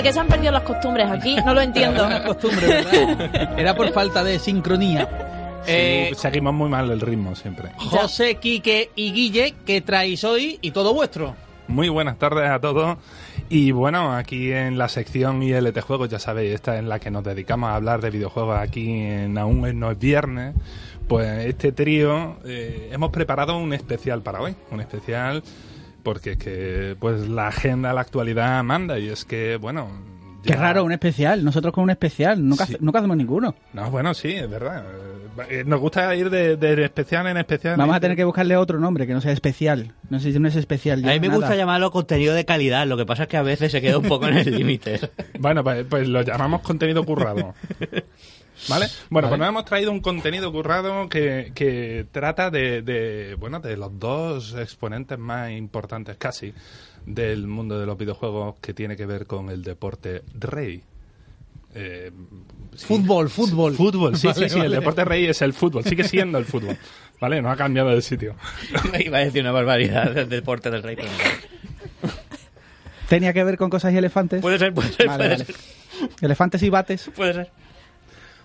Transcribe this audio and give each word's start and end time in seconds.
¿Por 0.00 0.06
qué 0.06 0.14
se 0.14 0.20
han 0.20 0.28
perdido 0.28 0.50
las 0.52 0.62
costumbres 0.62 1.10
aquí? 1.10 1.36
No 1.44 1.52
lo 1.52 1.60
entiendo. 1.60 2.06
Era 2.06 2.24
costumbre, 2.24 2.66
¿verdad? 2.66 3.58
Era 3.58 3.74
por 3.74 3.92
falta 3.92 4.24
de 4.24 4.38
sincronía. 4.38 5.06
Eh, 5.66 6.12
Seguimos 6.16 6.54
muy 6.54 6.70
mal 6.70 6.90
el 6.90 7.02
ritmo 7.02 7.36
siempre. 7.36 7.72
José, 7.76 8.36
Quique 8.36 8.92
y 8.96 9.12
Guille, 9.12 9.56
¿qué 9.66 9.82
traéis 9.82 10.24
hoy? 10.24 10.58
Y 10.62 10.70
todo 10.70 10.94
vuestro. 10.94 11.36
Muy 11.68 11.90
buenas 11.90 12.18
tardes 12.18 12.48
a 12.48 12.58
todos. 12.58 12.96
Y 13.50 13.72
bueno, 13.72 14.16
aquí 14.16 14.50
en 14.50 14.78
la 14.78 14.88
sección 14.88 15.42
ILT 15.42 15.78
Juegos, 15.82 16.08
ya 16.08 16.18
sabéis, 16.18 16.54
esta 16.54 16.78
es 16.78 16.84
la 16.84 16.98
que 16.98 17.10
nos 17.10 17.22
dedicamos 17.22 17.68
a 17.68 17.74
hablar 17.74 18.00
de 18.00 18.08
videojuegos 18.08 18.58
aquí 18.58 19.02
en 19.02 19.36
Aún 19.36 19.78
no 19.78 19.90
es 19.90 19.98
viernes. 19.98 20.54
Pues 21.08 21.44
este 21.44 21.72
trío 21.72 22.38
eh, 22.46 22.88
hemos 22.90 23.10
preparado 23.10 23.58
un 23.58 23.74
especial 23.74 24.22
para 24.22 24.40
hoy. 24.40 24.56
Un 24.70 24.80
especial 24.80 25.42
porque 26.02 26.32
es 26.32 26.38
que 26.38 26.96
pues 26.98 27.28
la 27.28 27.48
agenda, 27.48 27.92
la 27.92 28.00
actualidad 28.00 28.62
manda 28.64 28.98
y 28.98 29.08
es 29.08 29.24
que, 29.24 29.56
bueno... 29.56 29.88
Qué 30.42 30.54
ya- 30.54 30.56
raro, 30.56 30.84
un 30.84 30.92
especial. 30.92 31.44
Nosotros 31.44 31.74
con 31.74 31.84
un 31.84 31.90
especial. 31.90 32.42
Nunca, 32.48 32.64
Sí. 32.64 32.74
nunca 32.80 33.00
hacemos 33.00 33.14
ninguno. 33.18 33.54
No, 33.74 33.90
bueno, 33.90 34.14
sí, 34.14 34.28
es 34.30 34.48
verdad. 34.48 34.82
Eh, 35.50 35.64
Nos 35.66 35.80
gusta 35.80 36.14
ir 36.16 36.30
de, 36.30 36.56
de 36.56 36.82
especial 36.82 37.26
en 37.26 37.36
especial. 37.36 37.76
Vamos 37.76 37.94
a 37.94 38.00
tener 38.00 38.16
que 38.16 38.24
buscarle 38.24 38.56
otro 38.56 38.80
nombre 38.80 39.06
que 39.06 39.12
no 39.12 39.20
sea 39.20 39.32
especial. 39.32 39.92
No 40.08 40.18
sé 40.18 40.32
si 40.32 40.38
no 40.38 40.48
es 40.48 40.56
especial. 40.56 41.00
A 41.04 41.08
ya, 41.08 41.12
mí 41.12 41.20
me 41.20 41.28
nada. 41.28 41.40
gusta 41.40 41.56
llamarlo 41.56 41.90
contenido 41.90 42.32
de 42.32 42.46
calidad, 42.46 42.86
lo 42.86 42.96
que 42.96 43.04
pasa 43.04 43.24
es 43.24 43.28
que 43.28 43.36
a 43.36 43.42
veces 43.42 43.70
se 43.70 43.82
queda 43.82 43.98
un 43.98 44.08
poco 44.08 44.28
en 44.28 44.38
el 44.38 44.50
límite. 44.56 44.98
Bueno, 45.38 45.62
pues, 45.62 45.84
pues 45.90 46.08
lo 46.08 46.22
llamamos 46.22 46.62
contenido 46.62 47.04
currado. 47.04 47.54
¿Vale? 48.68 48.86
Bueno, 49.08 49.28
pues 49.28 49.38
nos 49.38 49.48
hemos 49.48 49.64
traído 49.64 49.90
un 49.90 50.00
contenido 50.00 50.52
currado 50.52 51.08
que, 51.08 51.52
que 51.54 52.06
trata 52.12 52.50
de, 52.50 52.82
de, 52.82 53.34
bueno, 53.38 53.60
de 53.60 53.76
los 53.76 53.98
dos 53.98 54.54
exponentes 54.54 55.18
más 55.18 55.50
importantes 55.50 56.16
casi 56.18 56.52
del 57.06 57.46
mundo 57.46 57.78
de 57.80 57.86
los 57.86 57.96
videojuegos 57.96 58.56
que 58.60 58.74
tiene 58.74 58.96
que 58.96 59.06
ver 59.06 59.26
con 59.26 59.48
el 59.50 59.62
deporte 59.62 60.22
rey. 60.38 60.82
Eh, 61.74 62.10
sí. 62.76 62.86
Fútbol, 62.86 63.30
fútbol. 63.30 63.74
Fútbol, 63.76 64.16
sí, 64.16 64.26
Vale, 64.26 64.48
sí, 64.48 64.48
sí, 64.50 64.56
el 64.56 64.62
vale. 64.64 64.76
deporte 64.76 65.04
rey 65.04 65.26
es 65.26 65.40
el 65.42 65.52
fútbol, 65.54 65.84
sigue 65.84 66.04
siendo 66.04 66.36
el 66.38 66.44
fútbol. 66.44 66.76
¿Vale? 67.20 67.40
No 67.42 67.50
ha 67.50 67.56
cambiado 67.56 67.90
de 67.90 68.02
sitio. 68.02 68.34
Iba 68.98 69.18
a 69.18 69.20
decir 69.24 69.42
una 69.42 69.52
barbaridad 69.52 70.10
del 70.10 70.28
deporte 70.28 70.70
del 70.70 70.82
rey. 70.82 70.96
pero. 70.96 71.08
¿Tenía 73.08 73.32
que 73.32 73.42
ver 73.44 73.56
con 73.56 73.70
cosas 73.70 73.92
y 73.92 73.96
elefantes? 73.96 74.40
Puede 74.40 74.58
ser, 74.58 74.72
puede 74.72 74.92
ser, 74.92 75.06
Vale, 75.06 75.18
puede 75.18 75.30
vale. 75.30 75.44
ser. 75.44 75.54
Elefantes 76.22 76.62
y 76.62 76.70
bates. 76.70 77.10
Puede 77.14 77.34
ser. 77.34 77.50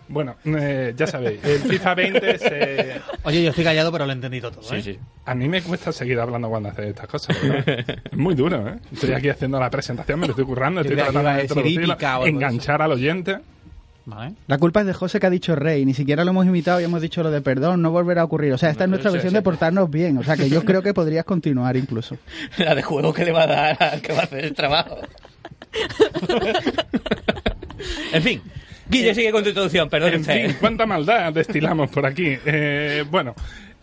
Bueno, 0.07 0.35
eh, 0.45 0.93
ya 0.95 1.07
sabéis, 1.07 1.43
el 1.43 1.59
FIFA 1.61 1.95
20 1.95 2.37
se, 2.37 3.01
Oye, 3.23 3.43
yo 3.43 3.49
estoy 3.49 3.63
callado, 3.63 3.91
pero 3.91 4.05
lo 4.05 4.11
he 4.11 4.15
entendido 4.15 4.51
todo. 4.51 4.61
Sí, 4.63 4.75
¿eh? 4.75 4.81
sí. 4.83 4.99
A 5.25 5.33
mí 5.33 5.49
me 5.49 5.61
cuesta 5.63 5.91
seguir 5.91 6.19
hablando 6.19 6.47
cuando 6.49 6.69
haces 6.69 6.87
estas 6.87 7.07
cosas. 7.07 7.35
¿verdad? 7.41 7.97
es 8.11 8.17
muy 8.17 8.35
duro, 8.35 8.67
¿eh? 8.67 8.75
Estoy 8.93 9.13
aquí 9.13 9.29
haciendo 9.29 9.59
la 9.59 9.69
presentación, 9.69 10.19
me 10.19 10.27
lo 10.27 10.33
estoy 10.33 10.45
currando, 10.45 10.81
estoy 10.81 10.95
tratando 10.95 11.23
de 11.29 12.29
enganchar 12.29 12.81
al 12.81 12.91
oyente. 12.91 13.39
Vale. 14.07 14.35
La 14.45 14.59
culpa 14.59 14.81
es 14.81 14.85
de 14.85 14.93
José 14.93 15.19
que 15.19 15.25
ha 15.25 15.31
dicho 15.31 15.55
rey. 15.55 15.83
Ni 15.83 15.95
siquiera 15.95 16.23
lo 16.23 16.29
hemos 16.29 16.45
imitado 16.45 16.79
y 16.79 16.83
hemos 16.83 17.01
dicho 17.01 17.23
lo 17.23 17.31
de 17.31 17.41
perdón, 17.41 17.81
no 17.81 17.89
volverá 17.89 18.21
a 18.21 18.25
ocurrir. 18.25 18.53
O 18.53 18.57
sea, 18.59 18.69
esta 18.69 18.83
es 18.83 18.89
nuestra 18.91 19.09
Sí, 19.09 19.15
versión 19.15 19.31
sí. 19.31 19.35
de 19.37 19.41
portarnos 19.41 19.89
bien. 19.89 20.19
O 20.19 20.23
sea, 20.23 20.37
que 20.37 20.47
yo 20.47 20.63
creo 20.63 20.83
que 20.83 20.93
podrías 20.93 21.25
continuar 21.25 21.75
incluso. 21.75 22.15
La 22.59 22.75
de 22.75 22.83
juego 22.83 23.11
que 23.11 23.25
le 23.25 23.31
va 23.31 23.43
a 23.43 23.47
dar 23.47 23.77
al 23.83 24.01
que 24.03 24.13
va 24.13 24.19
a 24.19 24.23
hacer 24.25 24.45
el 24.45 24.53
trabajo. 24.53 24.99
en 28.13 28.21
fin. 28.21 28.41
Guille, 28.89 29.15
sigue 29.15 29.31
con 29.31 29.43
tu 29.43 29.49
introducción, 29.49 29.89
perdón 29.89 30.13
En 30.13 30.21
usted. 30.21 30.47
fin, 30.47 30.57
cuánta 30.59 30.85
maldad 30.85 31.33
destilamos 31.33 31.89
por 31.89 32.05
aquí. 32.05 32.37
Eh, 32.45 33.03
bueno, 33.09 33.33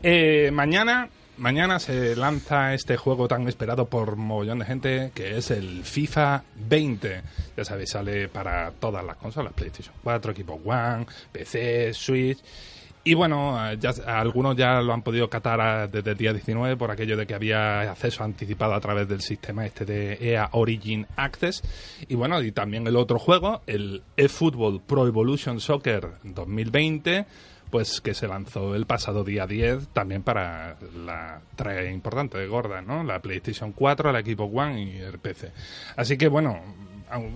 eh, 0.03 0.51
mañana, 0.53 1.09
mañana 1.39 1.79
se 1.81 2.15
lanza 2.15 2.73
este 2.75 2.97
juego 2.97 3.27
tan 3.29 3.49
esperado 3.49 3.87
por 3.87 4.17
mogollón 4.17 4.61
de 4.61 4.65
gente, 4.65 5.11
que 5.15 5.37
es 5.39 5.51
el 5.51 5.83
FIFA 5.85 6.45
20. 6.69 7.23
Ya 7.57 7.65
sabéis, 7.65 7.91
sale 7.91 8.29
para 8.29 8.71
todas 8.73 9.05
las 9.05 9.17
consolas, 9.17 9.53
PlayStation 9.53 9.95
4, 10.05 10.33
Equipo 10.33 10.61
One, 10.65 11.07
PC, 11.33 11.93
Switch. 11.95 12.39
Y 13.05 13.15
bueno, 13.15 13.57
eh, 13.69 13.79
ya, 13.81 13.91
algunos 14.07 14.57
ya 14.57 14.81
lo 14.81 14.93
han 14.93 15.03
podido 15.03 15.29
catar 15.29 15.61
a- 15.61 15.89
desde 15.89 16.13
el 16.13 16.17
día 16.17 16.33
19 16.33 16.77
por 16.77 16.91
aquello 16.93 17.17
de 17.17 17.27
que 17.27 17.35
había 17.35 17.81
acceso 17.91 18.23
anticipado 18.23 18.75
a 18.75 18.81
través 18.81 19.09
del 19.09 19.21
sistema 19.21 19.67
este 19.67 19.85
de 19.85 20.19
EA 20.21 20.51
Origin 20.53 21.07
Access. 21.17 21.63
Y 22.09 22.15
bueno, 22.15 22.41
y 22.41 22.53
también 22.53 22.87
el 22.87 22.95
otro 22.97 23.19
juego, 23.19 23.63
el 23.67 24.03
eFootball 24.17 24.83
Pro 24.87 25.07
Evolution 25.09 25.59
Soccer 25.59 26.11
2020, 26.23 27.27
pues 27.71 28.01
que 28.01 28.15
se 28.15 28.29
lanzó 28.29 28.75
el 28.77 28.87
pasado 28.87 29.25
día 29.25 29.47
10 29.49 29.89
también 29.89 30.23
para 30.23 30.77
la 31.05 31.41
trae 31.57 31.91
importante 31.91 32.39
de 32.39 32.47
gorda, 32.47 32.83
¿no? 32.83 33.03
La 33.03 33.19
PlayStation 33.21 33.73
4, 33.73 34.13
la 34.13 34.21
Equipo 34.21 34.45
One 34.45 34.81
y 34.81 34.99
el 34.99 35.19
PC. 35.19 35.51
Así 35.97 36.17
que 36.17 36.29
bueno, 36.29 36.61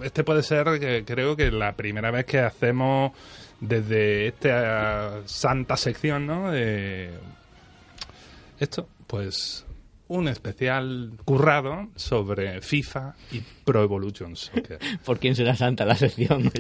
este 0.05 0.23
puede 0.25 0.43
ser, 0.43 1.05
creo 1.05 1.35
que 1.37 1.51
la 1.51 1.73
primera 1.73 2.11
vez 2.11 2.25
que 2.27 2.39
hacemos 2.39 3.13
desde 3.61 4.29
esta 4.29 5.23
santa 5.27 5.77
sección, 5.77 6.27
¿no? 6.27 6.51
De 6.51 7.11
esto, 8.59 8.89
pues 9.07 9.67
un 10.09 10.29
especial 10.29 11.13
currado 11.25 11.89
sobre 11.97 12.61
FIFA 12.61 13.15
y 13.33 13.43
Pro 13.65 13.83
Evolution 13.83 14.37
Soccer. 14.37 14.79
¿Por 15.05 15.19
quién 15.19 15.35
será 15.35 15.57
santa 15.57 15.85
la 15.85 15.97
sección? 15.97 16.53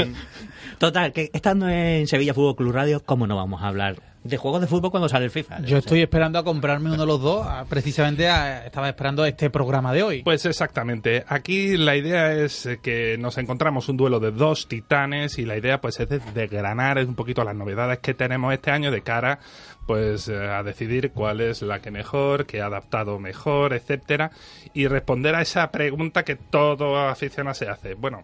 Total, 0.78 1.12
que 1.12 1.30
estando 1.32 1.68
en 1.68 2.06
Sevilla 2.06 2.34
Fútbol 2.34 2.56
Club 2.56 2.72
Radio, 2.72 3.02
¿cómo 3.04 3.26
no 3.26 3.36
vamos 3.36 3.62
a 3.62 3.68
hablar 3.68 4.09
de 4.22 4.36
juegos 4.36 4.60
de 4.60 4.66
fútbol 4.66 4.90
cuando 4.90 5.08
sale 5.08 5.24
el 5.26 5.30
FIFA? 5.30 5.62
Yo 5.62 5.78
estoy 5.78 6.02
esperando 6.02 6.38
a 6.38 6.44
comprarme 6.44 6.88
uno 6.90 6.98
de 7.02 7.06
los 7.06 7.20
dos. 7.22 7.46
a- 7.46 7.64
Precisamente 7.64 8.28
a- 8.28 8.66
estaba 8.66 8.88
esperando 8.88 9.24
este 9.24 9.48
programa 9.50 9.92
de 9.92 10.02
hoy. 10.02 10.22
Pues 10.22 10.44
exactamente. 10.46 11.24
Aquí 11.28 11.76
la 11.76 11.96
idea 11.96 12.32
es 12.34 12.68
que 12.82 13.16
nos 13.18 13.38
encontramos 13.38 13.88
un 13.88 13.96
duelo 13.96 14.20
de 14.20 14.30
dos 14.30 14.68
titanes 14.68 15.38
y 15.38 15.44
la 15.46 15.56
idea 15.56 15.80
pues 15.80 15.98
es 16.00 16.08
de 16.08 16.18
desgranar 16.34 16.98
un 16.98 17.14
poquito 17.14 17.44
las 17.44 17.54
novedades 17.56 17.98
que 18.00 18.14
tenemos 18.14 18.52
este 18.52 18.70
año 18.70 18.90
de 18.90 19.02
cara 19.02 19.38
pues 19.86 20.28
eh, 20.28 20.36
a 20.36 20.62
decidir 20.62 21.10
cuál 21.12 21.40
es 21.40 21.62
la 21.62 21.80
que 21.80 21.90
mejor, 21.90 22.46
que 22.46 22.60
ha 22.60 22.66
adaptado 22.66 23.18
mejor, 23.18 23.72
etcétera, 23.72 24.30
y 24.72 24.86
responder 24.86 25.34
a 25.34 25.42
esa 25.42 25.70
pregunta 25.72 26.22
que 26.24 26.36
todo 26.36 26.96
aficionado 27.08 27.54
se 27.54 27.68
hace. 27.68 27.94
Bueno, 27.94 28.22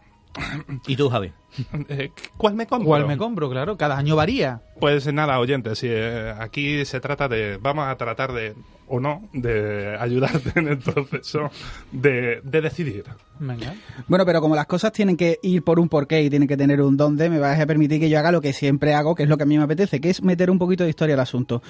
¿Y 0.87 0.97
tú, 0.97 1.09
Javi? 1.09 1.33
eh, 1.89 2.11
¿cuál 2.37 2.55
me 2.55 2.67
compro? 2.67 2.87
¿Cuál 2.87 3.07
me 3.07 3.17
compro? 3.17 3.49
Claro, 3.51 3.77
cada 3.79 3.97
año 3.97 4.15
varía. 4.17 4.61
Pues 4.81 5.11
nada, 5.13 5.39
oyentes, 5.39 5.79
sí, 5.79 5.89
eh, 5.91 6.35
aquí 6.39 6.85
se 6.85 7.01
trata 7.01 7.29
de, 7.29 7.57
vamos 7.57 7.87
a 7.89 7.97
tratar 7.97 8.33
de, 8.33 8.55
o 8.89 9.01
no, 9.01 9.29
de 9.33 9.97
ayudarte 9.99 10.53
en 10.55 10.69
el 10.69 10.79
proceso 10.79 11.51
de, 11.93 12.41
de 12.43 12.61
decidir. 12.61 13.05
Venga. 13.39 13.75
Bueno, 14.07 14.25
pero 14.25 14.41
como 14.41 14.57
las 14.57 14.67
cosas 14.67 14.93
tienen 14.93 15.17
que 15.17 15.39
ir 15.43 15.63
por 15.63 15.79
un 15.79 15.89
porqué 15.89 16.23
y 16.23 16.31
tienen 16.31 16.49
que 16.49 16.57
tener 16.57 16.81
un 16.81 16.97
dónde, 16.97 17.29
me 17.29 17.39
vas 17.39 17.59
a 17.61 17.67
permitir 17.67 18.01
que 18.01 18.09
yo 18.09 18.19
haga 18.19 18.33
lo 18.33 18.41
que 18.41 18.53
siempre 18.53 18.95
hago, 18.95 19.15
que 19.15 19.25
es 19.25 19.29
lo 19.29 19.37
que 19.37 19.43
a 19.43 19.47
mí 19.47 19.59
me 19.59 19.65
apetece, 19.65 20.01
que 20.01 20.11
es 20.11 20.23
meter 20.23 20.51
un 20.51 20.59
poquito 20.59 20.85
de 20.85 20.91
historia 20.91 21.15
al 21.15 21.21
asunto. 21.21 21.63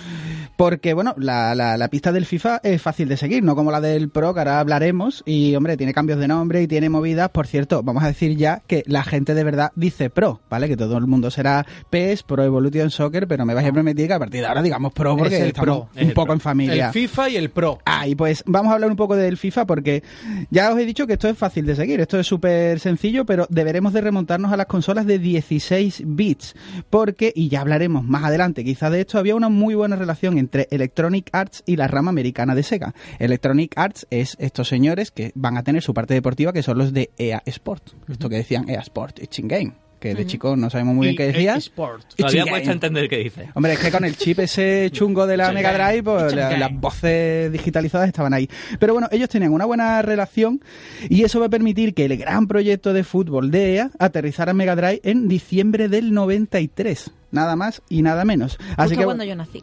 Porque, 0.56 0.94
bueno, 0.94 1.14
la, 1.18 1.54
la, 1.54 1.76
la 1.76 1.88
pista 1.88 2.12
del 2.12 2.26
FIFA 2.26 2.60
es 2.62 2.80
fácil 2.80 3.08
de 3.08 3.16
seguir, 3.16 3.42
no 3.42 3.56
como 3.56 3.70
la 3.70 3.80
del 3.80 4.10
Pro, 4.10 4.32
que 4.32 4.40
ahora 4.40 4.60
hablaremos. 4.60 5.22
Y, 5.26 5.54
hombre, 5.56 5.76
tiene 5.76 5.92
cambios 5.92 6.18
de 6.18 6.28
nombre 6.28 6.62
y 6.62 6.68
tiene 6.68 6.88
movidas. 6.88 7.30
Por 7.30 7.46
cierto, 7.46 7.82
vamos 7.82 8.04
a 8.04 8.08
decir 8.08 8.36
ya 8.36 8.62
que 8.66 8.84
la 8.86 9.02
gente 9.02 9.34
de 9.34 9.44
verdad 9.44 9.72
dice 9.74 10.10
Pro, 10.10 10.40
¿vale? 10.48 10.68
Que 10.68 10.76
todo 10.76 10.96
el 10.98 11.06
mundo 11.06 11.30
será 11.30 11.66
PES, 11.90 12.22
Pro 12.22 12.44
Evolution 12.44 12.90
Soccer, 12.96 13.26
pero 13.28 13.44
me 13.46 13.54
vais 13.54 13.66
a 13.68 13.72
permitir 13.72 14.06
que 14.06 14.12
a 14.14 14.18
partir 14.18 14.40
de 14.40 14.46
ahora 14.46 14.62
digamos 14.62 14.92
Pro 14.92 15.16
porque 15.16 15.36
Es 15.36 15.40
el 15.42 15.48
estamos 15.48 15.64
Pro, 15.66 15.88
es 15.94 16.02
un 16.02 16.08
el 16.08 16.14
poco 16.14 16.26
Pro. 16.26 16.34
en 16.34 16.40
familia. 16.40 16.86
El 16.86 16.92
FIFA 16.92 17.28
y 17.30 17.36
el 17.36 17.50
Pro. 17.50 17.78
Ah, 17.84 18.06
y 18.08 18.14
pues 18.14 18.42
vamos 18.46 18.70
a 18.70 18.74
hablar 18.74 18.90
un 18.90 18.96
poco 18.96 19.16
del 19.16 19.36
FIFA 19.36 19.66
porque 19.66 20.02
ya 20.50 20.72
os 20.72 20.78
he 20.78 20.84
dicho 20.84 21.06
que 21.06 21.14
esto 21.14 21.28
es 21.28 21.36
fácil 21.38 21.66
de 21.66 21.76
seguir, 21.76 22.00
esto 22.00 22.18
es 22.18 22.26
súper 22.26 22.80
sencillo, 22.80 23.24
pero 23.26 23.46
deberemos 23.50 23.92
de 23.92 24.00
remontarnos 24.00 24.52
a 24.52 24.56
las 24.56 24.66
consolas 24.66 25.06
de 25.06 25.18
16 25.18 26.02
bits, 26.06 26.54
porque, 26.90 27.32
y 27.34 27.48
ya 27.48 27.60
hablaremos 27.60 28.04
más 28.04 28.24
adelante 28.24 28.64
quizás 28.64 28.90
de 28.90 29.00
esto, 29.00 29.18
había 29.18 29.34
una 29.34 29.48
muy 29.48 29.74
buena 29.74 29.96
relación 29.96 30.38
entre 30.38 30.68
Electronic 30.70 31.28
Arts 31.32 31.62
y 31.66 31.76
la 31.76 31.88
rama 31.88 32.10
americana 32.10 32.54
de 32.54 32.62
Sega. 32.62 32.94
Electronic 33.18 33.72
Arts 33.76 34.06
es 34.10 34.36
estos 34.40 34.68
señores 34.68 35.10
que 35.10 35.32
van 35.34 35.56
a 35.56 35.62
tener 35.62 35.82
su 35.82 35.94
parte 35.94 36.14
deportiva, 36.14 36.52
que 36.52 36.62
son 36.62 36.78
los 36.78 36.92
de 36.92 37.10
EA 37.18 37.42
Sport, 37.46 37.90
esto 38.08 38.28
que 38.28 38.36
decían 38.36 38.68
EA 38.68 38.80
Sport, 38.80 39.20
Itching 39.22 39.48
Game, 39.48 39.72
que 39.98 40.14
de 40.14 40.26
chicos 40.26 40.56
no 40.58 40.68
sabemos 40.70 40.94
muy 40.94 41.06
bien 41.08 41.16
qué 41.16 41.26
decía. 41.28 41.56
Sport. 41.56 42.14
Todavía 42.16 42.44
cuesta 42.46 42.72
entender 42.72 43.08
qué 43.08 43.18
dice. 43.18 43.48
Hombre, 43.54 43.72
es 43.72 43.78
que 43.78 43.90
con 43.90 44.04
el 44.04 44.16
chip 44.16 44.38
ese 44.40 44.88
chungo 44.92 45.26
de 45.26 45.36
la. 45.36 45.52
Mega 45.52 45.72
Drive, 45.72 46.02
pues 46.02 46.34
la- 46.34 46.56
las 46.56 46.72
voces 46.72 47.50
digitalizadas 47.52 48.06
estaban 48.08 48.34
ahí. 48.34 48.48
Pero 48.78 48.92
bueno, 48.92 49.08
ellos 49.10 49.28
tenían 49.28 49.52
una 49.52 49.64
buena 49.64 50.02
relación 50.02 50.60
y 51.08 51.22
eso 51.24 51.40
va 51.40 51.46
a 51.46 51.50
permitir 51.50 51.94
que 51.94 52.04
el 52.04 52.16
gran 52.16 52.46
proyecto 52.46 52.92
de 52.92 53.04
fútbol 53.04 53.50
de 53.50 53.74
EA 53.76 53.90
aterrizara 53.98 54.50
en 54.50 54.56
Mega 54.58 54.76
Drive 54.76 55.00
en 55.04 55.28
diciembre 55.28 55.88
del 55.88 56.12
93. 56.14 57.10
Nada 57.30 57.56
más 57.56 57.82
y 57.88 58.02
nada 58.02 58.24
menos. 58.24 58.58
Así 58.76 58.90
Justo 58.90 58.98
que 58.98 59.04
cuando 59.04 59.24
yo 59.24 59.34
nací. 59.36 59.62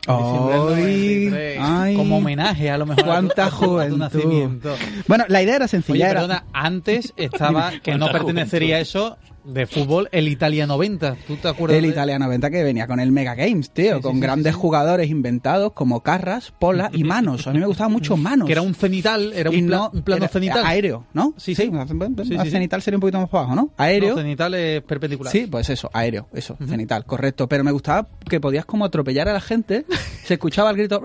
Diciembre 0.00 0.54
del 0.54 0.62
Ay, 0.62 1.26
93. 1.30 1.58
ay. 1.60 1.94
como 1.96 2.16
homenaje 2.18 2.70
a 2.70 2.78
lo 2.78 2.86
mejor 2.86 3.00
a 3.00 3.04
tu- 3.04 3.10
Cuánta 3.10 3.46
a 3.46 3.50
tu- 3.50 3.54
a 3.56 3.58
tu 3.60 3.66
juventud. 3.66 3.98
nacimiento. 3.98 4.76
Bueno, 5.06 5.24
la 5.28 5.42
idea 5.42 5.56
era 5.56 5.68
sencilla. 5.68 6.06
Oye, 6.06 6.10
era- 6.10 6.20
perdona, 6.20 6.44
antes 6.54 7.12
estaba, 7.16 7.72
que 7.82 7.94
no 7.96 8.10
pertenecería 8.10 8.76
a 8.76 8.80
eso, 8.80 9.18
de 9.52 9.66
fútbol, 9.66 10.08
el 10.12 10.28
Italia 10.28 10.66
90. 10.66 11.16
¿Tú 11.26 11.36
te 11.36 11.48
acuerdas? 11.48 11.76
El 11.76 11.82
de- 11.84 11.88
Italia 11.90 12.18
90 12.18 12.50
que 12.50 12.62
venía 12.62 12.86
con 12.86 13.00
el 13.00 13.12
Mega 13.12 13.34
Games, 13.34 13.70
tío, 13.70 13.96
Sí, 13.96 14.02
con 14.02 14.14
sí, 14.14 14.20
grandes 14.20 14.52
sí, 14.52 14.56
sí. 14.56 14.60
jugadores 14.60 15.10
inventados 15.10 15.72
como 15.72 16.00
Carras, 16.02 16.52
Pola 16.58 16.90
y 16.92 17.04
Manos. 17.04 17.46
A 17.46 17.52
mí 17.52 17.58
me 17.58 17.66
gustaba 17.66 17.88
mucho 17.88 18.16
Manos. 18.16 18.46
Que 18.46 18.52
era 18.52 18.62
un 18.62 18.74
cenital, 18.74 19.32
era 19.34 19.50
un, 19.50 19.66
pla- 19.66 19.76
no- 19.76 19.90
un 19.92 20.02
plano 20.02 20.24
era 20.24 20.32
cenital. 20.32 20.62
Aéreo, 20.66 21.06
¿no? 21.12 21.34
Sí, 21.36 21.54
sí. 21.54 21.68
Bueno, 21.68 21.86
Sí, 21.86 22.24
sí, 22.24 22.38
sí. 22.44 22.50
Cenital 22.50 22.82
sería 22.82 22.96
un 22.96 23.00
poquito 23.00 23.20
más 23.20 23.28
abajo, 23.32 23.54
¿no? 23.54 23.70
Aéreo. 23.76 24.10
No, 24.10 24.16
cenital 24.22 24.54
es 24.54 24.82
perpendicular. 24.82 25.32
Sí, 25.32 25.46
pues 25.50 25.68
eso, 25.70 25.90
aéreo, 25.92 26.28
eso, 26.32 26.56
cenital, 26.66 27.04
correcto. 27.04 27.48
Pero 27.48 27.64
me 27.64 27.72
gustaba 27.72 28.08
que 28.28 28.40
podías 28.40 28.64
como 28.64 28.84
atropellar 28.84 29.28
a 29.28 29.32
la 29.32 29.40
gente, 29.40 29.84
se 30.24 30.34
escuchaba 30.34 30.70
el 30.70 30.76
grito, 30.76 31.02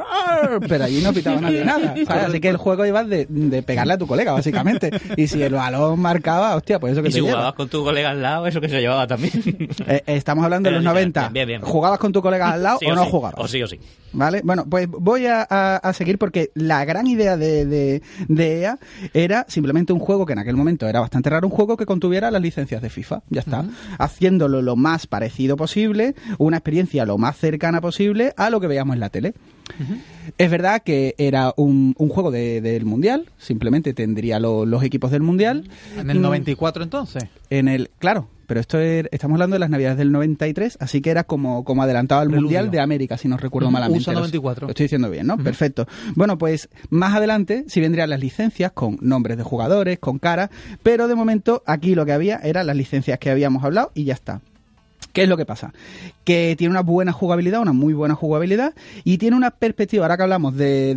pero 0.68 0.84
allí 0.84 1.02
no 1.02 1.14
pitaba 1.14 1.40
nadie 1.42 1.64
nada. 1.66 1.96
¿sabes? 2.06 2.26
Así 2.26 2.40
que 2.40 2.50
el 2.50 2.58
juego 2.58 2.86
iba 2.86 3.04
de, 3.04 3.26
de 3.30 3.64
pegarle 3.64 3.94
a 3.94 3.98
tu 3.98 4.08
colega, 4.08 4.32
básicamente. 4.34 4.92
Y 5.18 5.28
si 5.28 5.42
el 5.42 5.54
balón 5.54 6.00
marcaba, 6.00 6.56
hostia, 6.56 6.80
pues 6.80 6.94
eso 6.94 7.02
que 7.02 7.10
Y 7.10 7.12
te 7.12 7.16
si 7.18 7.22
lleva. 7.22 7.34
jugabas 7.38 7.54
con 7.56 7.70
tu 7.70 7.84
colega 7.84 8.10
al 8.12 8.22
lado, 8.22 8.35
eso 8.48 8.60
que 8.62 8.70
se 8.70 8.80
llevaba 8.82 9.08
también. 9.08 9.32
Eh, 9.88 10.02
estamos 10.08 10.44
hablando 10.44 10.70
de 10.70 10.76
los 10.76 10.82
bien, 10.84 10.94
90. 10.94 11.30
bien, 11.30 11.48
bien. 11.48 11.62
¿Jugabas 11.62 12.00
con 12.00 12.12
tu 12.12 12.22
colega 12.22 12.52
al 12.52 12.64
lado 12.64 12.80
Sí 12.80 12.86
o 12.88 12.96
no 12.96 13.04
sí, 13.04 13.10
jugabas? 13.12 13.36
O 13.44 13.48
sí 13.48 13.62
o 13.62 13.68
sí. 13.68 13.80
¿Vale? 14.14 14.42
Bueno, 14.44 14.66
pues 14.70 14.88
voy 14.90 15.26
a, 15.28 15.46
a- 15.50 15.76
a 15.78 15.94
seguir 15.94 16.18
porque 16.18 16.52
la 16.56 16.84
gran 16.86 17.06
idea 17.08 17.38
de, 17.38 17.66
de, 17.66 18.02
de 18.28 18.62
EA 18.62 18.80
era 19.14 19.46
simplemente 19.48 19.94
un 19.94 20.00
juego 20.00 20.26
que 20.26 20.34
en 20.34 20.40
aquel 20.40 20.56
momento 20.56 20.88
era 20.88 21.00
bastante 21.02 21.30
raro, 21.30 21.48
un 21.48 21.54
juego 21.54 21.78
que 21.78 21.86
contuviera 21.86 22.32
las 22.32 22.42
licencias 22.42 22.82
de 22.82 22.90
FIFA. 22.90 23.22
Ya 23.30 23.42
está. 23.42 23.66
Haciéndolo 24.00 24.62
lo 24.62 24.76
más 24.76 25.08
parecido 25.08 25.56
posible, 25.58 26.16
una 26.38 26.58
experiencia 26.58 27.06
lo 27.06 27.18
más 27.18 27.38
cercana 27.38 27.82
posible 27.82 28.34
a 28.38 28.50
lo 28.50 28.60
que 28.60 28.68
veíamos 28.68 28.94
en 28.96 29.00
la 29.02 29.10
tele. 29.10 29.34
Es 30.38 30.50
verdad 30.52 30.82
que 30.84 31.16
era 31.18 31.54
un, 31.58 31.96
un 31.98 32.10
juego 32.10 32.32
de- 32.32 32.62
del 32.62 32.86
Mundial, 32.86 33.30
simplemente 33.38 33.94
tendría 33.94 34.40
lo- 34.40 34.66
los 34.66 34.84
equipos 34.84 35.12
del 35.12 35.22
Mundial. 35.22 35.70
En 35.98 36.10
el 36.10 36.20
Mm, 36.20 36.24
94 36.24 36.84
entonces. 36.84 37.24
En 37.50 37.68
el, 37.68 37.90
claro, 38.00 38.28
pero 38.48 38.60
esto 38.60 38.80
es- 38.80 39.06
estamos 39.12 39.36
hablando 39.36 39.56
de 39.56 39.60
las 39.60 39.70
navidades 39.70 39.98
del 39.98 40.12
93, 40.12 40.78
así 40.82 41.02
que 41.02 41.10
era 41.12 41.24
como, 41.24 41.64
como 41.64 41.84
adelantado 41.84 42.22
al 42.22 42.28
Preludio. 42.28 42.44
Mundial 42.46 42.72
de 42.72 42.80
América, 42.80 43.18
si 43.18 43.28
no 43.28 43.38
recuerdo 43.38 43.72
malamente. 43.72 44.00
USA 44.00 44.12
Lo- 44.14 44.20
94. 44.20 44.68
Lo 44.68 44.72
estoy 44.72 44.84
diciendo 44.86 45.10
bien, 45.10 45.28
¿no? 45.28 45.38
Perfecto. 45.38 45.88
Bueno, 46.16 46.38
pues 46.38 46.70
más 46.90 47.14
adelante 47.16 47.66
sí 47.68 47.82
vendrían 47.82 48.10
las 48.10 48.20
licencias 48.20 48.72
con 48.72 48.98
nombres 49.02 49.38
de 49.38 49.44
jugadores, 49.44 50.00
con 50.00 50.20
cara, 50.20 50.50
pero 50.84 51.08
de 51.08 51.16
momento 51.16 51.64
aquí 51.66 51.96
lo 51.96 52.06
que 52.06 52.12
había 52.14 52.38
eran 52.38 52.68
las 52.68 52.76
licencias 52.76 53.20
que 53.20 53.30
habíamos 53.30 53.64
hablado 53.64 53.92
y 53.94 54.04
ya 54.06 54.14
está. 54.14 54.42
¿Qué 55.16 55.24
es 55.24 55.30
lo 55.30 55.38
que 55.38 55.46
pasa? 55.46 55.74
Que 56.26 56.56
tiene 56.58 56.72
una 56.72 56.82
buena 56.82 57.14
jugabilidad, 57.14 57.62
una 57.62 57.72
muy 57.72 57.94
buena 57.94 58.16
jugabilidad, 58.16 58.74
y 59.06 59.18
tiene 59.18 59.38
una 59.38 59.50
perspectiva, 59.50 60.04
ahora 60.04 60.18
que 60.18 60.24
hablamos 60.24 60.58
de, 60.58 60.94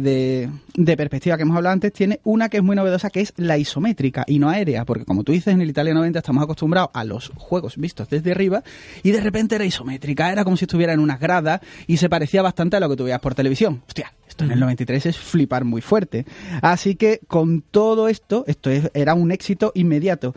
de, 0.77 0.97
perspectiva 0.97 1.37
que 1.37 1.43
hemos 1.43 1.57
hablado 1.57 1.73
antes, 1.75 1.93
tiene 1.93 2.19
una 2.25 2.49
que 2.49 2.57
es 2.57 2.63
muy 2.65 2.75
novedosa, 2.75 3.11
que 3.11 3.21
es 3.21 3.33
la 3.37 3.57
isométrica 3.59 4.25
y 4.27 4.41
no 4.41 4.49
aérea, 4.51 4.85
porque 4.85 5.05
como 5.05 5.23
tú 5.23 5.31
dices, 5.31 5.55
en 5.55 5.61
el 5.61 5.71
Italia 5.71 5.95
90 5.95 6.19
estamos 6.19 6.43
acostumbrados 6.43 6.91
a 6.95 7.05
los 7.05 7.31
juegos 7.37 7.77
vistos 7.77 8.11
desde 8.11 8.33
arriba, 8.33 8.65
y 9.05 9.13
de 9.13 9.21
repente 9.21 9.55
era 9.55 9.65
isométrica, 9.65 10.33
era 10.33 10.43
como 10.43 10.57
si 10.57 10.65
estuviera 10.65 10.93
en 10.93 10.99
unas 10.99 11.21
gradas, 11.21 11.61
y 11.87 11.99
se 11.99 12.09
parecía 12.09 12.43
bastante 12.43 12.77
a 12.77 12.81
lo 12.81 12.89
que 12.89 12.97
tú 12.97 13.05
veías 13.05 13.21
por 13.21 13.37
televisión. 13.37 13.83
Hostia, 13.87 14.13
esto 14.27 14.43
en 14.43 14.51
el 14.51 14.59
93 14.59 15.07
es 15.07 15.17
flipar 15.17 15.63
muy 15.65 15.81
fuerte. 15.81 16.27
Así 16.61 16.97
que 16.97 17.21
con 17.29 17.63
todo 17.63 18.09
esto, 18.09 18.43
esto 18.49 18.69
es- 18.71 18.91
era 18.95 19.15
un 19.15 19.31
éxito 19.31 19.71
inmediato. 19.77 20.35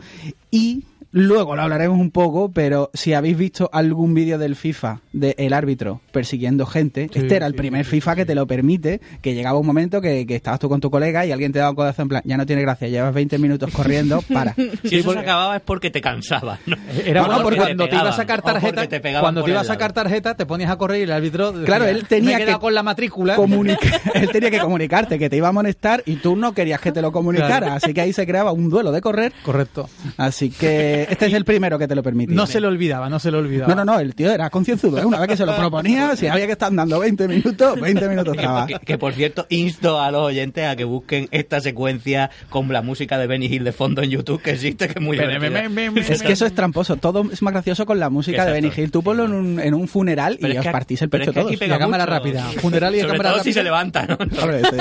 Y 0.52 0.84
luego 1.12 1.54
lo 1.56 1.62
hablaremos 1.62 1.98
un 1.98 2.10
poco, 2.10 2.50
pero 2.52 2.90
si 2.94 3.12
habéis 3.14 3.36
visto 3.36 3.68
algún 3.72 4.14
vídeo 4.14 4.38
del 4.38 4.56
FIFA 4.56 5.00
de 5.12 5.34
el 5.38 5.52
árbitro 5.52 6.00
persiguiendo 6.10 6.66
gente, 6.66 7.08
Sí, 7.12 7.20
este 7.20 7.36
era 7.36 7.46
el 7.46 7.52
sí, 7.52 7.58
primer 7.58 7.84
sí, 7.84 7.90
FIFA 7.92 8.16
que 8.16 8.24
te 8.26 8.34
lo 8.34 8.46
permite, 8.46 9.00
que 9.20 9.34
llegaba 9.34 9.58
un 9.58 9.66
momento 9.66 10.00
que, 10.00 10.26
que 10.26 10.34
estabas 10.36 10.58
tú 10.60 10.68
con 10.68 10.80
tu 10.80 10.90
colega 10.90 11.24
y 11.26 11.32
alguien 11.32 11.52
te 11.52 11.58
daba 11.58 11.70
un 11.70 11.76
codazo 11.76 12.02
en 12.02 12.08
plan, 12.08 12.22
ya 12.24 12.36
no 12.36 12.46
tiene 12.46 12.62
gracia, 12.62 12.88
llevas 12.88 13.12
20 13.14 13.38
minutos 13.38 13.70
corriendo, 13.72 14.22
para. 14.32 14.54
Si 14.84 14.96
eso 14.98 15.12
se 15.12 15.18
acababa 15.18 15.56
es 15.56 15.62
porque 15.62 15.90
te 15.90 16.00
cansabas, 16.00 16.58
¿no? 16.66 16.76
Era 17.04 17.20
No, 17.22 17.26
no, 17.28 17.32
bueno, 17.34 17.42
porque 17.44 17.58
cuando 17.58 17.84
te 17.84 17.90
te, 17.90 17.96
iba 17.96 18.00
a 18.00 18.04
pegaban, 18.04 18.16
sacar 18.16 18.42
tarjeta, 18.42 18.86
te 18.88 19.00
pegaban 19.00 19.22
cuando 19.22 19.42
te 19.44 19.50
iba 19.50 19.60
a 19.60 19.64
sacar 19.64 19.92
tarjeta, 19.92 20.34
te 20.34 20.46
ponías 20.46 20.70
a 20.70 20.76
correr 20.76 21.00
y 21.00 21.02
el 21.04 21.12
árbitro 21.12 21.52
decía, 21.52 21.66
Claro, 21.66 21.86
él 21.86 22.06
tenía 22.08 22.38
que 22.44 22.52
con 22.58 22.74
la 22.74 22.82
matrícula. 22.82 23.36
Comunica- 23.36 24.00
él 24.14 24.30
tenía 24.30 24.50
que 24.50 24.58
comunicarte 24.60 25.18
que 25.18 25.28
te 25.28 25.36
iba 25.36 25.48
a 25.48 25.50
amonestar 25.50 26.02
y 26.06 26.16
tú 26.16 26.36
no 26.36 26.54
querías 26.54 26.80
que 26.80 26.90
te 26.92 27.02
lo 27.02 27.12
comunicara, 27.12 27.58
Claro. 27.58 27.72
así 27.74 27.92
que 27.92 28.00
ahí 28.00 28.12
se 28.12 28.26
creaba 28.26 28.52
un 28.52 28.70
duelo 28.70 28.92
de 28.92 29.00
correr, 29.00 29.32
Correcto. 29.44 29.88
así 30.16 30.50
que 30.50 31.01
este 31.10 31.26
es 31.26 31.32
el 31.34 31.44
primero 31.44 31.78
que 31.78 31.86
te 31.88 31.94
lo 31.94 32.02
permitía. 32.02 32.34
No 32.36 32.46
se 32.46 32.60
lo 32.60 32.68
olvidaba, 32.68 33.08
no 33.08 33.18
se 33.18 33.30
lo 33.30 33.38
olvidaba. 33.38 33.74
No, 33.74 33.84
no, 33.84 33.92
no, 33.94 34.00
el 34.00 34.14
tío 34.14 34.30
era 34.32 34.50
concienzudo. 34.50 34.98
¿eh? 34.98 35.04
Una 35.04 35.18
vez 35.20 35.28
que 35.28 35.36
se 35.36 35.46
lo 35.46 35.54
proponía, 35.56 36.16
si 36.16 36.26
había 36.26 36.46
que 36.46 36.52
estar 36.52 36.72
dando 36.74 36.98
20 37.00 37.28
minutos, 37.28 37.80
20 37.80 38.08
minutos 38.08 38.36
estaba. 38.36 38.66
Que, 38.66 38.78
que, 38.78 38.98
por 38.98 39.12
cierto, 39.12 39.46
insto 39.50 40.00
a 40.00 40.10
los 40.10 40.22
oyentes 40.22 40.66
a 40.66 40.76
que 40.76 40.84
busquen 40.84 41.28
esta 41.30 41.60
secuencia 41.60 42.30
con 42.48 42.68
la 42.72 42.82
música 42.82 43.18
de 43.18 43.26
Benny 43.26 43.46
Hill 43.46 43.64
de 43.64 43.72
fondo 43.72 44.02
en 44.02 44.10
YouTube, 44.10 44.40
que 44.42 44.52
existe, 44.52 44.86
que 44.88 44.94
es 44.98 45.00
muy 45.00 45.16
Pero, 45.16 45.28
divertida. 45.32 45.62
me- 45.62 45.68
me- 45.68 45.90
me- 45.90 46.00
Es 46.00 46.22
que 46.22 46.32
eso 46.32 46.46
es 46.46 46.54
tramposo. 46.54 46.96
Todo 46.96 47.26
es 47.32 47.42
más 47.42 47.52
gracioso 47.52 47.86
con 47.86 47.98
la 48.00 48.10
música 48.10 48.44
de 48.44 48.50
Exacto. 48.58 48.68
Benny 48.76 48.82
Hill. 48.84 48.90
Tú 48.90 49.02
ponlo 49.02 49.24
en 49.24 49.32
un, 49.32 49.60
en 49.60 49.74
un 49.74 49.88
funeral 49.88 50.38
Pero 50.40 50.52
y 50.54 50.56
es 50.56 50.60
os 50.60 50.66
que- 50.66 50.72
partís 50.72 51.02
el 51.02 51.08
pecho 51.10 51.30
es 51.30 51.34
que 51.34 51.40
todos. 51.40 51.60
Y 51.60 51.70
a 51.72 51.78
cámara 51.78 52.06
rápida. 52.06 52.42
Funeral 52.60 52.94
y 52.94 53.00
a 53.00 53.06
cámara 53.06 53.30
todo 53.30 53.42
si 53.42 53.50
rápida. 53.50 53.54
se 53.54 53.62
levanta, 53.64 54.06
¿no? 54.06 54.14
Hombre, 54.42 54.60
sí. 54.70 54.76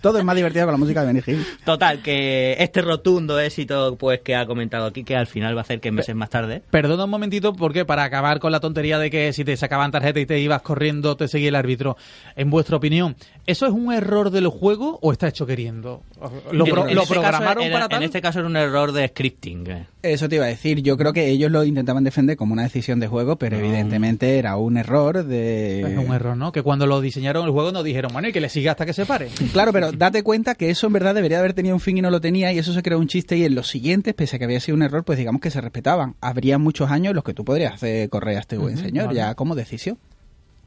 Todo 0.00 0.18
es 0.18 0.24
más 0.24 0.34
divertido 0.36 0.64
con 0.66 0.72
la 0.72 0.78
música 0.78 1.00
de 1.00 1.06
Benny 1.06 1.22
Hill. 1.26 1.44
Total, 1.64 2.00
que 2.02 2.56
este 2.58 2.80
rotundo 2.82 3.38
éxito 3.38 3.96
pues 3.96 4.20
que 4.20 4.34
ha 4.34 4.46
comentado 4.46 4.86
aquí, 4.86 5.04
que 5.04 5.16
al 5.16 5.26
final 5.26 5.54
va 5.54 5.60
a 5.60 5.62
hacer 5.62 5.80
que 5.80 5.90
meses 5.92 6.14
más 6.14 6.30
tarde... 6.30 6.62
Perdona 6.70 7.04
un 7.04 7.10
momentito, 7.10 7.52
porque 7.54 7.84
para 7.84 8.04
acabar 8.04 8.40
con 8.40 8.52
la 8.52 8.60
tontería 8.60 8.98
de 8.98 9.10
que 9.10 9.32
si 9.32 9.44
te 9.44 9.56
sacaban 9.56 9.90
tarjeta 9.90 10.20
y 10.20 10.26
te 10.26 10.38
ibas 10.40 10.62
corriendo, 10.62 11.16
te 11.16 11.28
seguía 11.28 11.48
el 11.50 11.54
árbitro, 11.56 11.96
en 12.36 12.50
vuestra 12.50 12.76
opinión, 12.76 13.16
¿eso 13.46 13.66
es 13.66 13.72
un 13.72 13.92
error 13.92 14.30
del 14.30 14.48
juego 14.48 14.98
o 15.02 15.12
está 15.12 15.28
hecho 15.28 15.46
queriendo? 15.46 16.02
¿Lo, 16.52 16.64
pro- 16.64 16.86
este 16.86 17.06
programaron 17.06 17.64
era- 17.64 17.72
para 17.74 17.88
tal? 17.88 17.98
En 17.98 18.04
este 18.06 18.20
caso 18.22 18.38
era 18.40 18.48
un 18.48 18.56
error 18.56 18.92
de 18.92 19.08
scripting. 19.08 19.70
eh. 19.70 19.86
Eso 20.02 20.28
te 20.30 20.36
iba 20.36 20.46
a 20.46 20.48
decir. 20.48 20.80
Yo 20.82 20.96
creo 20.96 21.12
que 21.12 21.28
ellos 21.28 21.50
lo 21.50 21.62
intentaban 21.62 22.04
defender 22.04 22.36
como 22.38 22.54
una 22.54 22.62
decisión 22.62 23.00
de 23.00 23.06
juego, 23.06 23.36
pero 23.36 23.58
evidentemente 23.58 24.38
era 24.38 24.56
un 24.56 24.78
error 24.78 25.24
de. 25.24 25.80
Es 25.82 25.98
un 25.98 26.14
error, 26.14 26.36
¿no? 26.38 26.52
Que 26.52 26.62
cuando 26.62 26.86
lo 26.86 27.02
diseñaron 27.02 27.44
el 27.44 27.50
juego 27.50 27.70
nos 27.70 27.84
dijeron, 27.84 28.10
bueno, 28.12 28.28
y 28.28 28.32
que 28.32 28.40
le 28.40 28.48
siga 28.48 28.70
hasta 28.72 28.86
que 28.86 28.94
se 28.94 29.04
pare. 29.04 29.28
Claro, 29.52 29.72
pero 29.74 29.89
date 29.92 30.22
cuenta 30.22 30.54
que 30.54 30.70
eso 30.70 30.86
en 30.86 30.92
verdad 30.92 31.14
debería 31.14 31.38
haber 31.38 31.54
tenido 31.54 31.74
un 31.74 31.80
fin 31.80 31.98
y 31.98 32.02
no 32.02 32.10
lo 32.10 32.20
tenía, 32.20 32.52
y 32.52 32.58
eso 32.58 32.72
se 32.72 32.82
creó 32.82 32.98
un 32.98 33.08
chiste. 33.08 33.36
Y 33.36 33.44
en 33.44 33.54
los 33.54 33.68
siguientes, 33.68 34.14
pese 34.14 34.36
a 34.36 34.38
que 34.38 34.44
había 34.44 34.60
sido 34.60 34.76
un 34.76 34.82
error, 34.82 35.04
pues 35.04 35.18
digamos 35.18 35.40
que 35.40 35.50
se 35.50 35.60
respetaban. 35.60 36.16
Habría 36.20 36.58
muchos 36.58 36.90
años 36.90 37.10
en 37.10 37.16
los 37.16 37.24
que 37.24 37.34
tú 37.34 37.44
podrías 37.44 37.74
hacer 37.74 38.08
correr 38.08 38.36
a 38.36 38.40
este 38.40 38.58
buen 38.58 38.76
señor, 38.76 39.06
vale. 39.06 39.16
ya 39.16 39.34
como 39.34 39.54
decisión. 39.54 39.98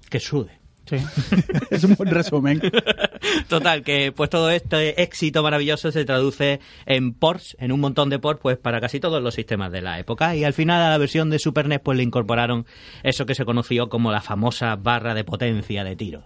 Que 0.10 0.20
sude. 0.20 0.64
Sí. 0.86 0.98
es 1.72 1.84
un 1.84 1.96
buen 1.96 2.10
resumen. 2.10 2.62
Total, 3.48 3.84
que 3.84 4.12
pues 4.12 4.30
todo 4.30 4.50
este 4.50 5.02
éxito 5.02 5.42
maravilloso 5.42 5.92
se 5.92 6.04
traduce 6.04 6.60
en 6.86 7.14
ports, 7.14 7.56
en 7.60 7.72
un 7.72 7.80
montón 7.80 8.10
de 8.10 8.20
ports, 8.20 8.42
pues 8.42 8.58
para 8.58 8.82
casi 8.82 9.00
todos 9.00 9.24
los 9.24 9.34
sistemas 9.34 9.72
de 9.72 9.82
la 9.82 10.00
época. 10.00 10.36
Y 10.36 10.44
al 10.44 10.54
final 10.54 10.82
a 10.82 10.90
la 10.90 10.98
versión 10.98 11.30
de 11.30 11.40
Super 11.40 11.68
NES 11.68 11.80
pues 11.80 11.98
le 11.98 12.04
incorporaron 12.04 12.66
eso 13.04 13.26
que 13.26 13.36
se 13.36 13.46
conoció 13.46 13.88
como 13.88 14.12
la 14.12 14.22
famosa 14.22 14.76
barra 14.76 15.14
de 15.14 15.24
potencia 15.24 15.84
de 15.84 15.96
tiro. 15.96 16.24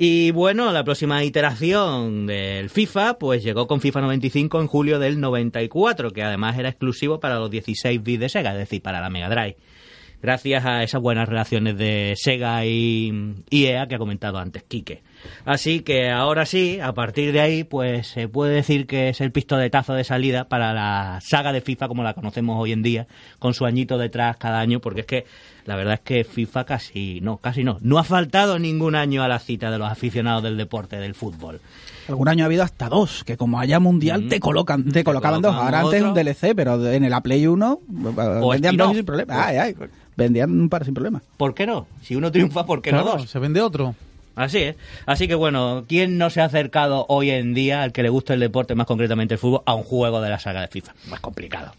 Y 0.00 0.30
bueno, 0.30 0.70
la 0.70 0.84
próxima 0.84 1.24
iteración 1.24 2.28
del 2.28 2.70
FIFA 2.70 3.18
pues 3.18 3.42
llegó 3.42 3.66
con 3.66 3.80
FIFA 3.80 4.02
95 4.02 4.60
en 4.60 4.68
julio 4.68 5.00
del 5.00 5.18
94, 5.18 6.12
que 6.12 6.22
además 6.22 6.56
era 6.56 6.68
exclusivo 6.68 7.18
para 7.18 7.40
los 7.40 7.50
16 7.50 8.00
bits 8.04 8.20
de 8.20 8.28
Sega, 8.28 8.52
es 8.52 8.58
decir, 8.58 8.80
para 8.80 9.00
la 9.00 9.10
Mega 9.10 9.28
Drive. 9.28 9.56
Gracias 10.20 10.64
a 10.66 10.82
esas 10.82 11.00
buenas 11.00 11.28
relaciones 11.28 11.78
de 11.78 12.14
Sega 12.16 12.64
y, 12.66 13.36
y 13.50 13.66
EA 13.66 13.86
que 13.86 13.94
ha 13.94 13.98
comentado 13.98 14.38
antes 14.38 14.64
Quique. 14.64 15.02
Así 15.44 15.80
que 15.80 16.10
ahora 16.10 16.44
sí, 16.44 16.80
a 16.82 16.92
partir 16.92 17.32
de 17.32 17.40
ahí, 17.40 17.62
pues 17.64 18.08
se 18.08 18.28
puede 18.28 18.54
decir 18.54 18.86
que 18.86 19.08
es 19.10 19.20
el 19.20 19.30
pistoletazo 19.32 19.94
de 19.94 20.02
salida 20.04 20.48
para 20.48 20.72
la 20.72 21.20
saga 21.22 21.52
de 21.52 21.60
FIFA 21.60 21.86
como 21.88 22.02
la 22.02 22.14
conocemos 22.14 22.56
hoy 22.60 22.72
en 22.72 22.82
día, 22.82 23.06
con 23.38 23.54
su 23.54 23.64
añito 23.64 23.96
detrás 23.96 24.36
cada 24.38 24.58
año, 24.58 24.80
porque 24.80 25.00
es 25.00 25.06
que 25.06 25.24
la 25.66 25.76
verdad 25.76 25.94
es 25.94 26.00
que 26.00 26.24
FIFA 26.24 26.64
casi, 26.64 27.20
no, 27.20 27.36
casi 27.38 27.62
no, 27.62 27.78
no 27.80 27.98
ha 27.98 28.04
faltado 28.04 28.58
ningún 28.58 28.94
año 28.96 29.22
a 29.22 29.28
la 29.28 29.38
cita 29.38 29.70
de 29.70 29.78
los 29.78 29.88
aficionados 29.90 30.42
del 30.42 30.56
deporte, 30.56 30.96
del 30.96 31.14
fútbol. 31.14 31.60
Algún 32.08 32.26
año 32.28 32.44
ha 32.44 32.46
habido 32.46 32.62
hasta 32.62 32.88
dos, 32.88 33.22
que 33.22 33.36
como 33.36 33.60
haya 33.60 33.78
mundial 33.78 34.24
Mm. 34.24 34.28
te 34.28 34.40
colocan, 34.40 34.84
te 34.90 35.04
colocaban 35.04 35.42
dos. 35.42 35.54
Ahora 35.54 35.80
antes 35.80 36.00
otro. 36.02 36.08
un 36.08 36.14
DLC, 36.14 36.54
pero 36.56 36.90
en 36.90 37.04
el 37.04 37.12
A 37.12 37.20
Play 37.20 37.46
1 37.46 37.80
vendían 38.50 38.76
dos 38.76 38.96
sin 38.96 39.04
problema. 39.04 39.46
Ay, 39.46 39.56
ay, 39.58 39.76
vendían 40.18 40.50
un 40.50 40.68
par 40.68 40.84
sin 40.84 40.92
problema. 40.94 41.22
¿Por 41.36 41.54
qué 41.54 41.64
no? 41.66 41.86
Si 42.02 42.14
uno 42.16 42.30
triunfa, 42.30 42.66
¿por 42.66 42.82
qué 42.82 42.92
no 42.92 43.04
dos? 43.04 43.30
se 43.30 43.38
vende 43.38 43.62
otro. 43.62 43.94
Así 44.34 44.58
es. 44.58 44.76
Así 45.06 45.26
que 45.26 45.34
bueno, 45.34 45.84
¿quién 45.88 46.18
no 46.18 46.28
se 46.30 46.40
ha 46.40 46.44
acercado 46.44 47.06
hoy 47.08 47.30
en 47.30 47.54
día, 47.54 47.82
al 47.82 47.92
que 47.92 48.02
le 48.02 48.08
gusta 48.08 48.34
el 48.34 48.40
deporte, 48.40 48.74
más 48.74 48.86
concretamente 48.86 49.34
el 49.34 49.38
fútbol, 49.40 49.62
a 49.64 49.74
un 49.74 49.82
juego 49.82 50.20
de 50.20 50.28
la 50.30 50.38
saga 50.38 50.60
de 50.60 50.68
FIFA? 50.68 50.92
Más 51.08 51.20
complicado. 51.20 51.72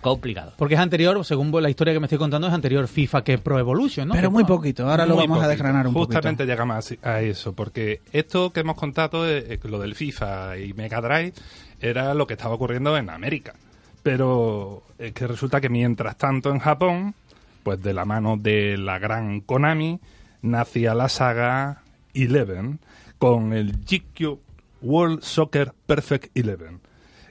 Complicado. 0.00 0.54
Porque 0.56 0.74
es 0.74 0.80
anterior, 0.80 1.22
según 1.26 1.52
la 1.62 1.68
historia 1.68 1.92
que 1.92 2.00
me 2.00 2.06
estoy 2.06 2.18
contando, 2.18 2.48
es 2.48 2.54
anterior 2.54 2.88
FIFA 2.88 3.22
que 3.22 3.36
Pro 3.36 3.58
Evolution, 3.58 4.08
¿no? 4.08 4.14
Pero 4.14 4.30
muy 4.30 4.44
poquito, 4.44 4.88
ahora 4.88 5.04
lo 5.04 5.14
vamos 5.16 5.42
a 5.42 5.48
desgranar 5.48 5.86
un 5.86 5.92
Justamente 5.92 6.44
poquito. 6.44 6.52
llegamos 6.52 6.96
a, 7.02 7.10
a 7.10 7.20
eso, 7.20 7.52
porque 7.52 8.00
esto 8.12 8.50
que 8.50 8.60
hemos 8.60 8.76
contado, 8.76 9.28
eh, 9.28 9.44
eh, 9.50 9.58
lo 9.64 9.78
del 9.78 9.94
FIFA 9.94 10.56
y 10.58 10.72
Mega 10.72 11.02
Drive, 11.02 11.34
era 11.82 12.14
lo 12.14 12.26
que 12.26 12.32
estaba 12.34 12.54
ocurriendo 12.54 12.96
en 12.96 13.10
América. 13.10 13.54
Pero 14.02 14.82
es 14.98 15.12
que 15.12 15.26
resulta 15.26 15.60
que 15.60 15.68
mientras 15.68 16.16
tanto 16.16 16.50
en 16.50 16.58
Japón, 16.60 17.14
pues 17.62 17.82
de 17.82 17.94
la 17.94 18.04
mano 18.04 18.36
de 18.36 18.76
la 18.76 18.98
gran 18.98 19.40
Konami, 19.40 20.00
nacía 20.42 20.94
la 20.94 21.08
saga 21.08 21.82
Eleven 22.14 22.80
con 23.18 23.52
el 23.52 23.72
GQ 23.72 24.38
World 24.82 25.22
Soccer 25.22 25.72
Perfect 25.86 26.36
Eleven 26.36 26.80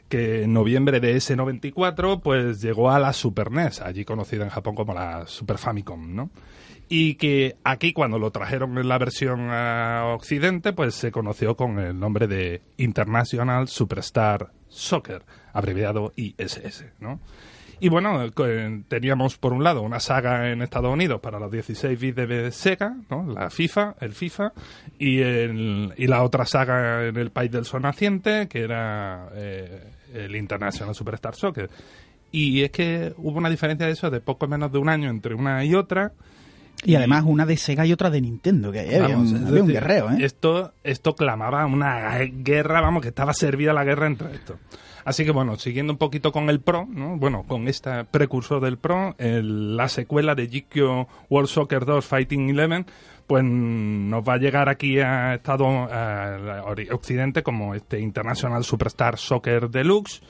que 0.10 0.44
en 0.44 0.54
noviembre 0.54 1.00
de 1.00 1.16
ese 1.16 1.36
94 1.36 2.20
pues 2.20 2.62
llegó 2.62 2.90
a 2.90 3.00
la 3.00 3.14
Super 3.14 3.52
NES, 3.52 3.80
allí 3.82 4.04
conocida 4.04 4.44
en 4.44 4.50
Japón 4.50 4.76
como 4.76 4.94
la 4.94 5.28
Super 5.28 5.60
Famicom, 5.60 6.16
¿no? 6.16 6.32
Y 6.90 7.14
que 7.16 7.56
aquí 7.64 7.94
cuando 7.94 8.18
lo 8.18 8.32
trajeron 8.32 8.80
en 8.80 8.88
la 8.88 8.98
versión 8.98 9.52
a 9.52 10.06
Occidente 10.16 10.74
pues 10.74 10.96
se 10.96 11.12
conoció 11.12 11.56
con 11.56 11.78
el 11.78 11.98
nombre 11.98 12.28
de 12.28 12.64
International 12.78 13.68
Superstar 13.68 14.52
Soccer, 14.68 15.24
abreviado 15.54 16.12
ISS, 16.16 16.86
¿no? 17.00 17.20
Y 17.82 17.90
bueno, 17.90 18.24
eh, 18.26 18.84
teníamos 18.88 19.38
por 19.38 19.54
un 19.54 19.64
lado 19.64 19.82
una 19.82 20.00
saga 20.00 20.52
en 20.52 20.62
Estados 20.62 20.92
Unidos 20.92 21.22
para 21.22 21.40
los 21.40 21.52
16 21.52 22.00
bits 22.00 22.16
de 22.16 22.52
Sega, 22.52 22.96
¿no? 23.10 23.26
la 23.32 23.50
FIFA, 23.50 23.96
el 24.02 24.14
FIFA, 24.14 24.52
y, 24.98 25.20
el, 25.20 25.94
y 25.98 26.08
la 26.08 26.24
otra 26.24 26.46
saga 26.46 27.08
en 27.08 27.18
el 27.18 27.32
país 27.32 27.52
del 27.52 27.66
sol 27.66 27.82
naciente, 27.82 28.48
que 28.48 28.62
era 28.62 29.30
eh, 29.34 29.92
el 30.14 30.36
International 30.36 30.94
Superstar 30.94 31.36
Soccer. 31.36 31.70
Y 32.32 32.62
es 32.64 32.72
que 32.72 33.14
hubo 33.18 33.38
una 33.38 33.50
diferencia 33.50 33.88
de 33.88 33.94
eso 33.94 34.10
de 34.10 34.20
poco 34.20 34.48
menos 34.48 34.72
de 34.72 34.78
un 34.78 34.90
año 34.90 35.10
entre 35.10 35.34
una 35.34 35.64
y 35.64 35.74
otra. 35.74 36.12
Y 36.84 36.96
además 36.96 37.24
una 37.26 37.46
de 37.46 37.58
Sega 37.58 37.86
y 37.86 37.94
otra 37.94 38.10
de 38.10 38.22
Nintendo, 38.22 38.72
que 38.72 38.80
había, 38.80 39.02
Vamos, 39.02 39.32
un, 39.32 39.48
había 39.48 39.64
un 39.64 39.68
guerreo, 39.68 40.12
¿eh? 40.12 40.18
Esto, 40.20 40.74
esto 40.84 41.14
clamaba 41.14 41.66
una 41.66 42.18
guerra, 42.20 42.82
vamos, 42.82 43.02
que 43.02 43.10
estaba 43.10 43.34
servida 43.34 43.74
la 43.74 43.84
guerra 43.84 44.08
entre 44.08 44.34
estos. 44.34 44.58
Así 45.10 45.26
que 45.26 45.32
bueno, 45.32 45.56
siguiendo 45.56 45.92
un 45.92 45.98
poquito 45.98 46.32
con 46.32 46.52
el 46.52 46.60
Pro, 46.62 46.86
¿no? 46.88 47.18
bueno, 47.18 47.44
con 47.48 47.68
este 47.68 48.04
precursor 48.06 48.62
del 48.62 48.78
Pro, 48.78 49.16
el- 49.18 49.76
la 49.76 49.90
secuela 49.90 50.36
de 50.36 50.46
GQ 50.48 51.08
World 51.32 51.50
Soccer 51.50 51.84
2 51.84 52.06
Fighting 52.06 52.50
Eleven, 52.50 52.86
pues 53.26 53.44
nos 53.44 54.24
va 54.24 54.34
a 54.34 54.38
llegar 54.38 54.70
aquí 54.70 55.00
a 55.00 55.34
Estado 55.34 55.66
a 55.68 56.64
Occidente 56.92 57.42
como 57.42 57.74
este 57.74 58.00
International 58.00 58.64
Superstar 58.64 59.18
Soccer 59.18 59.72
Deluxe, 59.72 60.22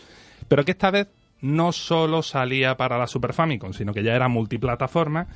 pero 0.48 0.64
que 0.64 0.72
esta 0.72 0.92
vez 0.92 1.10
no 1.42 1.74
solo 1.74 2.22
salía 2.22 2.78
para 2.78 2.98
la 2.98 3.08
Super 3.08 3.34
Famicom, 3.34 3.74
sino 3.74 3.94
que 3.94 4.02
ya 4.04 4.14
era 4.16 4.30
multiplataforma 4.30 5.28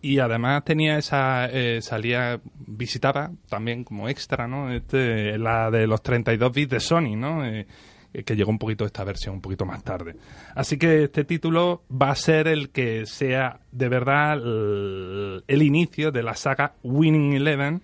y 0.00 0.20
además 0.20 0.64
tenía 0.64 0.96
esa 0.98 1.46
eh, 1.50 1.80
salía 1.82 2.40
visitaba 2.66 3.32
también 3.48 3.82
como 3.82 4.08
extra 4.08 4.46
no 4.46 4.70
este, 4.72 5.38
la 5.38 5.70
de 5.72 5.86
los 5.88 6.02
32 6.02 6.52
bits 6.52 6.70
de 6.70 6.80
Sony 6.80 7.16
no 7.16 7.44
eh, 7.44 7.66
que 8.12 8.36
llegó 8.36 8.50
un 8.50 8.58
poquito 8.58 8.84
esta 8.84 9.04
versión 9.04 9.36
un 9.36 9.40
poquito 9.40 9.64
más 9.64 9.82
tarde. 9.82 10.16
Así 10.54 10.76
que 10.76 11.04
este 11.04 11.24
título 11.24 11.82
va 11.90 12.10
a 12.10 12.14
ser 12.14 12.48
el 12.48 12.70
que 12.70 13.06
sea 13.06 13.60
de 13.70 13.88
verdad 13.88 14.34
el, 14.34 15.44
el 15.46 15.62
inicio 15.62 16.12
de 16.12 16.22
la 16.22 16.34
saga 16.34 16.74
Winning 16.82 17.32
Eleven 17.32 17.82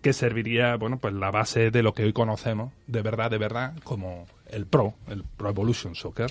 que 0.00 0.12
serviría 0.12 0.76
bueno 0.76 0.98
pues 0.98 1.14
la 1.14 1.30
base 1.30 1.70
de 1.70 1.82
lo 1.82 1.94
que 1.94 2.04
hoy 2.04 2.12
conocemos 2.12 2.72
de 2.86 3.00
verdad 3.00 3.30
de 3.30 3.38
verdad 3.38 3.74
como 3.84 4.26
el 4.50 4.66
Pro 4.66 4.94
el 5.08 5.24
Pro 5.24 5.48
Evolution 5.48 5.94
Soccer 5.94 6.30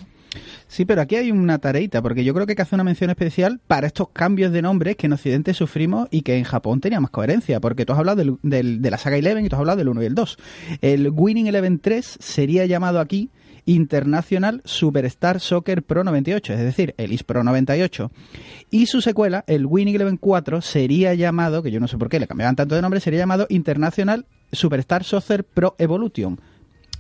Sí, 0.67 0.85
pero 0.85 1.01
aquí 1.01 1.15
hay 1.15 1.31
una 1.31 1.59
tareita, 1.59 2.01
porque 2.01 2.23
yo 2.23 2.33
creo 2.33 2.45
que 2.45 2.53
hay 2.53 2.55
que 2.55 2.61
hacer 2.61 2.75
una 2.77 2.83
mención 2.83 3.09
especial 3.09 3.59
para 3.67 3.87
estos 3.87 4.09
cambios 4.09 4.51
de 4.51 4.61
nombres 4.61 4.95
que 4.95 5.05
en 5.07 5.13
Occidente 5.13 5.53
sufrimos 5.53 6.07
y 6.11 6.21
que 6.21 6.37
en 6.37 6.43
Japón 6.43 6.79
tenía 6.81 6.99
más 6.99 7.11
coherencia, 7.11 7.59
porque 7.59 7.85
tú 7.85 7.93
has 7.93 7.99
hablado 7.99 8.37
del- 8.41 8.81
de 8.81 8.91
la 8.91 8.97
saga 8.97 9.17
Eleven 9.17 9.45
y 9.45 9.49
tú 9.49 9.55
has 9.55 9.59
hablado 9.59 9.77
del 9.77 9.89
1 9.89 10.01
y 10.01 10.05
el 10.05 10.15
2. 10.15 10.37
El 10.81 11.09
Winning 11.09 11.47
Eleven 11.47 11.79
3 11.79 12.17
sería 12.19 12.65
llamado 12.65 12.99
aquí 12.99 13.29
International 13.65 14.61
Superstar 14.65 15.39
Soccer 15.39 15.83
Pro 15.83 16.03
98, 16.03 16.53
es 16.53 16.59
decir, 16.59 16.93
el 16.97 17.13
IS 17.13 17.23
Pro 17.23 17.43
98. 17.43 18.11
Y 18.71 18.87
su 18.87 19.01
secuela, 19.01 19.43
el 19.47 19.65
Winning 19.65 19.95
Eleven 19.95 20.17
4, 20.17 20.61
sería 20.61 21.13
llamado, 21.13 21.63
que 21.63 21.71
yo 21.71 21.79
no 21.79 21.87
sé 21.87 21.97
por 21.97 22.09
qué 22.09 22.19
le 22.19 22.27
cambiaban 22.27 22.55
tanto 22.55 22.75
de 22.75 22.81
nombre, 22.81 22.99
sería 22.99 23.19
llamado 23.19 23.45
International 23.49 24.25
Superstar 24.51 25.03
Soccer 25.03 25.43
Pro 25.43 25.75
Evolution. 25.77 26.39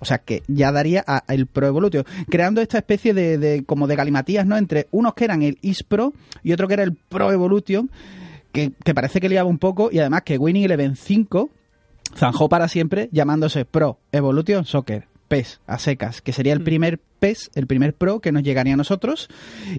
O 0.03 0.05
sea, 0.05 0.19
que 0.19 0.43
ya 0.47 0.71
daría 0.71 1.03
a, 1.07 1.23
el 1.33 1.47
Pro 1.47 1.65
Evolution, 1.65 2.03
creando 2.29 2.61
esta 2.61 2.77
especie 2.77 3.13
de, 3.13 3.37
de- 3.37 3.63
como 3.65 3.87
de 3.87 3.95
galimatías, 3.95 4.45
¿no? 4.45 4.55
Entre 4.57 4.87
unos 4.91 5.13
que 5.15 5.23
eran 5.25 5.41
el 5.41 5.57
Is 5.61 5.81
Pro 5.83 6.13
y 6.43 6.53
otro 6.53 6.67
que 6.67 6.75
era 6.75 6.83
el 6.83 6.93
Pro 6.93 7.31
Evolution, 7.31 7.89
que, 8.51 8.71
que 8.83 8.93
parece 8.93 9.19
que 9.19 9.29
liaba 9.29 9.49
un 9.49 9.57
poco, 9.57 9.89
y 9.91 9.99
además 9.99 10.21
que 10.23 10.37
Winning 10.37 10.65
Eleven 10.65 10.95
5 10.95 11.49
zanjó 12.15 12.49
para 12.49 12.67
siempre 12.67 13.09
llamándose 13.11 13.65
Pro 13.65 13.97
Evolution 14.11 14.65
Soccer. 14.65 15.07
PES, 15.33 15.61
a 15.65 15.79
secas, 15.79 16.21
que 16.21 16.31
sería 16.31 16.53
el 16.53 16.61
primer 16.61 16.99
PES, 16.99 17.49
el 17.55 17.65
primer 17.65 17.95
Pro 17.95 18.19
que 18.19 18.31
nos 18.31 18.43
llegaría 18.43 18.75
a 18.75 18.77
nosotros 18.77 19.29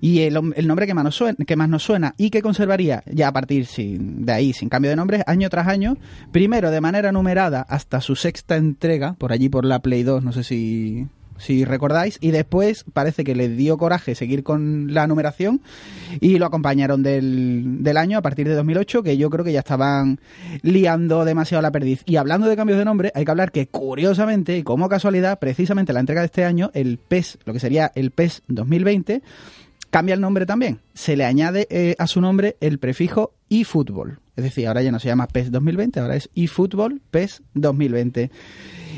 y 0.00 0.22
el, 0.22 0.36
el 0.56 0.66
nombre 0.66 0.88
que 0.88 0.94
más, 0.94 1.04
nos 1.04 1.14
suena, 1.14 1.36
que 1.46 1.54
más 1.54 1.68
nos 1.68 1.84
suena 1.84 2.16
y 2.18 2.30
que 2.30 2.42
conservaría 2.42 3.04
ya 3.06 3.28
a 3.28 3.32
partir 3.32 3.66
sin, 3.66 4.26
de 4.26 4.32
ahí, 4.32 4.52
sin 4.52 4.68
cambio 4.68 4.90
de 4.90 4.96
nombre, 4.96 5.22
año 5.28 5.48
tras 5.50 5.68
año, 5.68 5.96
primero 6.32 6.72
de 6.72 6.80
manera 6.80 7.12
numerada 7.12 7.64
hasta 7.68 8.00
su 8.00 8.16
sexta 8.16 8.56
entrega, 8.56 9.14
por 9.14 9.30
allí 9.30 9.48
por 9.48 9.64
la 9.64 9.78
Play 9.78 10.02
2, 10.02 10.24
no 10.24 10.32
sé 10.32 10.42
si, 10.42 11.06
si 11.38 11.64
recordáis, 11.64 12.18
y 12.20 12.30
después 12.30 12.84
parece 12.92 13.24
que 13.24 13.34
le 13.34 13.48
dio 13.48 13.76
coraje 13.76 14.14
seguir 14.14 14.42
con 14.42 14.92
la 14.94 15.06
numeración 15.06 15.60
y 16.20 16.38
lo 16.38 16.46
acompañaron 16.46 17.02
del, 17.02 17.82
del 17.82 17.96
año 17.96 18.18
a 18.18 18.22
partir 18.22 18.48
de 18.48 18.54
2008, 18.54 19.02
que 19.02 19.16
yo 19.16 19.30
creo 19.30 19.44
que 19.44 19.52
ya 19.52 19.60
estaban 19.60 20.20
liando 20.62 21.24
demasiado 21.24 21.62
la 21.62 21.70
perdiz. 21.70 22.02
Y 22.06 22.16
hablando 22.16 22.48
de 22.48 22.56
cambios 22.56 22.78
de 22.78 22.84
nombre, 22.84 23.12
hay 23.14 23.24
que 23.24 23.30
hablar 23.30 23.52
que 23.52 23.66
curiosamente 23.66 24.56
y 24.56 24.62
como 24.62 24.88
casualidad, 24.88 25.38
precisamente 25.38 25.92
la 25.92 26.00
entrega 26.00 26.20
de 26.20 26.26
este 26.26 26.44
año, 26.44 26.70
el 26.74 26.98
PES, 26.98 27.38
lo 27.44 27.52
que 27.52 27.60
sería 27.60 27.92
el 27.94 28.10
PES 28.10 28.42
2020, 28.48 29.22
cambia 29.90 30.14
el 30.14 30.20
nombre 30.20 30.46
también. 30.46 30.80
Se 30.94 31.16
le 31.16 31.24
añade 31.24 31.66
eh, 31.70 31.94
a 31.98 32.06
su 32.06 32.20
nombre 32.20 32.56
el 32.60 32.78
prefijo 32.78 33.32
eFootball. 33.48 34.18
Es 34.36 34.42
decir, 34.42 34.66
ahora 34.66 34.82
ya 34.82 34.90
no 34.90 34.98
se 34.98 35.06
llama 35.06 35.28
PES 35.28 35.52
2020, 35.52 36.00
ahora 36.00 36.16
es 36.16 36.30
eFootball 36.34 37.00
PES 37.10 37.42
2020. 37.54 38.30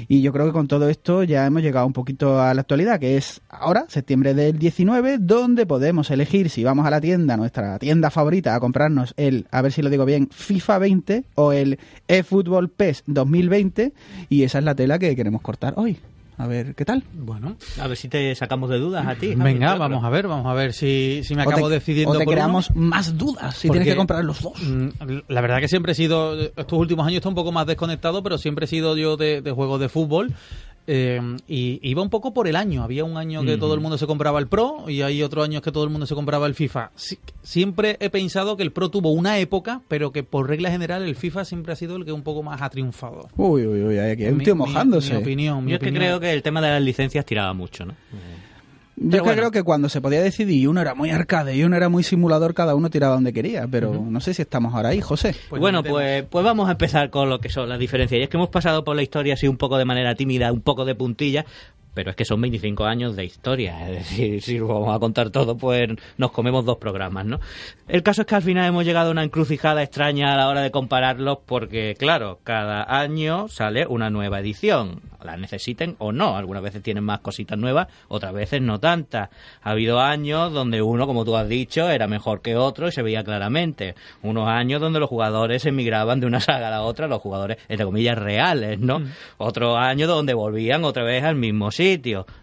Y 0.09 0.23
yo 0.23 0.33
creo 0.33 0.47
que 0.47 0.53
con 0.53 0.69
todo 0.69 0.89
esto 0.89 1.23
ya 1.23 1.47
hemos 1.47 1.63
llegado 1.63 1.87
un 1.87 1.93
poquito 1.93 2.41
a 2.41 2.55
la 2.55 2.61
actualidad, 2.61 3.01
que 3.01 3.17
es 3.17 3.41
ahora, 3.49 3.85
septiembre 3.89 4.35
del 4.35 4.59
19, 4.59 5.19
donde 5.19 5.67
podemos 5.67 6.11
elegir 6.11 6.51
si 6.51 6.65
vamos 6.65 6.87
a 6.87 6.91
la 6.91 7.01
tienda, 7.01 7.37
nuestra 7.37 7.79
tienda 7.79 8.11
favorita, 8.11 8.55
a 8.55 8.61
comprarnos 8.61 9.15
el, 9.17 9.47
a 9.51 9.63
ver 9.63 9.73
si 9.73 9.83
lo 9.83 9.91
digo 9.91 10.05
bien, 10.05 10.29
FIFA 10.31 10.79
20 10.79 11.25
o 11.35 11.53
el 11.53 11.79
eFootball 12.09 12.69
PES 12.69 13.05
2020. 13.07 13.93
Y 14.29 14.43
esa 14.43 14.59
es 14.59 14.65
la 14.65 14.75
tela 14.75 14.99
que 14.99 15.15
queremos 15.17 15.43
cortar 15.43 15.75
hoy. 15.77 15.99
A 16.39 16.47
ver, 16.47 16.75
¿qué 16.75 16.85
tal? 16.85 17.03
Bueno, 17.15 17.57
A 17.81 17.87
ver 17.89 17.97
si 17.97 18.09
te 18.09 18.35
sacamos 18.35 18.69
de 18.69 18.79
dudas 18.79 19.07
a 19.07 19.15
ti. 19.15 19.29
Javi, 19.29 19.43
venga, 19.43 19.69
claro. 19.69 19.79
vamos 19.81 20.05
a 20.05 20.11
ver, 20.11 20.29
vamos 20.29 20.47
a 20.47 20.53
ver 20.53 20.75
si, 20.75 21.23
si 21.25 21.35
me 21.35 21.43
O 21.43 21.47
te- 21.47 21.53
acabo 21.53 21.69
decidiendo 21.71 22.11
o 22.11 22.19
te 22.19 22.25
por 22.25 22.35
uno. 22.35 22.43
creamos 22.43 22.71
más 22.77 23.17
dudas 23.17 23.57
si 23.57 23.69
Porque, 23.69 23.81
tienes 23.81 23.95
que 23.95 23.97
comprar 23.97 24.23
los 24.23 24.43
dos. 24.43 24.53
mm, 24.63 24.89
La 25.29 25.41
verdad 25.41 25.61
que 25.61 25.69
siempre 25.69 25.93
he 25.93 25.95
sido, 25.95 26.39
estos 26.39 26.79
últimos 26.79 27.07
años 27.07 27.17
está 27.17 27.31
un 27.31 27.35
poco 27.35 27.53
más 27.53 27.67
desconectado, 27.67 28.23
pero 28.23 28.37
siempre 28.37 28.67
he 28.67 28.69
sido 28.69 28.97
yo 28.99 29.17
de, 29.17 29.41
de 29.41 29.51
juegos 29.51 29.81
de 29.81 29.89
fútbol. 29.89 30.35
Eh, 30.87 31.21
y 31.49 31.81
iba 31.83 32.03
un 32.03 32.11
poco 32.11 32.33
por 32.33 32.47
el 32.49 32.57
año. 32.57 32.83
Había 32.83 33.05
un 33.05 33.17
año 33.17 33.43
que 33.45 33.57
todo 33.57 33.75
el 33.75 33.81
mundo 33.81 33.99
se 33.99 34.07
compraba 34.07 34.39
el 34.39 34.47
Pro 34.47 34.85
y 34.89 35.03
hay 35.03 35.23
otros 35.23 35.45
años 35.45 35.63
que 35.63 35.73
todo 35.73 35.85
el 35.85 35.91
mundo 35.91 36.07
se 36.07 36.15
compraba 36.15 36.47
el 36.47 36.55
FIFA. 36.55 36.91
Siempre 37.43 37.97
he 38.01 38.11
pensado 38.11 38.57
que 38.57 38.63
el 38.63 38.73
Pro 38.73 38.89
tuvo 38.91 39.11
una 39.13 39.39
época, 39.39 39.83
pero 39.89 40.13
que 40.13 40.23
por 40.23 40.49
regla 40.49 40.71
general 40.71 41.03
el 41.03 41.17
FIFA 41.17 41.45
siempre 41.45 41.73
ha 41.73 41.77
sido 41.77 41.97
el 41.97 42.05
que 42.05 42.13
un 42.13 42.23
poco 42.23 42.43
más 42.43 42.63
ha 42.63 42.71
triunfado. 42.71 43.29
Uy, 43.37 43.67
uy, 43.67 43.83
uy, 43.83 43.99
aquí 43.99 44.25
hay 44.25 44.33
un 44.33 44.39
tío 44.39 44.55
mi- 44.55 44.61
mojándose. 44.61 45.13
Mi, 45.15 45.21
opinión, 45.21 45.65
mi 45.65 45.71
Yo 45.73 45.77
es 45.77 45.81
que 45.81 45.87
opinión. 45.87 46.05
creo 46.05 46.21
que 46.21 46.33
el 46.33 46.43
tema 46.43 46.61
de 46.61 46.69
las 46.71 46.83
licencias 46.83 47.25
tiraba 47.25 47.53
mucho, 47.53 47.85
¿no? 47.87 47.95
Yo 48.99 49.11
Pero 49.11 49.25
bueno. 49.25 49.39
creo 49.39 49.51
que 49.51 49.63
cuando 49.63 49.91
se 49.91 50.01
podía 50.01 50.23
decidir 50.23 50.57
y 50.63 50.67
uno 50.67 50.81
era 50.81 50.95
muy 50.95 51.11
arcade 51.11 51.55
y 51.55 51.63
uno 51.63 51.77
era 51.77 51.91
muy 51.91 52.03
simulador, 52.03 52.55
cada 52.55 52.75
uno 52.75 52.89
tiraba 52.89 53.15
donde 53.15 53.33
quería. 53.35 53.67
Pero 53.69 53.93
no 53.93 54.21
sé 54.21 54.33
si 54.33 54.41
estamos 54.41 54.75
ahora 54.75 54.89
ahí, 54.91 55.03
José. 55.03 55.35
Pues 55.51 55.61
bueno, 55.61 55.83
pues, 55.83 56.25
pues 56.25 56.45
vamos 56.45 56.69
a 56.69 56.73
empezar 56.73 57.11
con 57.11 57.29
lo 57.29 57.39
que 57.39 57.51
son 57.51 57.69
las 57.69 57.79
diferencias. 57.79 58.19
Y 58.19 58.23
es 58.23 58.29
que 58.31 58.39
hemos 58.39 58.49
pasado 58.49 58.85
por 58.85 58.97
la 58.97 59.03
historia 59.03 59.35
así 59.35 59.47
un 59.49 59.59
poco 59.59 59.77
de 59.77 59.85
manera 59.85 60.15
tímida, 60.15 60.51
un 60.51 60.63
poco 60.63 60.87
de 60.87 60.95
puntilla, 60.95 61.45
pero 61.97 62.11
es 62.11 62.17
que 62.17 62.27
son 62.27 62.43
25 62.43 62.85
años 62.85 63.17
de 63.17 63.25
historia. 63.25 63.89
Es 63.89 64.11
decir, 64.11 64.43
si 64.43 64.59
lo 64.59 64.69
vamos 64.69 64.95
a 64.95 64.99
contar 64.99 65.31
todo, 65.31 65.57
pues 65.57 65.89
nos 66.19 66.31
comemos 66.31 66.67
dos 66.67 66.77
programas, 66.77 67.25
¿no? 67.25 67.41
El 67.89 68.03
caso 68.03 68.21
es 68.21 68.27
que 68.27 68.35
al 68.35 68.43
final 68.43 68.67
hemos 68.67 68.85
llegado 68.85 69.09
a 69.09 69.13
una 69.13 69.25
encrucijada 69.25 69.83
extraña 69.83 70.35
a 70.35 70.37
la 70.37 70.49
hora 70.49 70.61
de 70.61 70.71
compararlos, 70.71 71.39
porque, 71.47 71.95
claro, 71.99 72.39
cada 72.45 72.85
año 73.01 73.49
sale 73.49 73.87
una 73.87 74.11
nueva 74.11 74.41
edición. 74.41 75.01
La 75.25 75.37
necesiten 75.37 75.97
o 75.99 76.13
no. 76.13 76.37
Algunas 76.37 76.63
veces 76.63 76.83
tienen 76.83 77.03
más 77.03 77.19
cositas 77.19 77.59
nuevas, 77.59 77.89
otras 78.07 78.33
veces 78.33 78.61
no 78.61 78.79
tantas. 78.79 79.31
Ha 79.63 79.71
habido 79.71 79.99
años 79.99 80.53
donde 80.53 80.83
uno, 80.83 81.07
como 81.07 81.25
tú 81.25 81.37
has 81.37 81.49
dicho, 81.49 81.89
era 81.89 82.07
mejor 82.07 82.43
que 82.43 82.55
otro 82.57 82.87
y 82.87 82.93
se 82.93 83.03
veía 83.03 83.25
claramente. 83.25 83.97
Unos 84.23 84.49
años 84.49 84.81
donde 84.81 85.01
los 85.01 85.09
jugadores 85.09 85.65
emigraban 85.65 86.21
de 86.21 86.27
una 86.27 86.41
saga 86.41 86.69
a 86.69 86.71
la 86.71 86.83
otra, 86.83 87.09
los 87.09 87.23
jugadores, 87.23 87.57
entre 87.69 87.87
comillas, 87.87 88.19
reales, 88.19 88.79
¿no? 88.79 89.03
Otros 89.39 89.77
años 89.79 90.09
donde 90.09 90.35
volvían 90.35 90.85
otra 90.85 91.03
vez 91.03 91.25
al 91.25 91.35
mismo 91.35 91.73
sitio. 91.73 91.86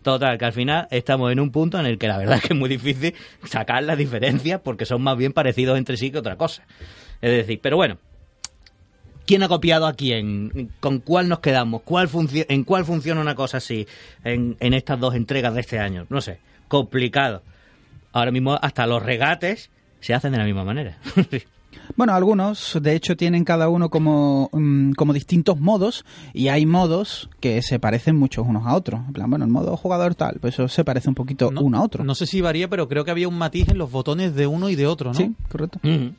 Total, 0.02 0.38
que 0.38 0.46
al 0.46 0.54
final 0.54 0.88
estamos 0.92 1.32
en 1.32 1.40
un 1.40 1.52
punto 1.52 1.80
en 1.80 1.86
el 1.86 1.98
que 1.98 2.08
la 2.08 2.18
verdad 2.18 2.38
es 2.38 2.42
que 2.44 2.54
es 2.54 2.60
muy 2.60 2.70
difícil 2.70 3.14
sacar 3.46 3.84
las 3.84 3.98
diferencias 3.98 4.62
porque 4.62 4.86
son 4.86 5.02
más 5.02 5.18
bien 5.18 5.34
parecidos 5.34 5.78
entre 5.78 5.98
sí 5.98 6.12
que 6.12 6.18
otra 6.18 6.38
cosa. 6.38 6.64
Es 7.22 7.32
decir, 7.32 7.60
pero 7.62 7.78
bueno, 7.78 7.98
¿Quién 9.26 9.42
ha 9.42 9.48
copiado 9.48 9.88
a 9.88 9.94
quién? 9.94 10.70
¿Con 10.82 11.00
cuál 11.00 11.30
nos 11.30 11.40
quedamos? 11.40 11.84
¿Cuál 11.84 12.10
¿En 12.50 12.64
cuál 12.66 12.84
funciona 12.84 13.22
una 13.22 13.36
cosa 13.36 13.58
así 13.58 13.88
en, 14.26 14.58
en 14.60 14.74
estas 14.74 15.00
dos 15.00 15.16
entregas 15.16 15.54
de 15.54 15.62
este 15.62 15.80
año? 15.80 16.06
No 16.10 16.20
sé, 16.20 16.40
complicado. 16.68 17.42
Ahora 18.12 18.32
mismo 18.32 18.60
hasta 18.62 18.86
los 18.86 19.02
regates 19.02 19.70
se 20.02 20.14
hacen 20.14 20.34
de 20.34 20.40
la 20.40 20.44
misma 20.44 20.66
manera. 20.66 20.98
Bueno, 21.96 22.14
algunos, 22.14 22.78
de 22.82 22.96
hecho, 22.96 23.16
tienen 23.16 23.44
cada 23.46 23.70
uno 23.70 23.90
como, 23.90 24.50
mm, 24.52 24.94
como 24.94 25.14
distintos 25.14 25.60
modos 25.60 26.06
y 26.34 26.48
hay 26.48 26.66
modos 26.66 27.30
que 27.40 27.62
se 27.62 27.80
parecen 27.80 28.16
muchos 28.16 28.48
unos 28.48 28.66
a 28.66 28.76
otros. 28.76 29.02
En 29.08 29.14
plan, 29.14 29.30
bueno, 29.30 29.46
el 29.46 29.52
modo 29.52 29.76
jugador 29.78 30.16
tal, 30.16 30.38
pues 30.42 30.56
eso 30.56 30.68
se 30.68 30.84
parece 30.84 31.10
un 31.10 31.16
poquito 31.16 31.52
No- 31.52 31.62
uno 31.62 31.78
a 31.78 31.84
otro. 31.84 32.04
No 32.04 32.16
sé 32.16 32.26
si 32.26 32.42
varía, 32.42 32.70
pero 32.70 32.88
creo 32.88 33.06
que 33.06 33.12
había 33.12 33.28
un 33.28 33.38
matiz 33.38 33.70
en 33.70 33.78
los 33.78 33.92
botones 33.92 34.34
de 34.36 34.48
uno 34.48 34.70
y 34.70 34.76
de 34.76 34.88
otro, 34.88 35.10
¿no? 35.12 35.18
Sí, 35.18 35.34
correcto. 35.50 35.80
Ujú. 35.84 36.14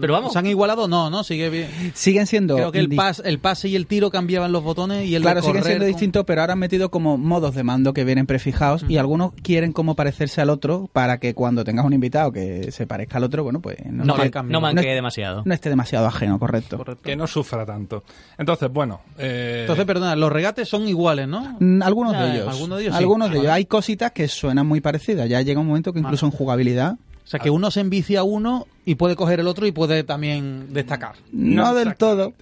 Pero 0.00 0.12
vamos, 0.12 0.32
¿Se 0.32 0.38
han 0.38 0.46
igualado? 0.46 0.86
No, 0.88 1.08
no, 1.08 1.24
sigue 1.24 1.48
bien. 1.50 1.68
Siguen 1.94 2.26
siendo... 2.26 2.56
Creo 2.56 2.72
que 2.72 2.78
el, 2.80 2.88
pas, 2.94 3.22
el 3.24 3.38
pase 3.38 3.68
y 3.68 3.76
el 3.76 3.86
tiro 3.86 4.10
cambiaban 4.10 4.52
los 4.52 4.62
botones 4.62 5.06
y 5.08 5.14
el 5.14 5.22
Claro, 5.22 5.40
siguen 5.40 5.62
siendo 5.64 5.84
con- 5.84 5.88
distintos, 5.88 6.24
pero 6.26 6.40
ahora 6.42 6.52
han 6.54 6.58
metido 6.58 6.90
como 6.90 7.16
modos 7.16 7.54
de 7.54 7.62
mando 7.62 7.94
que 7.94 8.04
vienen 8.04 8.26
prefijados 8.26 8.84
y 8.88 8.98
algunos 8.98 9.32
quieren 9.42 9.72
como 9.72 9.94
parecerse 9.94 10.40
al 10.40 10.50
otro 10.50 10.90
para 10.92 11.18
que 11.18 11.32
cuando 11.32 11.64
tengas 11.64 11.86
un 11.86 11.92
invitado 11.94 12.32
que 12.32 12.70
se 12.72 12.86
parezca 12.86 13.16
al 13.18 13.24
otro, 13.24 13.44
bueno, 13.44 13.60
pues 13.60 13.78
no, 13.86 14.04
no, 14.04 14.14
cambie. 14.30 14.52
no 14.52 14.60
manquee 14.60 14.88
No 14.88 14.94
demasiado. 14.94 15.42
no 15.46 15.54
esté 15.54 15.70
demasiado 15.70 16.06
ajeno, 16.06 16.38
correcto. 16.38 16.84
Que 17.02 17.16
no 17.16 17.26
sufra 17.26 17.64
tanto. 17.64 18.02
Entonces, 18.36 18.68
bueno. 18.70 19.00
eh, 19.16 19.58
Entonces, 19.62 19.86
perdona, 19.86 20.16
los 20.16 20.30
regates 20.30 20.68
son 20.68 20.86
iguales, 20.88 21.28
¿no? 21.28 21.56
Mm, 21.60 21.82
Algunos 21.82 22.12
Ya, 22.12 22.24
de 22.26 22.34
ellos. 22.36 22.48
algunos 22.48 22.78
de 22.78 22.84
ellos 22.84 22.94
sí. 22.96 23.02
Algunos 23.02 23.30
de 23.30 23.38
ellos. 23.38 23.50
Hay 23.52 23.64
cositas 23.64 24.12
que 24.12 24.28
suenan 24.28 24.66
muy 24.66 24.80
parecidas. 24.80 25.28
Ya 25.28 25.40
llega 25.40 25.60
un 25.60 25.66
momento 25.68 25.92
que 25.92 26.00
incluso 26.00 26.26
en 26.26 26.32
jugabilidad 26.32 26.96
O 27.24 27.26
sea, 27.30 27.40
que 27.40 27.50
uno 27.50 27.70
se 27.70 27.80
envicia 27.80 28.20
a 28.20 28.22
uno 28.24 28.66
y 28.88 28.94
puede 28.94 29.16
coger 29.16 29.38
el 29.38 29.48
otro 29.48 29.66
y 29.66 29.72
puede 29.72 30.02
también 30.02 30.72
destacar. 30.72 31.16
no 31.30 31.74
del 31.74 31.94
todo. 31.94 32.32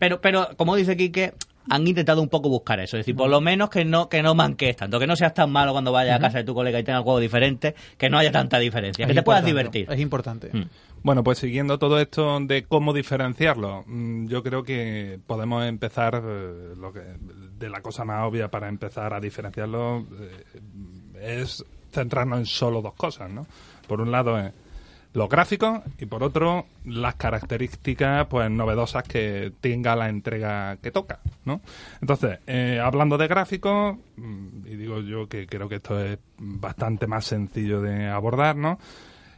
Pero, 0.00 0.20
pero 0.20 0.48
como 0.56 0.74
dice 0.74 0.96
Quique, 0.96 1.32
han 1.70 1.86
intentado 1.86 2.20
un 2.20 2.28
poco 2.28 2.48
buscar 2.48 2.80
eso. 2.80 2.96
Es 2.96 3.02
decir, 3.02 3.14
por 3.14 3.30
lo 3.30 3.40
menos 3.40 3.70
que 3.70 3.84
no, 3.84 4.08
que 4.08 4.20
no 4.20 4.34
manques 4.34 4.74
tanto, 4.74 4.98
que 4.98 5.06
no 5.06 5.14
seas 5.14 5.32
tan 5.32 5.52
malo 5.52 5.70
cuando 5.70 5.92
vayas 5.92 6.16
a 6.16 6.18
casa 6.18 6.38
de 6.38 6.44
tu 6.44 6.54
colega 6.54 6.80
y 6.80 6.82
tengas 6.82 7.04
juegos 7.04 7.22
diferentes, 7.22 7.74
que 7.96 8.10
no 8.10 8.18
haya 8.18 8.32
tanta 8.32 8.58
diferencia, 8.58 9.06
que 9.06 9.14
te 9.14 9.22
puedas 9.22 9.44
divertir. 9.44 9.86
Es 9.88 10.00
importante. 10.00 10.50
Mm. 10.52 10.64
Bueno, 11.04 11.22
pues 11.22 11.38
siguiendo 11.38 11.78
todo 11.78 12.00
esto 12.00 12.40
de 12.40 12.64
cómo 12.64 12.92
diferenciarlo, 12.92 13.84
mm, 13.86 14.26
yo 14.26 14.42
creo 14.42 14.64
que 14.64 15.20
podemos 15.24 15.64
empezar 15.64 16.20
eh, 16.24 16.74
lo 16.76 16.92
que, 16.92 17.02
de 17.58 17.70
la 17.70 17.80
cosa 17.80 18.04
más 18.04 18.24
obvia 18.24 18.48
para 18.48 18.68
empezar 18.68 19.14
a 19.14 19.20
diferenciarlo 19.20 20.04
eh, 20.18 21.38
es 21.38 21.64
centrarnos 21.92 22.40
en 22.40 22.46
solo 22.46 22.82
dos 22.82 22.94
cosas, 22.94 23.30
¿no? 23.30 23.46
Por 23.86 24.00
un 24.00 24.10
lado 24.10 24.36
es 24.36 24.52
los 25.14 25.28
gráficos 25.28 25.80
y 25.98 26.06
por 26.06 26.22
otro 26.22 26.66
las 26.84 27.16
características 27.16 28.26
pues 28.26 28.50
novedosas 28.50 29.02
que 29.04 29.52
tenga 29.60 29.94
la 29.94 30.08
entrega 30.08 30.76
que 30.78 30.90
toca, 30.90 31.20
¿no? 31.44 31.60
Entonces, 32.00 32.38
eh, 32.46 32.80
hablando 32.82 33.18
de 33.18 33.28
gráficos, 33.28 33.96
mm, 34.16 34.66
y 34.66 34.76
digo 34.76 35.00
yo 35.00 35.28
que 35.28 35.46
creo 35.46 35.68
que 35.68 35.76
esto 35.76 36.02
es 36.02 36.18
bastante 36.38 37.06
más 37.06 37.26
sencillo 37.26 37.82
de 37.82 38.08
abordar, 38.08 38.56
¿no? 38.56 38.78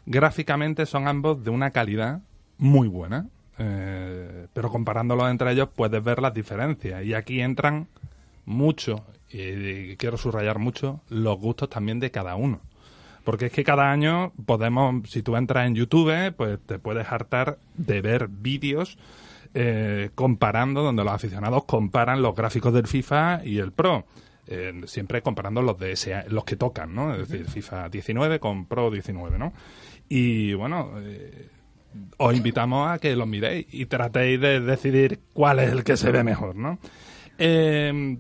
Gráficamente 0.06 0.86
son 0.86 1.08
ambos 1.08 1.42
de 1.42 1.50
una 1.50 1.70
calidad 1.70 2.20
muy 2.58 2.88
buena, 2.88 3.26
eh, 3.58 4.46
pero 4.52 4.70
comparándolos 4.70 5.30
entre 5.30 5.52
ellos 5.52 5.68
puedes 5.74 6.02
ver 6.02 6.20
las 6.20 6.34
diferencias. 6.34 7.04
Y 7.04 7.14
aquí 7.14 7.40
entran 7.40 7.88
mucho, 8.44 9.04
y 9.30 9.96
quiero 9.96 10.16
subrayar 10.18 10.58
mucho, 10.58 11.00
los 11.08 11.38
gustos 11.38 11.68
también 11.68 11.98
de 11.98 12.10
cada 12.10 12.36
uno. 12.36 12.60
Porque 13.24 13.46
es 13.46 13.52
que 13.52 13.64
cada 13.64 13.90
año 13.90 14.32
podemos, 14.46 15.08
si 15.10 15.22
tú 15.22 15.36
entras 15.36 15.66
en 15.66 15.74
YouTube, 15.74 16.32
pues 16.36 16.58
te 16.66 16.78
puedes 16.78 17.10
hartar 17.10 17.58
de 17.74 18.00
ver 18.02 18.28
vídeos 18.28 18.98
eh, 19.54 20.10
comparando, 20.14 20.82
donde 20.82 21.04
los 21.04 21.12
aficionados 21.12 21.64
comparan 21.64 22.22
los 22.22 22.36
gráficos 22.36 22.74
del 22.74 22.86
FIFA 22.86 23.40
y 23.44 23.58
el 23.58 23.72
Pro. 23.72 24.04
Eh, 24.46 24.82
siempre 24.84 25.22
comparando 25.22 25.62
los 25.62 25.78
de 25.78 25.92
ese, 25.92 26.22
los 26.28 26.44
que 26.44 26.56
tocan, 26.56 26.94
¿no? 26.94 27.14
Es 27.14 27.28
decir, 27.28 27.48
FIFA 27.48 27.88
19 27.88 28.40
con 28.40 28.66
Pro 28.66 28.90
19, 28.90 29.38
¿no? 29.38 29.54
Y 30.08 30.52
bueno, 30.52 30.90
eh, 30.98 31.48
os 32.18 32.34
invitamos 32.36 32.90
a 32.90 32.98
que 32.98 33.16
los 33.16 33.26
miréis 33.26 33.66
y 33.70 33.86
tratéis 33.86 34.38
de 34.38 34.60
decidir 34.60 35.20
cuál 35.32 35.60
es 35.60 35.72
el 35.72 35.82
que 35.82 35.96
se 35.96 36.10
ve 36.10 36.22
mejor, 36.24 36.56
¿no? 36.56 36.78
Eh, 37.38 38.18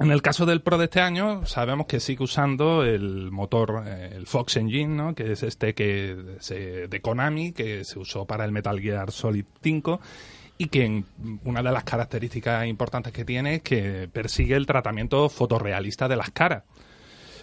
en 0.00 0.10
el 0.10 0.22
caso 0.22 0.46
del 0.46 0.62
Pro 0.62 0.78
de 0.78 0.84
este 0.86 1.00
año, 1.00 1.44
sabemos 1.46 1.86
que 1.86 2.00
sigue 2.00 2.24
usando 2.24 2.84
el 2.84 3.30
motor, 3.30 3.84
eh, 3.86 4.10
el 4.16 4.26
Fox 4.26 4.56
Engine, 4.56 4.88
¿no? 4.94 5.14
que 5.14 5.32
es 5.32 5.42
este 5.42 5.74
que 5.74 6.16
de 6.88 7.00
Konami, 7.00 7.52
que 7.52 7.84
se 7.84 7.98
usó 7.98 8.24
para 8.26 8.44
el 8.44 8.52
Metal 8.52 8.80
Gear 8.80 9.10
Solid 9.12 9.44
5 9.62 10.00
y 10.58 10.66
que 10.68 11.04
una 11.44 11.62
de 11.62 11.72
las 11.72 11.84
características 11.84 12.66
importantes 12.66 13.12
que 13.12 13.24
tiene 13.24 13.56
es 13.56 13.62
que 13.62 14.08
persigue 14.12 14.54
el 14.56 14.66
tratamiento 14.66 15.28
fotorrealista 15.28 16.08
de 16.08 16.16
las 16.16 16.30
caras. 16.30 16.64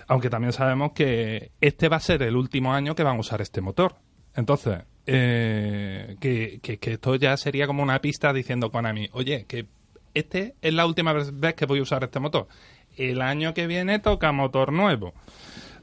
Aunque 0.08 0.30
también 0.30 0.54
sabemos 0.54 0.94
que 0.94 1.52
este 1.62 1.88
va 1.88 1.98
a 1.98 2.02
ser 2.02 2.24
el 2.24 2.36
último 2.36 2.74
año 2.74 2.96
que 2.96 3.04
van 3.04 3.18
a 3.18 3.20
usar 3.20 3.42
este 3.42 3.62
motor. 3.62 3.96
Entonces, 4.36 4.80
eh, 5.06 6.16
que, 6.20 6.60
que- 6.62 6.78
que 6.80 6.94
esto 6.94 7.16
ya 7.16 7.36
sería 7.38 7.68
como 7.68 7.84
una 7.84 8.00
pista 8.00 8.32
diciendo 8.34 8.72
Konami, 8.72 9.10
oye, 9.14 9.46
que 9.48 9.66
este 10.13 10.56
es 10.62 10.74
la 10.74 10.86
última 10.86 11.13
vez 11.13 11.54
que 11.56 11.65
voy 11.65 11.80
a 11.80 11.84
usar 11.84 12.04
este 12.04 12.19
motor. 12.19 12.48
El 12.98 13.22
año 13.22 13.54
que 13.54 13.67
viene 13.67 14.00
toca 14.00 14.32
motor 14.32 14.74
nuevo. 14.74 15.13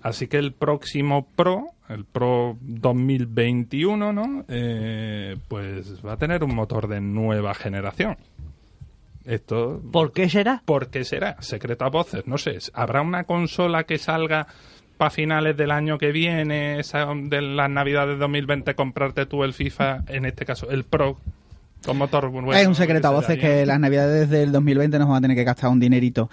Así 0.02 0.28
que 0.28 0.36
el 0.36 0.52
próximo 0.52 1.26
Pro, 1.34 1.66
el 1.88 2.04
Pro 2.04 2.56
2021, 2.60 4.12
¿no? 4.12 4.44
Eh, 4.48 5.36
pues 5.48 6.04
va 6.04 6.12
a 6.12 6.16
tener 6.16 6.44
un 6.44 6.54
motor 6.54 6.88
de 6.88 7.00
nueva 7.00 7.54
generación. 7.54 8.16
Esto 9.24 9.82
¿Por 9.90 10.12
qué 10.12 10.28
será? 10.28 10.62
¿Por 10.64 10.88
qué 10.88 11.04
será? 11.04 11.36
Secreto 11.42 11.84
a 11.84 11.90
voces, 11.90 12.26
no 12.26 12.38
sé. 12.38 12.58
¿Habrá 12.74 13.02
una 13.02 13.24
consola 13.24 13.82
que 13.84 13.98
salga 13.98 14.46
para 14.96 15.10
finales 15.10 15.56
del 15.56 15.70
año 15.70 15.98
que 15.98 16.12
viene, 16.12 16.78
esa 16.78 17.06
de 17.14 17.42
las 17.42 17.68
navidades 17.68 18.14
de 18.14 18.20
2020, 18.20 18.74
comprarte 18.74 19.26
tú 19.26 19.44
el 19.44 19.52
FIFA, 19.52 20.04
en 20.08 20.24
este 20.24 20.44
caso 20.44 20.70
el 20.70 20.84
Pro, 20.84 21.18
con 21.86 21.96
motor 21.96 22.28
bueno, 22.30 22.52
es 22.52 22.66
un 22.66 22.74
secreto 22.74 23.06
a 23.06 23.12
voces 23.12 23.38
que 23.38 23.64
las 23.64 23.78
navidades 23.78 24.28
del 24.28 24.50
2020 24.50 24.98
nos 24.98 25.08
van 25.08 25.18
a 25.18 25.20
tener 25.20 25.36
que 25.36 25.44
gastar 25.44 25.70
un 25.70 25.78
dinerito. 25.78 26.28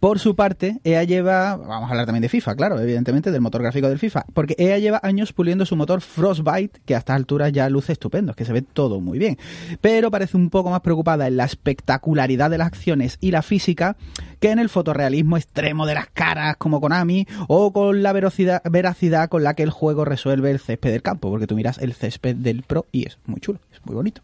Por 0.00 0.18
su 0.18 0.34
parte, 0.34 0.80
EA 0.82 1.04
lleva, 1.04 1.56
vamos 1.56 1.88
a 1.88 1.90
hablar 1.90 2.06
también 2.06 2.22
de 2.22 2.30
FIFA, 2.30 2.56
claro, 2.56 2.80
evidentemente, 2.80 3.30
del 3.30 3.42
motor 3.42 3.62
gráfico 3.62 3.88
del 3.88 3.98
FIFA, 3.98 4.24
porque 4.32 4.56
EA 4.58 4.78
lleva 4.78 5.00
años 5.02 5.34
puliendo 5.34 5.66
su 5.66 5.76
motor 5.76 6.00
Frostbite, 6.00 6.80
que 6.86 6.94
a 6.94 6.98
estas 6.98 7.16
alturas 7.16 7.52
ya 7.52 7.68
luce 7.68 7.92
estupendo, 7.92 8.30
es 8.30 8.36
que 8.36 8.46
se 8.46 8.54
ve 8.54 8.62
todo 8.62 9.00
muy 9.00 9.18
bien. 9.18 9.38
Pero 9.82 10.10
parece 10.10 10.38
un 10.38 10.48
poco 10.48 10.70
más 10.70 10.80
preocupada 10.80 11.26
en 11.26 11.36
la 11.36 11.44
espectacularidad 11.44 12.48
de 12.48 12.58
las 12.58 12.68
acciones 12.68 13.18
y 13.20 13.30
la 13.30 13.42
física 13.42 13.96
que 14.40 14.50
en 14.50 14.58
el 14.58 14.70
fotorrealismo 14.70 15.36
extremo 15.36 15.84
de 15.84 15.94
las 15.94 16.08
caras 16.08 16.56
como 16.56 16.80
Konami 16.80 17.26
o 17.46 17.72
con 17.72 18.02
la 18.02 18.12
velocidad, 18.12 18.62
veracidad 18.70 19.28
con 19.28 19.44
la 19.44 19.54
que 19.54 19.62
el 19.62 19.70
juego 19.70 20.06
resuelve 20.06 20.50
el 20.50 20.60
césped 20.60 20.92
del 20.92 21.02
campo, 21.02 21.30
porque 21.30 21.46
tú 21.46 21.56
miras 21.56 21.78
el 21.78 21.92
césped 21.92 22.36
del 22.36 22.62
Pro 22.62 22.86
y 22.90 23.06
es 23.06 23.18
muy 23.26 23.40
chulo, 23.40 23.58
es 23.72 23.84
muy 23.84 23.94
bonito. 23.94 24.22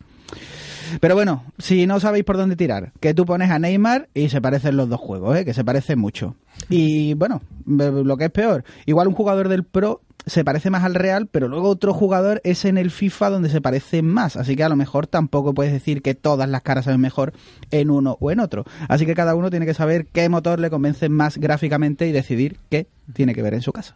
Pero 1.01 1.14
bueno, 1.14 1.45
si 1.59 1.87
no 1.87 2.01
sabéis 2.01 2.25
por 2.25 2.37
dónde 2.37 2.57
tirar, 2.57 2.93
que 3.01 3.14
tú 3.14 3.25
pones 3.25 3.51
a 3.51 3.59
Neymar 3.59 4.09
y 4.14 4.29
se 4.29 4.40
parecen 4.40 4.77
los 4.77 4.88
dos 4.88 5.01
juegos, 5.01 5.37
¿eh? 5.37 5.45
que 5.45 5.55
se 5.55 5.64
parecen 5.64 5.99
mucho. 5.99 6.35
Y 6.69 7.14
bueno, 7.14 7.43
lo 7.66 8.16
que 8.16 8.25
es 8.25 8.31
peor, 8.31 8.64
igual 8.87 9.09
un 9.09 9.14
jugador 9.14 9.49
del 9.49 9.64
Pro 9.64 10.01
se 10.27 10.45
parece 10.45 10.71
más 10.71 10.85
al 10.85 10.95
Real, 10.95 11.27
pero 11.27 11.49
luego 11.49 11.69
otro 11.69 11.95
jugador 11.95 12.40
es 12.45 12.64
en 12.64 12.79
el 12.79 12.90
FIFA 12.90 13.31
donde 13.31 13.49
se 13.49 13.61
parece 13.61 14.03
más. 14.03 14.37
Así 14.37 14.57
que 14.57 14.64
a 14.64 14.69
lo 14.69 14.77
mejor 14.77 15.07
tampoco 15.07 15.55
puedes 15.55 15.73
decir 15.73 16.03
que 16.03 16.14
todas 16.14 16.49
las 16.49 16.62
caras 16.62 16.85
se 16.85 16.90
ven 16.90 17.01
mejor 17.01 17.33
en 17.71 17.90
uno 17.90 18.16
o 18.21 18.31
en 18.31 18.40
otro. 18.40 18.64
Así 18.88 19.07
que 19.07 19.14
cada 19.14 19.35
uno 19.35 19.51
tiene 19.51 19.66
que 19.66 19.75
saber 19.75 20.07
qué 20.07 20.29
motor 20.29 20.61
le 20.61 20.71
convence 20.71 21.09
más 21.09 21.38
gráficamente 21.38 22.07
y 22.07 22.12
decidir 22.12 22.59
qué 22.69 22.87
tiene 23.14 23.35
que 23.35 23.43
ver 23.43 23.55
en 23.55 23.62
su 23.62 23.73
casa. 23.73 23.95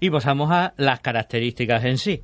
Y 0.00 0.10
pasamos 0.10 0.50
a 0.50 0.74
las 0.76 0.98
características 0.98 1.84
en 1.84 1.96
sí. 1.96 2.22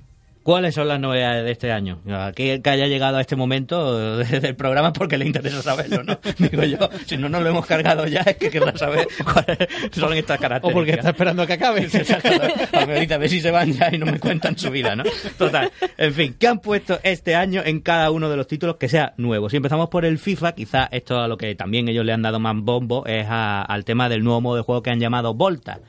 ¿Cuáles 0.49 0.75
son 0.75 0.89
las 0.89 0.99
novedades 0.99 1.45
de 1.45 1.51
este 1.51 1.71
año? 1.73 1.99
Aquí 2.11 2.59
que 2.63 2.71
haya 2.71 2.87
llegado 2.87 3.19
a 3.19 3.21
este 3.21 3.37
momento 3.37 4.17
del 4.17 4.57
programa 4.57 4.95
porque 4.95 5.19
le 5.19 5.27
interesa 5.27 5.61
saberlo, 5.61 6.03
¿no? 6.05 6.19
Digo 6.39 6.65
yo, 6.65 6.89
si 7.05 7.19
no 7.19 7.29
nos 7.29 7.43
lo 7.43 7.51
hemos 7.51 7.67
cargado 7.67 8.07
ya 8.07 8.21
es 8.23 8.37
que 8.39 8.49
querrá 8.49 8.75
saber 8.75 9.07
cuáles 9.25 9.59
son 9.93 10.15
estas 10.15 10.39
O 10.39 10.41
características. 10.41 10.73
porque 10.73 10.93
está 10.93 11.11
esperando 11.11 11.43
a 11.43 11.47
que 11.47 11.53
acabe. 11.53 11.87
A 12.73 12.85
ver, 12.87 13.13
a 13.13 13.19
ver 13.19 13.29
si 13.29 13.43
se 13.43 13.51
van 13.51 13.71
ya 13.75 13.91
y 13.93 13.99
no 13.99 14.07
me 14.07 14.19
cuentan 14.19 14.57
su 14.57 14.71
vida, 14.71 14.97
¿no? 14.97 15.05
Total. 15.37 15.71
En 15.99 16.15
fin, 16.15 16.35
¿qué 16.39 16.49
han 16.49 16.61
puesto 16.61 16.99
este 17.03 17.35
año 17.35 17.61
en 17.63 17.81
cada 17.81 18.11
uno 18.11 18.31
de 18.31 18.37
los 18.39 18.47
títulos 18.47 18.77
que 18.77 18.89
sea 18.89 19.13
nuevo? 19.19 19.51
Si 19.51 19.59
empezamos 19.59 19.91
por 19.91 20.07
el 20.07 20.19
FIFA, 20.19 20.53
quizá 20.53 20.89
esto 20.91 21.21
a 21.21 21.29
lo 21.29 21.37
que 21.37 21.55
también 21.57 21.89
ellos 21.89 22.07
le 22.07 22.15
han 22.15 22.23
dado 22.23 22.41
más 22.41 22.57
bombo 22.57 23.05
es 23.05 23.27
a- 23.29 23.61
al 23.61 23.85
tema 23.85 24.09
del 24.09 24.25
nuevo 24.25 24.41
modo 24.41 24.57
de 24.57 24.63
juego 24.63 24.81
que 24.83 24.89
han 24.89 24.99
llamado 24.99 25.35
Volta. 25.35 25.81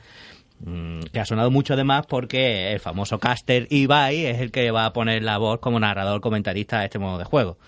Mm, 0.64 1.00
que 1.12 1.20
ha 1.20 1.24
sonado 1.24 1.50
mucho 1.50 1.72
además 1.74 2.06
porque 2.06 2.72
el 2.72 2.80
famoso 2.80 3.18
caster 3.18 3.66
Ibai 3.70 4.26
es 4.26 4.40
el 4.40 4.50
que 4.50 4.70
va 4.70 4.86
a 4.86 4.92
poner 4.92 5.22
la 5.22 5.38
voz 5.38 5.58
como 5.60 5.80
narrador 5.80 6.20
comentarista 6.20 6.80
a 6.80 6.84
este 6.84 6.98
modo 6.98 7.18
de 7.18 7.24
juego. 7.24 7.58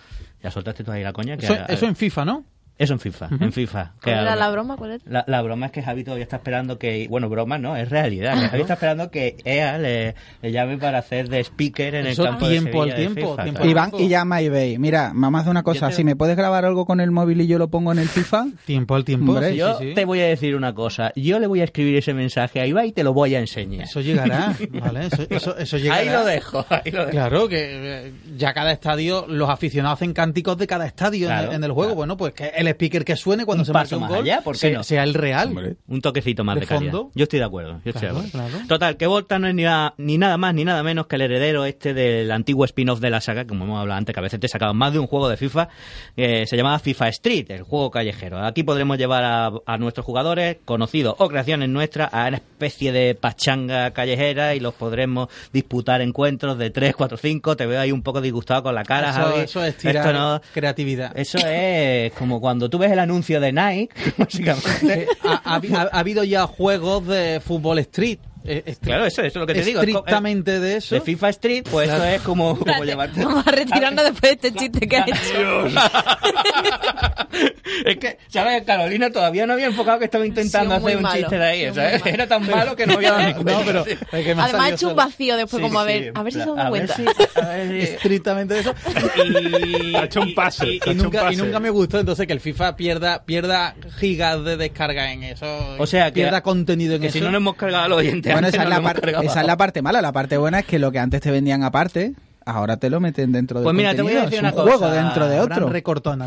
Ya 0.41 0.51
soltaste 0.51 0.83
tú 0.83 0.91
ahí 0.91 1.03
la 1.03 1.13
coña. 1.13 1.37
Que 1.37 1.45
Eso, 1.45 1.57
eso 1.67 1.85
en 1.87 1.95
FIFA, 1.95 2.25
¿no? 2.25 2.45
Eso 2.77 2.93
en 2.93 2.99
FIFA, 2.99 3.29
en 3.39 3.53
FIFA. 3.53 3.93
Que 4.01 4.11
¿Cuál 4.11 4.23
era 4.23 4.35
la 4.35 4.49
broma? 4.49 4.77
¿Cuál 4.77 4.91
era? 4.93 5.03
La, 5.05 5.23
la 5.27 5.41
broma 5.43 5.67
es 5.67 5.71
que 5.71 5.83
Javi 5.83 6.03
todavía 6.03 6.23
está 6.23 6.37
esperando 6.37 6.79
que... 6.79 7.07
Bueno, 7.07 7.29
broma 7.29 7.57
no, 7.59 7.77
es 7.77 7.87
realidad. 7.89 8.33
Que 8.33 8.49
Javi 8.49 8.61
está 8.61 8.73
esperando 8.73 9.11
que 9.11 9.37
EA 9.45 9.77
le, 9.77 10.15
le 10.41 10.51
llame 10.51 10.77
para 10.79 10.97
hacer 10.97 11.29
de 11.29 11.39
speaker 11.43 11.93
en 11.95 12.07
Eso 12.07 12.23
el 12.23 12.29
campo 12.29 12.47
de 12.47 12.59
tiempo 12.59 12.81
al 12.81 12.89
de 12.89 12.95
tiempo, 12.95 13.21
FIFA, 13.31 13.43
tiempo 13.43 13.61
claro. 13.61 13.69
Iván 13.71 13.91
y 13.99 14.07
llama 14.09 14.35
a 14.37 14.41
eBay. 14.41 14.79
Mira, 14.79 15.13
a 15.15 15.37
hacer 15.37 15.51
una 15.51 15.61
cosa. 15.63 15.89
te- 15.89 15.95
Si 15.95 16.03
me 16.03 16.15
puedes 16.15 16.35
grabar 16.35 16.65
algo 16.65 16.85
con 16.85 16.99
el 16.99 17.11
móvil 17.11 17.41
y 17.41 17.47
yo 17.47 17.59
lo 17.59 17.67
pongo 17.69 17.91
en 17.91 17.99
el 17.99 18.07
FIFA, 18.09 18.45
Tiempo 18.65 18.95
al 18.95 19.05
tiempo. 19.05 19.31
Hombre, 19.33 19.51
sí, 19.51 19.57
Yo 19.57 19.77
sí, 19.77 19.89
sí. 19.89 19.93
te 19.93 20.05
voy 20.05 20.19
a 20.21 20.25
decir 20.25 20.55
una 20.55 20.73
cosa. 20.73 21.13
Yo 21.15 21.39
le 21.39 21.45
voy 21.47 21.61
a 21.61 21.65
escribir 21.65 21.95
ese 21.97 22.13
mensaje 22.15 22.59
a 22.59 22.65
Ibai 22.65 22.89
y 22.89 22.91
te 22.91 23.03
lo 23.03 23.13
voy 23.13 23.35
a 23.35 23.39
enseñar. 23.39 23.83
Eso 23.83 24.01
llegará, 24.01 24.55
¿vale? 24.71 25.05
Eso, 25.05 25.23
eso, 25.29 25.57
eso 25.57 25.77
llegará. 25.77 26.01
Ahí 26.01 26.09
lo 26.09 26.25
dejo, 26.25 26.65
ahí 26.69 26.91
lo 26.91 26.99
dejo. 27.05 27.11
Claro, 27.11 27.47
que 27.47 28.07
eh, 28.07 28.13
ya 28.35 28.51
cada 28.53 28.71
estadio, 28.71 29.25
los 29.27 29.49
aficionados 29.49 29.97
hacen 29.99 30.13
cánticos 30.13 30.57
de 30.57 30.65
cada 30.65 30.87
estadio 30.87 31.27
en 31.27 31.33
el- 31.33 31.39
Claro, 31.39 31.51
en, 31.53 31.63
el 31.63 31.71
juego. 31.71 31.89
claro. 31.91 31.95
Bueno, 31.95 32.17
pues 32.17 32.33
que 32.33 32.51
el 32.63 32.69
speaker 32.69 33.05
que 33.05 33.15
suene 33.15 33.45
cuando 33.45 33.61
Un 33.61 33.65
se 33.67 33.73
marque 33.73 33.95
un 33.95 34.01
más 34.01 34.09
gol 34.09 34.19
allá, 34.23 34.41
¿por 34.41 34.55
qué 34.55 34.59
sea, 34.59 34.77
no? 34.77 34.83
sea 34.83 35.03
el 35.03 35.13
real. 35.13 35.49
Hombre. 35.49 35.75
Un 35.87 36.01
toquecito 36.01 36.43
más 36.43 36.55
de, 36.55 36.61
¿De 36.61 36.67
calidad. 36.67 36.91
fondo? 36.91 37.11
Yo 37.15 37.23
estoy 37.23 37.39
de 37.39 37.45
acuerdo. 37.45 37.81
Yo 37.85 37.91
estoy 37.91 37.93
de 37.93 37.99
Claro, 38.13 38.17
acuerdo. 38.27 38.49
claro. 38.49 38.67
Total, 38.67 38.97
que 38.97 39.07
Volta 39.07 39.39
no 39.39 39.47
es 39.47 39.55
ni, 39.55 39.65
a- 39.65 39.93
ni 39.97 40.17
nada 40.17 40.37
más 40.37 40.53
ni 40.53 40.65
nada 40.65 40.81
menos 40.83 41.07
que 41.07 41.15
el 41.17 41.21
heredero 41.23 41.65
este 41.65 41.93
del 41.93 42.31
antiguo 42.31 42.65
spin-off 42.65 42.99
de 42.99 43.09
la 43.09 43.21
saga, 43.21 43.45
como 43.45 43.65
hemos 43.65 43.79
hablado 43.79 43.97
antes, 43.97 44.13
que 44.13 44.19
a 44.19 44.23
veces 44.23 44.39
te 44.39 44.47
sacaban 44.47 44.75
más 44.77 44.93
de 44.93 44.99
un 44.99 45.07
juego 45.07 45.29
de 45.29 45.37
FIFA, 45.37 45.69
eh, 46.17 46.45
se 46.47 46.57
llamaba 46.57 46.79
FIFA 46.79 47.09
Street, 47.09 47.45
el 47.51 47.63
juego 47.63 47.91
callejero. 47.91 48.39
Aquí 48.45 48.63
podremos 48.63 48.97
llevar 48.97 49.23
a, 49.23 49.51
a 49.65 49.77
nuestros 49.77 50.05
jugadores, 50.05 50.57
conocidos 50.65 51.15
o 51.17 51.27
creaciones 51.27 51.69
nuestras, 51.69 52.13
a 52.13 52.27
una 52.27 52.37
especie 52.37 52.91
de 52.91 53.15
pachanga 53.15 53.91
callejera 53.91 54.55
y 54.55 54.59
los 54.59 54.73
podremos 54.73 55.27
disputar 55.51 56.01
encuentros 56.01 56.57
de 56.57 56.69
3, 56.69 56.95
4, 56.95 57.17
5. 57.17 57.55
Te 57.57 57.65
veo 57.65 57.79
ahí 57.79 57.91
un 57.91 58.01
poco 58.03 58.21
disgustado 58.21 58.63
con 58.63 58.75
la 58.75 58.83
cara, 58.83 59.09
eso, 59.09 59.19
Javi. 59.19 59.39
eso 59.41 59.63
es 59.63 59.77
tirar 59.77 60.05
Esto 60.07 60.13
no- 60.13 60.41
creatividad. 60.53 61.11
eso 61.17 61.37
es 61.45 62.11
como 62.13 62.39
cuando 62.39 62.52
tú 62.69 62.77
ves 62.77 62.91
el 62.91 62.99
anuncio 62.99 63.39
de 63.41 63.51
Nike, 63.51 63.89
básicamente. 64.17 65.07
Ha- 65.23 65.41
ha 65.91 65.99
habido 65.99 66.23
ya 66.23 66.47
juegos 66.47 67.05
de 67.07 67.41
fútbol 67.43 67.79
street. 67.79 68.19
Eh, 68.45 68.63
est- 68.65 68.83
Claro, 68.83 69.05
eso, 69.05 69.21
eso 69.21 69.27
es 69.27 69.35
lo 69.35 69.45
que 69.47 69.53
te 69.53 69.63
digo. 69.63 69.79
Estrictamente 69.81 70.59
de 70.59 70.77
eso. 70.77 70.95
De 70.95 71.01
FIFA 71.01 71.29
Street, 71.29 71.63
pues 71.69 71.89
eso 71.89 72.03
es 72.03 72.21
como, 72.21 72.49
como 72.57 72.61
Espérate, 72.71 72.85
llevarte. 72.85 73.23
Vamos 73.25 73.47
a 73.47 73.51
retirarnos 73.51 74.03
después 74.05 74.21
de 74.21 74.31
este 74.49 74.53
chiste 74.53 74.87
que 74.87 74.97
ha 74.97 75.05
hecho. 75.07 75.67
es 77.85 77.97
que, 77.97 78.17
¿sabes? 78.27 78.63
Carolina 78.63 79.11
todavía 79.11 79.45
no 79.45 79.53
había 79.53 79.67
enfocado 79.67 79.99
que 79.99 80.05
estaba 80.05 80.25
intentando 80.25 80.75
Sí, 80.75 80.81
hacer 80.85 80.97
un 80.97 81.03
malo. 81.03 81.19
chiste 81.19 81.37
de 81.37 81.45
ahí. 81.45 81.61
Era 82.05 82.27
tan 82.27 82.49
malo 82.49 82.75
que 82.75 82.85
no 82.85 82.93
había 82.95 83.11
dado 83.13 83.27
ni 83.27 83.33
cuenta. 83.33 83.51
No, 83.53 83.61
pero 83.65 83.85
Sí. 83.85 83.91
es 83.91 84.25
que 84.25 84.35
me 84.35 84.41
ha 84.41 84.45
Además 84.45 84.71
ha 84.71 84.73
hecho 84.73 84.89
un 84.89 84.95
vacío 84.95 85.37
después, 85.37 85.61
Sí, 85.61 85.67
como 85.67 85.79
a 85.79 85.87
sí, 85.87 85.93
ver, 85.93 86.11
a 86.15 86.23
ver 86.23 86.33
si 86.33 86.39
se 86.39 86.45
dan 86.45 86.55
ver 86.55 86.67
cuenta. 86.69 86.95
si- 86.95 87.05
a 87.41 87.47
ver 87.49 87.69
si- 87.69 87.79
Estrictamente 87.93 88.53
de 88.55 88.59
eso. 88.61 88.73
Y, 89.25 89.95
Ha 89.95 90.05
hecho 90.05 90.21
un 90.21 90.33
pase, 90.35 90.79
y- 90.85 90.93
nunca, 90.95 91.31
y 91.31 91.35
nunca 91.35 91.59
me 91.59 91.69
gustó 91.69 91.99
entonces 91.99 92.25
que 92.27 92.33
el 92.33 92.39
FIFA 92.39 92.75
pierda 92.75 93.23
pierda 93.25 93.75
gigas 93.99 94.43
de 94.43 94.57
descarga 94.57 95.11
en 95.11 95.23
eso. 95.23 95.45
O 95.77 95.87
sea, 95.87 96.05
que- 96.07 96.13
pierda 96.21 96.41
contenido 96.41 96.95
en 96.95 97.01
Que 97.01 97.07
eso. 97.07 97.13
si 97.19 97.21
no 97.21 97.31
nos 97.31 97.37
hemos 97.37 97.55
cargado 97.55 97.85
a 97.85 97.87
los 97.87 97.97
oyentes. 97.99 98.32
Bueno, 98.33 98.47
esa 98.49 98.63
es, 98.63 98.69
la 98.69 98.81
par- 98.81 99.09
esa 99.23 99.41
es 99.41 99.47
la 99.47 99.57
parte 99.57 99.81
mala. 99.81 100.01
La 100.01 100.11
parte 100.11 100.37
buena 100.37 100.59
es 100.59 100.65
que 100.65 100.79
lo 100.79 100.91
que 100.91 100.99
antes 100.99 101.21
te 101.21 101.31
vendían 101.31 101.63
aparte, 101.63 102.13
ahora 102.45 102.77
te 102.77 102.89
lo 102.89 102.99
meten 102.99 103.31
dentro 103.31 103.59
del 103.59 103.63
Pues 103.63 103.75
mira, 103.75 103.93
te 103.95 104.01
voy 104.01 104.13
a 104.13 104.25
decir 104.25 104.39
una 104.39 104.49
un 104.49 104.55
cosa. 104.55 104.77
juego 104.77 104.93
dentro 104.93 105.27
de 105.27 105.39
otro. 105.39 105.71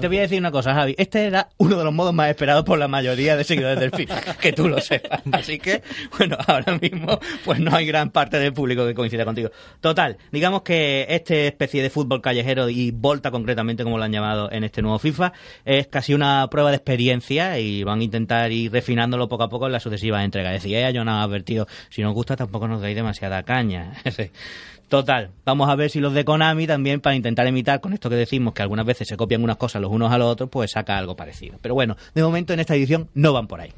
Te 0.01 0.09
voy 0.09 0.19
a 0.19 0.23
decir 0.23 0.39
una 0.39 0.51
cosa, 0.51 0.75
Javi. 0.75 0.95
Este 0.99 1.27
era 1.27 1.49
uno 1.59 1.77
de 1.79 1.85
los 1.85 1.93
modos 1.93 2.15
más 2.15 2.29
esperados 2.31 2.65
por 2.65 2.79
la 2.79 2.89
mayoría 2.89 3.37
de 3.37 3.45
seguidores 3.45 3.79
del 3.81 3.91
FIFA. 3.91 4.17
Que 4.41 4.53
tú 4.53 4.69
lo 4.69 4.81
sepas. 4.81 5.23
Así 5.33 5.59
que, 5.59 5.83
bueno, 6.19 6.37
ahora 6.47 6.79
mismo, 6.79 7.19
pues 7.45 7.59
no 7.59 7.75
hay 7.75 7.87
gran 7.87 8.11
parte 8.11 8.39
del 8.39 8.53
público 8.53 8.87
que 8.87 8.95
coincida 8.95 9.25
contigo. 9.25 9.51
Total, 9.81 10.17
digamos 10.31 10.63
que 10.63 11.07
este 11.09 11.47
especie 11.47 11.83
de 11.83 11.91
fútbol 11.91 12.21
callejero 12.21 12.69
y 12.69 12.91
volta 12.91 13.31
concretamente, 13.31 13.83
como 13.85 13.99
lo 13.99 14.05
han 14.05 14.13
llamado 14.13 14.51
en 14.53 14.65
este 14.65 14.83
nuevo 14.83 14.99
FIFA, 14.99 15.33
es 15.65 15.87
casi 15.89 16.15
una 16.15 16.47
prueba 16.51 16.71
de 16.71 16.77
experiencia 16.77 17.59
y 17.59 17.83
van 17.83 18.01
a 18.01 18.05
intentar 18.05 18.53
ir 18.53 18.73
refinándolo 18.73 19.29
poco 19.29 19.45
a 19.45 19.49
poco 19.49 19.67
en 19.67 19.73
las 19.73 19.83
sucesivas 19.83 20.25
entregas. 20.25 20.53
Decía, 20.53 20.91
yo 20.91 21.05
nada 21.05 21.23
advertido, 21.23 21.67
si 21.91 22.03
nos 22.03 22.15
gusta 22.15 22.37
tampoco 22.37 22.69
nos 22.69 22.81
dais 22.81 22.95
demasiada 22.95 23.43
caña. 23.43 23.93
Total, 24.89 25.31
vamos 25.45 25.69
a 25.69 25.75
ver 25.75 25.91
si 25.91 25.99
de 26.15 26.25
Konami 26.25 26.67
también, 26.67 27.01
para 27.01 27.17
intentar 27.17 27.47
imitar 27.47 27.81
con 27.81 27.93
esto 27.93 28.11
que 28.11 28.17
decimos, 28.17 28.55
que 28.55 28.63
algunas 28.63 28.87
veces 28.87 29.09
se 29.09 29.17
copian 29.17 29.43
unas 29.43 29.57
cosas 29.57 29.83
los 29.83 29.91
unos 29.91 30.13
a 30.13 30.19
los 30.19 30.29
otros, 30.29 30.51
pues 30.51 30.73
saca 30.73 30.99
algo 30.99 31.17
parecido. 31.17 31.59
Pero 31.61 31.75
bueno, 31.75 31.97
de 32.15 32.23
momento 32.23 32.53
en 32.53 32.61
esta 32.61 32.75
edición 32.75 33.09
no 33.15 33.33
van 33.33 33.47
por 33.47 33.61
ahí. 33.61 33.73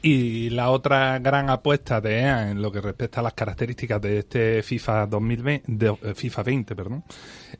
Y 0.00 0.50
la 0.50 0.70
otra 0.70 1.18
gran 1.18 1.50
apuesta 1.50 2.00
de 2.00 2.20
EA 2.20 2.50
en 2.50 2.62
lo 2.62 2.70
que 2.70 2.80
respecta 2.80 3.18
a 3.18 3.22
las 3.24 3.34
características 3.34 4.00
de 4.00 4.18
este 4.18 4.62
FIFA 4.62 5.06
2020, 5.06 5.64
de, 5.66 5.88
eh, 6.02 6.14
FIFA 6.14 6.42
20, 6.44 6.76
perdón, 6.76 7.04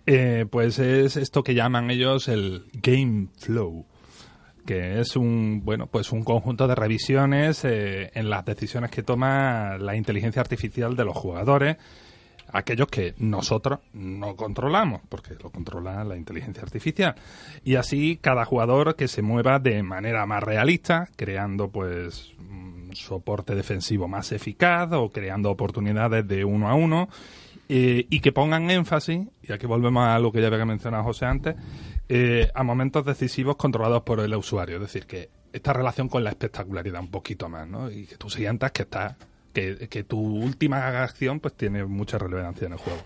eh, 0.07 0.47
pues 0.49 0.79
es 0.79 1.17
esto 1.17 1.43
que 1.43 1.55
llaman 1.55 1.91
ellos 1.91 2.29
el 2.29 2.67
Game 2.75 3.29
Flow 3.39 3.85
que 4.65 5.01
es 5.01 5.17
un 5.17 5.63
bueno 5.65 5.87
pues 5.87 6.13
un 6.13 6.23
conjunto 6.23 6.69
de 6.69 6.75
revisiones 6.75 7.65
eh, 7.65 8.11
en 8.13 8.29
las 8.29 8.45
decisiones 8.45 8.91
que 8.91 9.03
toma 9.03 9.79
la 9.79 9.97
inteligencia 9.97 10.43
artificial 10.43 10.95
de 10.95 11.07
los 11.07 11.17
jugadores 11.17 11.79
aquellos 12.53 12.89
que 12.89 13.15
nosotros 13.19 13.81
no 13.93 14.37
controlamos, 14.37 15.03
porque 15.09 15.35
lo 15.43 15.51
controla 15.51 16.05
la 16.05 16.17
inteligencia 16.17 16.63
artificial. 16.63 17.15
Y 17.65 17.77
así 17.77 18.19
cada 18.21 18.45
jugador 18.45 18.97
que 18.97 19.09
se 19.09 19.23
mueva 19.23 19.59
de 19.59 19.83
manera 19.83 20.27
más 20.27 20.43
realista, 20.43 21.09
creando 21.17 21.69
pues 21.71 22.35
un 22.39 22.91
soporte 22.95 23.55
defensivo 23.55 24.09
más 24.09 24.33
eficaz 24.33 24.93
o 24.93 25.11
creando 25.11 25.51
oportunidades 25.51 26.27
de 26.27 26.45
uno 26.45 26.69
a 26.69 26.75
uno 26.75 27.09
eh, 27.69 28.07
y 28.09 28.21
que 28.21 28.33
pongan 28.33 28.71
énfasis, 28.71 29.29
y 29.43 29.53
aquí 29.53 29.67
volvemos 29.67 30.07
a 30.07 30.19
lo 30.19 30.33
que 30.33 30.41
ya 30.41 30.47
había 30.47 30.65
mencionado 30.65 31.05
José 31.05 31.27
antes, 31.27 31.55
eh, 32.09 32.51
a 32.55 32.63
momentos 32.63 33.05
decisivos 33.05 33.57
controlados 33.57 34.03
por 34.03 34.21
el 34.21 34.35
usuario. 34.35 34.77
Es 34.77 34.83
decir, 34.83 35.07
que 35.07 35.29
esta 35.53 35.75
relación 35.75 36.09
con 36.09 36.25
la 36.25 36.31
espectacularidad 36.31 37.01
un 37.01 37.11
poquito 37.11 37.49
más, 37.49 37.69
¿no? 37.69 37.91
Y 37.91 38.07
que 38.07 38.17
tú 38.17 38.31
sientas 38.31 38.73
que 38.73 38.83
estás 38.83 39.17
que, 39.89 40.05
tu 40.05 40.19
última 40.19 41.03
acción 41.03 41.41
pues 41.41 41.55
tiene 41.55 41.85
mucha 41.85 42.19
relevancia 42.19 42.67
en 42.67 42.73
el 42.73 42.79
juego. 42.79 43.01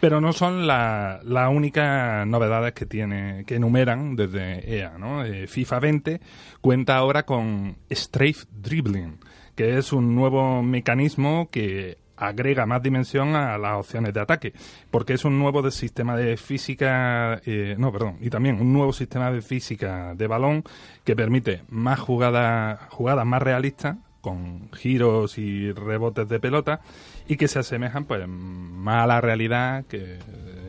Pero 0.00 0.20
no 0.20 0.32
son 0.32 0.66
las 0.66 1.24
la 1.24 1.48
únicas 1.48 2.26
novedades 2.26 2.72
que 2.72 2.86
tiene 2.86 3.44
que 3.46 3.56
enumeran 3.56 4.16
desde 4.16 4.78
EA, 4.78 4.98
¿no? 4.98 5.24
Eh, 5.24 5.46
FIFA 5.46 5.80
20 5.80 6.20
cuenta 6.60 6.96
ahora 6.96 7.24
con 7.24 7.76
Strafe 7.90 8.46
Dribbling, 8.50 9.18
que 9.54 9.78
es 9.78 9.92
un 9.92 10.14
nuevo 10.14 10.62
mecanismo 10.62 11.48
que 11.50 11.98
agrega 12.16 12.66
más 12.66 12.82
dimensión 12.82 13.34
a 13.34 13.58
las 13.58 13.78
opciones 13.78 14.14
de 14.14 14.20
ataque, 14.20 14.52
porque 14.90 15.14
es 15.14 15.24
un 15.24 15.38
nuevo 15.38 15.68
sistema 15.70 16.16
de 16.16 16.36
física, 16.36 17.40
eh, 17.44 17.74
no, 17.78 17.90
perdón, 17.90 18.18
y 18.20 18.30
también 18.30 18.60
un 18.60 18.72
nuevo 18.72 18.92
sistema 18.92 19.30
de 19.32 19.42
física 19.42 20.14
de 20.14 20.26
balón 20.28 20.62
que 21.04 21.16
permite 21.16 21.62
más 21.68 21.98
jugadas, 21.98 22.78
jugadas 22.90 23.26
más 23.26 23.42
realistas 23.42 23.96
con 24.22 24.70
giros 24.72 25.36
y 25.36 25.72
rebotes 25.72 26.26
de 26.28 26.40
pelota 26.40 26.80
y 27.28 27.36
que 27.36 27.48
se 27.48 27.58
asemejan 27.58 28.06
pues 28.06 28.26
más 28.26 29.04
a 29.04 29.06
la 29.06 29.20
realidad 29.20 29.84
que 29.84 30.18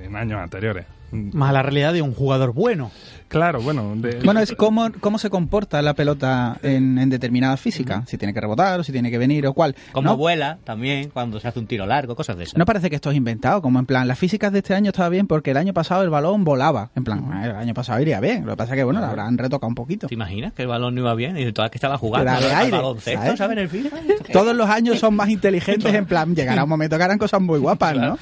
en 0.01 0.15
años 0.17 0.41
anteriores. 0.41 0.85
Más 1.13 1.49
a 1.49 1.54
la 1.54 1.62
realidad 1.63 1.93
de 1.93 2.02
un 2.02 2.13
jugador 2.13 2.54
bueno. 2.54 2.91
Claro, 3.28 3.62
bueno. 3.62 3.93
de- 3.95 4.19
Bueno, 4.23 4.41
es 4.41 4.54
cómo, 4.54 4.91
cómo 4.99 5.17
se 5.17 5.30
comporta 5.32 5.82
la 5.82 5.95
pelota 5.95 6.58
en, 6.62 6.99
en 6.99 7.10
determinada 7.10 7.58
física. 7.58 8.04
Si 8.06 8.15
tiene 8.17 8.32
que 8.34 8.39
rebotar 8.41 8.80
o 8.80 8.84
si 8.84 8.91
tiene 8.91 9.10
que 9.10 9.17
venir 9.17 9.47
o 9.47 9.54
cuál. 9.54 9.76
Como 9.91 10.10
¿no? 10.12 10.17
vuela 10.17 10.60
también, 10.63 11.10
cuando 11.10 11.39
se 11.39 11.47
hace 11.47 11.58
un 11.60 11.65
tiro 11.65 11.88
largo, 11.88 12.15
cosas 12.15 12.38
de 12.38 12.43
esas. 12.43 12.58
No 12.58 12.65
parece 12.65 12.89
que 12.91 12.95
esto 12.95 13.10
es 13.10 13.17
inventado, 13.17 13.62
como 13.63 13.80
en 13.80 13.88
plan, 13.88 14.08
las 14.08 14.19
físicas 14.19 14.52
de 14.52 14.60
este 14.60 14.76
año 14.76 14.89
estaba 14.91 15.10
bien 15.10 15.26
porque 15.26 15.49
el 15.52 15.58
año 15.58 15.73
pasado 15.73 16.04
el 16.04 16.12
balón 16.12 16.43
volaba. 16.43 16.91
En 16.95 17.04
plan, 17.04 17.28
"Ah, 17.32 17.45
el 17.45 17.56
año 17.56 17.73
pasado 17.73 17.99
iría 18.02 18.19
bien. 18.19 18.45
Lo 18.45 18.52
que 18.52 18.58
pasa 18.58 18.73
es 18.73 18.78
que, 18.78 18.84
bueno, 18.84 18.99
lo 18.99 19.08
habrán 19.08 19.36
retocado 19.38 19.67
un 19.67 19.76
poquito. 19.76 20.06
¿Te 20.08 20.13
imaginas 20.13 20.54
que 20.54 20.62
el 20.62 20.67
balón 20.67 20.93
no 20.93 21.02
iba 21.02 21.15
bien 21.15 21.36
y 21.38 21.52
todas 21.54 21.71
que 21.71 21.78
estaba 21.78 21.97
jugando 21.97 22.30
Era 22.30 22.39
de 22.39 22.54
aire, 22.54 22.78
baloncesto, 22.78 23.36
¿sabes? 23.38 23.38
¿sabes? 23.39 23.58
En 23.58 24.12
el. 24.12 24.23
Todos 24.32 24.56
los 24.56 24.69
años 24.69 24.99
son 24.99 25.15
más 25.15 25.30
inteligentes, 25.30 25.91
en 25.93 26.06
plan, 26.06 26.36
llegará 26.36 26.63
un 26.65 26.69
momento 26.69 26.97
que 26.97 27.04
harán 27.04 27.17
cosas 27.17 27.41
muy 27.41 27.58
guapas, 27.60 27.95
¿no? 27.97 28.17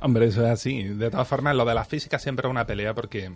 Hombre, 0.00 0.26
eso 0.26 0.44
es 0.44 0.50
así. 0.50 0.82
De 0.84 1.10
todas 1.10 1.26
formas, 1.28 1.54
lo 1.56 1.64
de 1.64 1.74
la 1.74 1.84
física 1.84 2.18
siempre 2.18 2.46
es 2.46 2.50
una 2.50 2.66
pelea 2.66 2.94
porque 2.94 3.30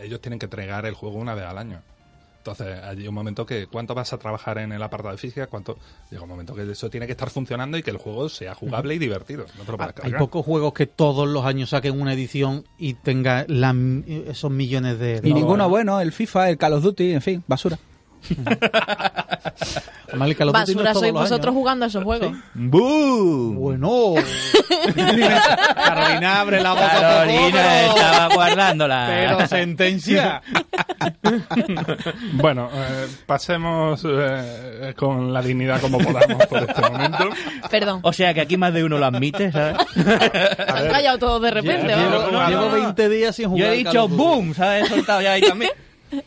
ellos 0.00 0.20
tienen 0.20 0.38
que 0.38 0.46
entregar 0.46 0.86
el 0.86 0.94
juego 0.94 1.16
una 1.16 1.34
vez 1.34 1.44
al 1.44 1.58
año. 1.58 1.80
Entonces, 2.38 2.78
hay 2.84 3.08
un 3.08 3.14
momento 3.14 3.44
que, 3.44 3.66
¿cuánto 3.66 3.92
vas 3.92 4.12
a 4.12 4.18
trabajar 4.18 4.58
en 4.58 4.70
el 4.70 4.80
apartado 4.80 5.10
de 5.10 5.18
física? 5.18 5.48
¿Cuánto? 5.48 5.78
Llega 6.12 6.22
un 6.22 6.28
momento 6.28 6.54
que 6.54 6.70
eso 6.70 6.88
tiene 6.88 7.06
que 7.06 7.12
estar 7.12 7.28
funcionando 7.28 7.76
y 7.76 7.82
que 7.82 7.90
el 7.90 7.96
juego 7.96 8.28
sea 8.28 8.54
jugable 8.54 8.94
y 8.94 8.98
divertido. 8.98 9.46
No 9.58 9.64
te 9.64 9.72
lo 9.72 9.78
puedes 9.78 9.94
Hay 10.04 10.12
pocos 10.12 10.44
juegos 10.44 10.72
que 10.72 10.86
todos 10.86 11.26
los 11.26 11.44
años 11.44 11.70
saquen 11.70 12.00
una 12.00 12.12
edición 12.12 12.64
y 12.78 12.94
tenga 12.94 13.44
la- 13.48 13.74
esos 14.28 14.52
millones 14.52 15.00
de... 15.00 15.16
Y 15.16 15.20
de- 15.22 15.34
ninguno 15.34 15.68
bueno, 15.68 16.00
el 16.00 16.12
FIFA, 16.12 16.50
el 16.50 16.56
Call 16.56 16.74
of 16.74 16.84
Duty, 16.84 17.14
en 17.14 17.22
fin, 17.22 17.42
basura. 17.48 17.78
Basura 20.52 20.94
sois 20.94 21.12
vosotros 21.12 21.46
años. 21.46 21.54
jugando 21.54 21.84
a 21.84 21.88
esos 21.88 22.04
juegos. 22.04 22.32
¡Bú! 22.54 23.54
Bueno. 23.58 24.14
Carolina 25.74 26.40
abre 26.40 26.62
la 26.62 26.72
boca. 26.72 26.90
Carolina 26.90 27.86
estaba 27.86 28.34
guardándola. 28.34 29.06
Pero 29.08 29.46
sentencia. 29.46 30.42
Bueno, 32.32 32.68
eh, 32.72 33.06
pasemos 33.26 34.02
eh, 34.06 34.94
con 34.96 35.32
la 35.32 35.42
dignidad 35.42 35.80
como 35.80 35.98
podamos 35.98 36.46
por 36.46 36.62
este 36.62 36.82
momento. 36.82 37.28
Perdón. 37.70 38.00
O 38.02 38.12
sea 38.12 38.32
que 38.32 38.40
aquí 38.40 38.56
más 38.56 38.72
de 38.72 38.84
uno 38.84 38.98
lo 38.98 39.06
admite, 39.06 39.50
¿sabes? 39.52 39.76
Han 39.96 40.88
callado 40.88 41.18
todos 41.18 41.42
de 41.42 41.50
repente, 41.50 41.88
Llevo, 41.88 42.30
no, 42.30 42.48
llevo 42.48 42.66
no. 42.66 42.72
20 42.72 43.08
días 43.08 43.36
sin 43.36 43.48
jugar. 43.48 43.66
Yo 43.66 43.72
he 43.72 43.76
dicho 43.78 44.08
boom, 44.08 44.54
¿sabes? 44.54 44.84
He 44.84 44.94
soltado 44.94 45.20
ya 45.22 45.32
ahí 45.32 45.42
también. 45.42 45.72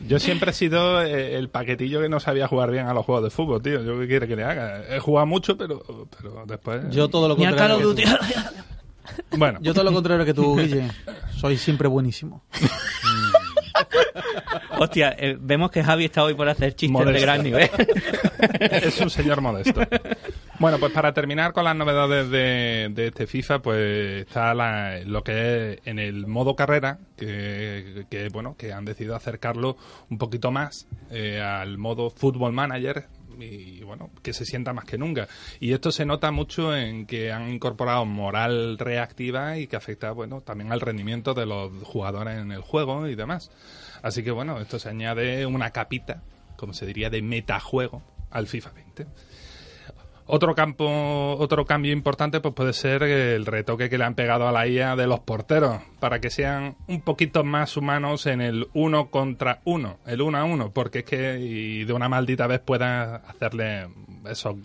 Yo 0.00 0.18
siempre 0.18 0.50
he 0.50 0.54
sido 0.54 1.02
eh, 1.02 1.36
el 1.36 1.48
paquetillo 1.48 2.00
que 2.00 2.08
no 2.08 2.20
sabía 2.20 2.48
jugar 2.48 2.70
bien 2.70 2.86
a 2.86 2.94
los 2.94 3.04
juegos 3.04 3.24
de 3.24 3.30
fútbol, 3.30 3.62
tío. 3.62 3.82
Yo 3.82 3.98
qué 4.00 4.06
quiere 4.06 4.28
que 4.28 4.36
le 4.36 4.44
haga. 4.44 4.82
He 4.94 5.00
jugado 5.00 5.26
mucho, 5.26 5.56
pero, 5.56 5.82
pero 6.16 6.44
después... 6.46 6.82
Yo 6.90 7.08
todo 7.08 7.28
lo 7.28 7.36
contrario. 7.36 7.78
que 7.78 7.84
Duty. 7.84 8.02
tú. 8.04 8.10
Bueno, 9.36 9.58
Yo 9.62 9.72
todo 9.74 9.84
lo 9.84 9.92
contrario 9.92 10.24
que 10.24 10.34
tú, 10.34 10.56
Guille. 10.60 10.88
Soy 11.36 11.56
siempre 11.56 11.88
buenísimo. 11.88 12.42
Hostia, 14.78 15.14
eh, 15.18 15.36
vemos 15.38 15.70
que 15.70 15.82
Javi 15.84 16.06
está 16.06 16.24
hoy 16.24 16.34
por 16.34 16.48
hacer 16.48 16.74
chistes 16.74 17.06
de 17.06 17.20
gran 17.20 17.42
nivel. 17.42 17.68
es 18.60 19.00
un 19.00 19.10
señor 19.10 19.40
modesto. 19.40 19.80
Bueno, 20.60 20.78
pues 20.78 20.92
para 20.92 21.14
terminar 21.14 21.54
con 21.54 21.64
las 21.64 21.74
novedades 21.74 22.28
de, 22.28 22.92
este 22.94 23.26
FIFA, 23.26 23.62
pues 23.62 24.26
está 24.26 24.52
la- 24.52 25.00
lo 25.06 25.24
que 25.24 25.72
es 25.72 25.78
en 25.86 25.98
el 25.98 26.26
modo 26.26 26.54
carrera, 26.54 26.98
que, 27.16 28.04
que, 28.10 28.28
bueno, 28.28 28.56
que 28.58 28.70
han 28.74 28.84
decidido 28.84 29.16
acercarlo 29.16 29.78
un 30.10 30.18
poquito 30.18 30.50
más 30.50 30.86
eh, 31.10 31.40
al 31.40 31.78
modo 31.78 32.10
Football 32.10 32.52
Manager 32.52 33.06
y 33.38 33.82
bueno, 33.84 34.10
que 34.22 34.34
se 34.34 34.44
sienta 34.44 34.74
más 34.74 34.84
que 34.84 34.98
nunca. 34.98 35.28
Y 35.60 35.72
esto 35.72 35.90
se 35.92 36.04
nota 36.04 36.30
mucho 36.30 36.76
en 36.76 37.06
que 37.06 37.32
han 37.32 37.48
incorporado 37.50 38.04
moral 38.04 38.76
reactiva 38.76 39.56
y 39.56 39.66
que 39.66 39.76
afecta, 39.76 40.10
bueno, 40.12 40.42
también 40.42 40.72
al 40.72 40.82
rendimiento 40.82 41.32
de 41.32 41.46
los 41.46 41.72
jugadores 41.84 42.36
en 42.38 42.52
el 42.52 42.60
juego 42.60 43.08
y 43.08 43.14
demás. 43.14 43.50
Así 44.02 44.22
que 44.22 44.30
bueno, 44.30 44.60
esto 44.60 44.78
se 44.78 44.90
añade 44.90 45.46
una 45.46 45.70
capita, 45.70 46.22
como 46.58 46.74
se 46.74 46.84
diría, 46.84 47.08
de 47.08 47.22
metajuego 47.22 48.02
al 48.30 48.46
FIFA 48.46 48.72
20. 48.72 49.06
Otro 50.26 50.54
campo, 50.54 51.36
otro 51.38 51.64
cambio 51.64 51.92
importante 51.92 52.40
pues 52.40 52.54
puede 52.54 52.72
ser 52.72 53.02
el 53.02 53.46
retoque 53.46 53.90
que 53.90 53.98
le 53.98 54.04
han 54.04 54.14
pegado 54.14 54.46
a 54.46 54.52
la 54.52 54.66
IA 54.68 54.94
de 54.94 55.06
los 55.08 55.20
porteros 55.20 55.80
para 55.98 56.20
que 56.20 56.30
sean 56.30 56.76
un 56.86 57.00
poquito 57.00 57.42
más 57.42 57.76
humanos 57.76 58.26
en 58.26 58.40
el 58.40 58.68
uno 58.72 59.10
contra 59.10 59.60
uno, 59.64 59.98
el 60.06 60.22
uno 60.22 60.38
a 60.38 60.44
uno, 60.44 60.70
porque 60.70 61.00
es 61.00 61.04
que 61.04 61.40
y 61.40 61.84
de 61.84 61.92
una 61.92 62.08
maldita 62.08 62.46
vez 62.46 62.60
puedan 62.60 63.20
hacerle 63.26 63.88
eso, 64.30 64.56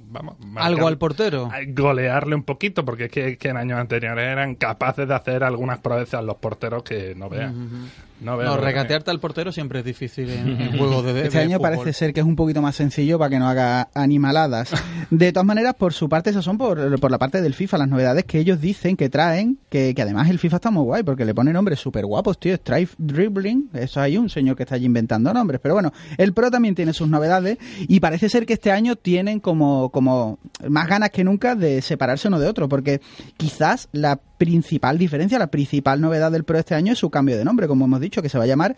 vamos, 0.00 0.38
marcar- 0.40 0.72
Algo 0.72 0.86
al 0.86 0.98
portero. 0.98 1.50
golearle 1.68 2.34
un 2.36 2.44
poquito, 2.44 2.84
porque 2.84 3.06
es 3.06 3.10
que, 3.10 3.36
que 3.36 3.48
en 3.48 3.56
años 3.56 3.78
anteriores 3.80 4.24
eran 4.24 4.54
capaces 4.54 5.08
de 5.08 5.14
hacer 5.14 5.42
algunas 5.42 5.78
proezas 5.80 6.22
los 6.24 6.36
porteros 6.36 6.82
que 6.84 7.14
no 7.16 7.28
vean. 7.28 7.52
No 7.54 7.68
vean. 7.70 7.90
No, 8.20 8.38
que- 8.38 8.56
regatearte 8.56 9.10
al 9.10 9.20
portero 9.20 9.50
siempre 9.52 9.80
es 9.80 9.84
difícil 9.84 10.28
en, 10.30 10.60
en 10.60 10.78
juegos 10.78 11.04
de, 11.04 11.12
de 11.14 11.22
Este 11.26 11.38
año 11.38 11.56
fútbol. 11.58 11.70
parece 11.72 11.92
ser 11.92 12.12
que 12.12 12.20
es 12.20 12.26
un 12.26 12.36
poquito 12.36 12.60
más 12.62 12.76
sencillo 12.76 13.18
para 13.18 13.30
que 13.30 13.38
no 13.38 13.48
haga 13.48 13.88
animaladas. 13.94 14.70
De 15.10 15.32
todas 15.32 15.46
maneras, 15.46 15.74
por 15.74 15.92
su 15.92 16.08
parte, 16.08 16.30
esas 16.30 16.44
son 16.44 16.58
por, 16.58 17.00
por 17.00 17.10
la 17.10 17.18
parte 17.18 17.40
del 17.42 17.54
FIFA, 17.54 17.78
las 17.78 17.88
novedades 17.88 18.24
que 18.24 18.38
ellos 18.38 18.60
dicen 18.60 18.96
que 18.96 19.08
traen, 19.08 19.58
que, 19.68 19.94
que 19.94 20.02
además 20.02 20.28
el 20.28 20.38
FIFA 20.38 20.56
está 20.56 20.70
muy 20.70 20.84
guay, 20.84 21.02
porque 21.02 21.24
le 21.24 21.34
pone 21.34 21.52
nombres 21.52 21.80
súper 21.80 22.06
guapos, 22.06 22.38
tío. 22.38 22.54
Strife 22.56 22.94
Dribbling, 22.98 23.70
eso 23.74 24.00
hay 24.00 24.16
un 24.18 24.28
señor 24.28 24.56
que 24.56 24.64
está 24.64 24.74
allí 24.74 24.86
inventando 24.86 25.32
nombres. 25.32 25.60
Pero 25.62 25.74
bueno, 25.74 25.92
el 26.18 26.32
Pro 26.32 26.50
también 26.50 26.74
tiene 26.74 26.92
sus 26.92 27.08
novedades 27.08 27.58
y 27.80 28.00
parece 28.00 28.28
ser 28.28 28.46
que 28.46 28.52
este 28.52 28.70
año 28.70 28.96
tienen 28.96 29.40
como, 29.40 29.90
como 29.90 30.38
más 30.68 30.86
ganas 30.88 31.10
que 31.10 31.24
nunca 31.24 31.54
de 31.54 31.80
separarse 31.82 32.28
uno 32.28 32.38
de 32.38 32.46
otro, 32.48 32.68
porque 32.68 33.00
quizás 33.36 33.88
la 33.92 34.20
principal 34.40 34.96
diferencia, 34.96 35.38
la 35.38 35.50
principal 35.50 36.00
novedad 36.00 36.32
del 36.32 36.44
Pro 36.44 36.58
este 36.58 36.74
año 36.74 36.94
es 36.94 36.98
su 36.98 37.10
cambio 37.10 37.36
de 37.36 37.44
nombre, 37.44 37.68
como 37.68 37.84
hemos 37.84 38.00
dicho, 38.00 38.22
que 38.22 38.30
se 38.30 38.38
va 38.38 38.44
a 38.44 38.46
llamar 38.46 38.74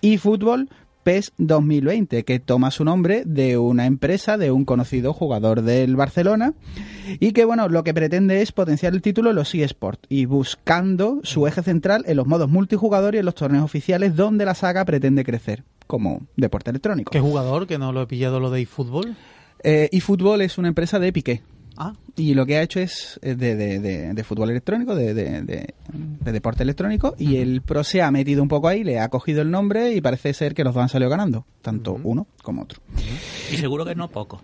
eFootball 0.00 0.70
PES 1.02 1.34
2020, 1.36 2.24
que 2.24 2.40
toma 2.40 2.70
su 2.70 2.82
nombre 2.82 3.22
de 3.26 3.58
una 3.58 3.84
empresa, 3.84 4.38
de 4.38 4.50
un 4.50 4.64
conocido 4.64 5.12
jugador 5.12 5.60
del 5.60 5.96
Barcelona, 5.96 6.54
y 7.20 7.32
que, 7.32 7.44
bueno, 7.44 7.68
lo 7.68 7.84
que 7.84 7.92
pretende 7.92 8.40
es 8.40 8.52
potenciar 8.52 8.94
el 8.94 9.02
título 9.02 9.28
en 9.28 9.36
los 9.36 9.54
eSports 9.54 10.06
y 10.08 10.24
buscando 10.24 11.20
su 11.24 11.46
eje 11.46 11.62
central 11.62 12.04
en 12.06 12.16
los 12.16 12.26
modos 12.26 12.48
multijugador 12.48 13.14
y 13.14 13.18
en 13.18 13.26
los 13.26 13.34
torneos 13.34 13.64
oficiales 13.64 14.16
donde 14.16 14.46
la 14.46 14.54
saga 14.54 14.86
pretende 14.86 15.24
crecer 15.24 15.62
como 15.86 16.22
deporte 16.38 16.70
electrónico. 16.70 17.10
¿Qué 17.10 17.20
jugador? 17.20 17.66
Que 17.66 17.76
no 17.76 17.92
lo 17.92 18.00
he 18.00 18.06
pillado 18.06 18.40
lo 18.40 18.50
de 18.50 18.62
eFootball. 18.62 19.14
Eh, 19.62 19.90
eFootball 19.92 20.40
es 20.40 20.56
una 20.56 20.68
empresa 20.68 20.98
de 20.98 21.12
Piqué. 21.12 21.42
Ah, 21.76 21.94
Y 22.16 22.34
lo 22.34 22.44
que 22.44 22.56
ha 22.58 22.62
hecho 22.62 22.80
es 22.80 23.18
eh, 23.22 23.34
de, 23.34 23.56
de- 23.56 23.78
de- 23.80 24.12
de 24.14 24.24
fútbol 24.24 24.50
electrónico, 24.50 24.94
de, 24.94 25.14
de- 25.14 25.42
de- 25.42 25.74
de 25.92 26.32
deporte 26.32 26.62
electrónico, 26.62 27.14
y 27.18 27.36
el 27.36 27.62
Pro 27.62 27.82
se 27.84 28.02
ha 28.02 28.10
metido 28.10 28.42
un 28.42 28.48
poco 28.48 28.68
ahí, 28.68 28.84
le 28.84 29.00
ha 29.00 29.08
cogido 29.08 29.40
el 29.42 29.50
nombre 29.50 29.92
y 29.94 30.00
parece 30.00 30.34
ser 30.34 30.54
que 30.54 30.64
los 30.64 30.74
dos 30.74 30.82
han 30.82 30.88
salido 30.90 31.10
ganando, 31.10 31.46
tanto 31.62 31.98
uno 32.04 32.26
como 32.42 32.62
otro. 32.62 32.80
Y 33.50 33.56
seguro 33.56 33.84
que 33.84 33.94
no 33.94 34.08
poco. 34.08 34.42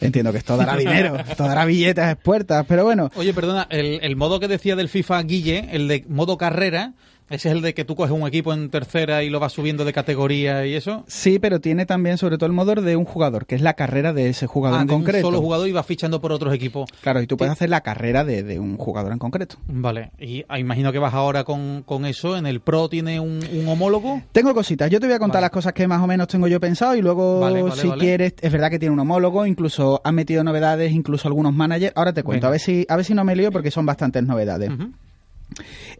Entiendo 0.00 0.32
que 0.32 0.38
esto 0.38 0.56
dará 0.56 0.76
dinero, 0.76 1.16
esto 1.28 1.44
dará 1.44 1.64
billetas 1.66 2.16
puertas, 2.16 2.64
pero 2.68 2.84
bueno, 2.84 3.10
Oye, 3.16 3.34
perdona, 3.34 3.66
el, 3.70 4.00
el 4.02 4.16
modo 4.16 4.40
que 4.40 4.48
decía 4.48 4.76
del 4.76 4.88
FIFA 4.88 5.22
Guille, 5.24 5.68
el 5.72 5.88
de 5.88 6.04
modo 6.08 6.38
carrera, 6.38 6.94
ese 7.30 7.48
es 7.48 7.54
el 7.54 7.62
de 7.62 7.72
que 7.72 7.84
tú 7.84 7.96
coges 7.96 8.12
un 8.12 8.26
equipo 8.26 8.52
en 8.52 8.68
tercera 8.68 9.22
y 9.22 9.30
lo 9.30 9.40
vas 9.40 9.52
subiendo 9.52 9.84
de 9.86 9.92
categoría 9.92 10.66
y 10.66 10.74
eso. 10.74 11.04
sí, 11.06 11.38
pero 11.38 11.60
tiene 11.60 11.86
también 11.86 12.18
sobre 12.18 12.36
todo 12.36 12.46
el 12.46 12.52
modo 12.52 12.74
de 12.74 12.96
un 12.96 13.04
jugador, 13.04 13.46
que 13.46 13.54
es 13.54 13.62
la 13.62 13.74
carrera 13.74 14.12
de 14.12 14.28
ese 14.28 14.46
jugador 14.46 14.78
Ah, 14.78 14.82
en 14.82 14.88
de 14.88 14.94
un 14.94 15.00
concreto. 15.00 15.26
solo 15.26 15.40
jugador 15.40 15.68
y 15.68 15.72
vas 15.72 15.86
fichando 15.86 16.20
por 16.20 16.32
otros 16.32 16.52
equipos. 16.54 16.90
Claro, 17.00 17.22
y 17.22 17.26
tú 17.26 17.36
puedes 17.36 17.52
hacer 17.52 17.70
la 17.70 17.80
carrera 17.80 18.24
de, 18.24 18.42
de 18.42 18.58
un 18.60 18.76
jugador 18.76 19.12
en 19.12 19.18
concreto. 19.18 19.56
Vale, 19.68 20.10
y 20.18 20.44
ah, 20.48 20.58
imagino 20.58 20.92
que 20.92 20.98
vas 20.98 21.14
ahora 21.14 21.44
con, 21.44 21.82
con 21.84 22.04
eso. 22.04 22.36
En 22.36 22.46
el 22.46 22.60
Pro 22.60 22.88
tiene 22.88 23.20
un, 23.20 23.40
un 23.52 23.68
homólogo. 23.68 24.22
Tengo 24.32 24.52
cositas, 24.54 24.90
yo 24.90 25.00
te 25.00 25.06
voy 25.06 25.14
a 25.14 25.18
contar 25.18 25.36
Vale. 25.36 25.44
las 25.44 25.50
cosas 25.52 25.72
que 25.72 25.86
más 25.88 26.02
o 26.02 26.06
menos 26.06 26.28
tengo 26.28 26.48
yo 26.48 26.60
pensado 26.60 26.94
y 26.96 27.02
luego 27.02 27.40
Vale, 27.40 27.62
vale, 27.62 27.80
si 27.80 27.88
quieres, 27.92 28.34
es 28.40 28.52
verdad 28.52 28.70
que 28.70 28.78
tiene 28.78 28.92
un 28.92 28.98
homólogo, 29.00 29.46
incluso 29.46 30.00
han 30.04 30.14
metido 30.14 30.44
novedades, 30.44 30.92
incluso 30.92 31.28
algunos 31.28 31.54
managers. 31.54 31.92
Ahora 31.96 32.12
te 32.12 32.22
cuento, 32.22 32.46
Venga. 32.46 32.48
a 32.48 32.50
ver 32.52 32.60
si 32.60 32.86
a 32.88 32.96
ver 32.96 33.04
si 33.04 33.14
no 33.14 33.24
me 33.24 33.36
lío 33.36 33.50
porque 33.52 33.70
son 33.70 33.86
bastantes 33.86 34.22
novedades. 34.24 34.70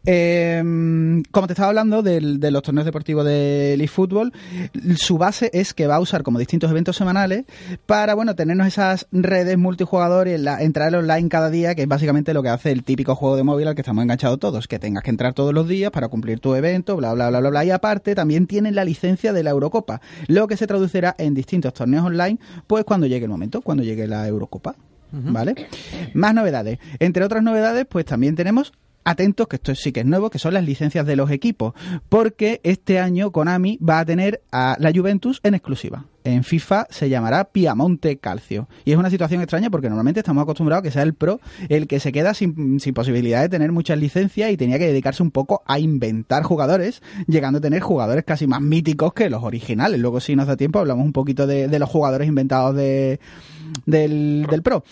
Eh, 0.07 1.23
como 1.31 1.47
te 1.47 1.53
estaba 1.53 1.69
hablando 1.69 2.03
del- 2.03 2.41
de 2.41 2.51
los 2.51 2.63
torneos 2.63 2.85
deportivos 2.87 3.25
del 3.25 3.81
eFootball, 3.81 4.33
su 4.97 5.19
base 5.19 5.51
es 5.53 5.75
que 5.75 5.87
va 5.87 5.97
a 5.97 6.01
usar 6.01 6.23
como 6.23 6.39
distintos 6.39 6.71
eventos 6.71 6.97
semanales 6.97 7.45
para, 7.87 8.15
bueno, 8.15 8.35
tenernos 8.35 8.67
esas 8.67 9.07
redes 9.13 9.59
multijugador 9.59 10.29
y 10.29 10.39
la, 10.39 10.63
entrar 10.63 10.95
online 10.95 11.29
cada 11.29 11.51
día, 11.51 11.75
que 11.75 11.83
es 11.83 11.89
básicamente 11.89 12.33
lo 12.35 12.43
que 12.43 12.49
hace 12.49 12.71
el 12.73 12.83
típico 12.85 13.15
juego 13.15 13.37
de 13.37 13.43
móvil 13.43 13.69
al 13.69 13.75
que 13.75 13.83
estamos 13.83 14.03
enganchados 14.03 14.39
todos, 14.39 14.69
que 14.69 14.79
tengas 14.79 15.03
que 15.03 15.11
entrar 15.11 15.35
todos 15.35 15.53
los 15.53 15.69
días 15.69 15.91
para 15.91 16.09
cumplir 16.09 16.41
tu 16.41 16.55
evento, 16.55 16.97
bla, 16.97 17.13
bla, 17.13 17.29
bla, 17.29 17.41
bla, 17.41 17.51
bla. 17.51 17.65
Y 17.65 17.71
aparte 17.71 18.15
también 18.15 18.47
tienen 18.47 18.75
la 18.75 18.85
licencia 18.85 19.33
de 19.33 19.43
la 19.43 19.51
Eurocopa, 19.51 20.01
lo 20.29 20.47
que 20.49 20.57
se 20.57 20.67
traducirá 20.67 21.15
en 21.19 21.35
distintos 21.35 21.75
torneos 21.75 22.07
online, 22.07 22.39
pues 22.67 22.85
cuando 22.85 23.07
llegue 23.07 23.25
el 23.25 23.31
momento, 23.31 23.61
cuando 23.61 23.83
llegue 23.83 24.07
la 24.07 24.27
Eurocopa. 24.27 24.75
¿Vale? 25.13 25.57
Más 26.15 26.33
novedades. 26.33 26.79
Entre 27.01 27.25
otras 27.25 27.43
novedades, 27.43 27.85
pues 27.85 28.05
también 28.05 28.37
tenemos 28.37 28.73
atentos, 29.05 29.49
que 29.49 29.57
esto 29.57 29.75
sí 29.75 29.93
que 29.93 30.01
es 30.01 30.07
nuevo, 30.07 30.31
que 30.31 30.39
son 30.39 30.55
las 30.55 30.65
licencias 30.65 31.07
de 31.07 31.17
los 31.17 31.31
equipos, 31.31 31.75
porque 32.09 32.61
este 32.63 32.99
año 32.99 33.31
Konami 33.33 33.79
va 33.79 34.01
a 34.01 34.05
tener 34.05 34.43
a 34.53 34.77
la 34.79 34.93
Juventus 34.93 35.41
en 35.43 35.55
exclusiva. 35.55 36.05
En 36.23 36.45
FIFA 36.45 36.87
se 36.91 37.09
llamará 37.09 37.45
Piamonte 37.45 38.19
Calcio. 38.19 38.69
Y 38.85 38.93
es 38.93 38.99
una 38.99 39.09
situación 39.09 39.41
extraña 39.41 39.71
porque 39.71 39.89
normalmente 39.89 40.21
estamos 40.21 40.43
acostumbrados 40.43 40.81
a 40.81 40.83
que 40.83 40.91
sea 40.91 41.03
el 41.03 41.15
pro 41.15 41.41
el 41.71 41.87
que 41.87 41.99
se 41.99 42.13
queda 42.13 42.35
sin, 42.35 42.79
posibilidad 42.95 43.41
de 43.41 43.49
tener 43.49 43.73
muchas 43.73 43.99
licencias 43.99 44.51
y 44.51 44.57
tenía 44.59 44.79
que 44.79 44.87
dedicarse 44.87 45.23
un 45.23 45.31
poco 45.31 45.63
a 45.67 45.79
inventar 45.79 46.43
jugadores, 46.43 47.03
llegando 47.27 47.59
a 47.59 47.63
tener 47.63 47.81
jugadores 47.81 48.25
casi 48.25 48.47
más 48.47 48.61
míticos 48.61 49.15
que 49.15 49.31
los 49.31 49.43
originales. 49.43 49.99
Luego, 49.99 50.21
si 50.21 50.37
nos 50.37 50.47
da 50.47 50.57
tiempo, 50.57 50.79
hablamos 50.79 51.07
un 51.07 51.13
poquito 51.13 51.47
de, 51.47 51.69
de 51.69 51.79
los 51.79 51.89
jugadores 51.89 52.29
inventados 52.29 52.77
de, 52.77 53.19
del, 53.87 54.47
del 54.51 54.63
pro. 54.63 54.85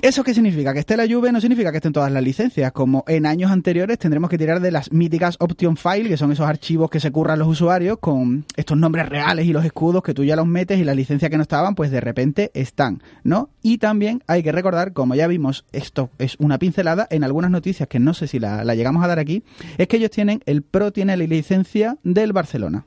¿Eso 0.00 0.22
qué 0.22 0.32
significa? 0.32 0.72
Que 0.72 0.78
esté 0.78 0.96
la 0.96 1.08
Juve 1.08 1.32
no 1.32 1.40
significa 1.40 1.72
que 1.72 1.78
estén 1.78 1.92
todas 1.92 2.12
las 2.12 2.22
licencias. 2.22 2.70
Como 2.70 3.02
en 3.08 3.26
años 3.26 3.50
anteriores 3.50 3.98
tendremos 3.98 4.30
que 4.30 4.38
tirar 4.38 4.60
de 4.60 4.70
las 4.70 4.92
míticas 4.92 5.34
option 5.40 5.76
file, 5.76 6.08
que 6.08 6.16
son 6.16 6.30
esos 6.30 6.46
archivos 6.46 6.88
que 6.88 7.00
se 7.00 7.10
curran 7.10 7.40
los 7.40 7.48
usuarios 7.48 7.98
con 7.98 8.44
estos 8.56 8.78
nombres 8.78 9.08
reales 9.08 9.46
y 9.46 9.52
los 9.52 9.64
escudos 9.64 10.04
que 10.04 10.14
tú 10.14 10.22
ya 10.22 10.36
los 10.36 10.46
metes 10.46 10.78
y 10.78 10.84
las 10.84 10.94
licencias 10.94 11.32
que 11.32 11.36
no 11.36 11.42
estaban, 11.42 11.74
pues 11.74 11.90
de 11.90 12.00
repente 12.00 12.52
están, 12.54 13.02
¿no? 13.24 13.50
Y 13.60 13.78
también 13.78 14.22
hay 14.28 14.44
que 14.44 14.52
recordar, 14.52 14.92
como 14.92 15.16
ya 15.16 15.26
vimos, 15.26 15.64
esto 15.72 16.10
es 16.18 16.36
una 16.38 16.60
pincelada 16.60 17.08
en 17.10 17.24
algunas 17.24 17.50
noticias 17.50 17.88
que 17.88 17.98
no 17.98 18.14
sé 18.14 18.28
si 18.28 18.38
la, 18.38 18.62
la 18.62 18.76
llegamos 18.76 19.02
a 19.02 19.08
dar 19.08 19.18
aquí, 19.18 19.42
es 19.78 19.88
que 19.88 19.96
ellos 19.96 20.12
tienen, 20.12 20.42
el 20.46 20.62
Pro 20.62 20.92
tiene 20.92 21.16
la 21.16 21.24
licencia 21.24 21.98
del 22.04 22.32
Barcelona. 22.32 22.86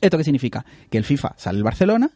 ¿Esto 0.00 0.18
qué 0.18 0.24
significa? 0.24 0.64
Que 0.90 0.98
el 0.98 1.04
FIFA 1.04 1.34
sale 1.36 1.58
el 1.58 1.64
Barcelona, 1.64 2.10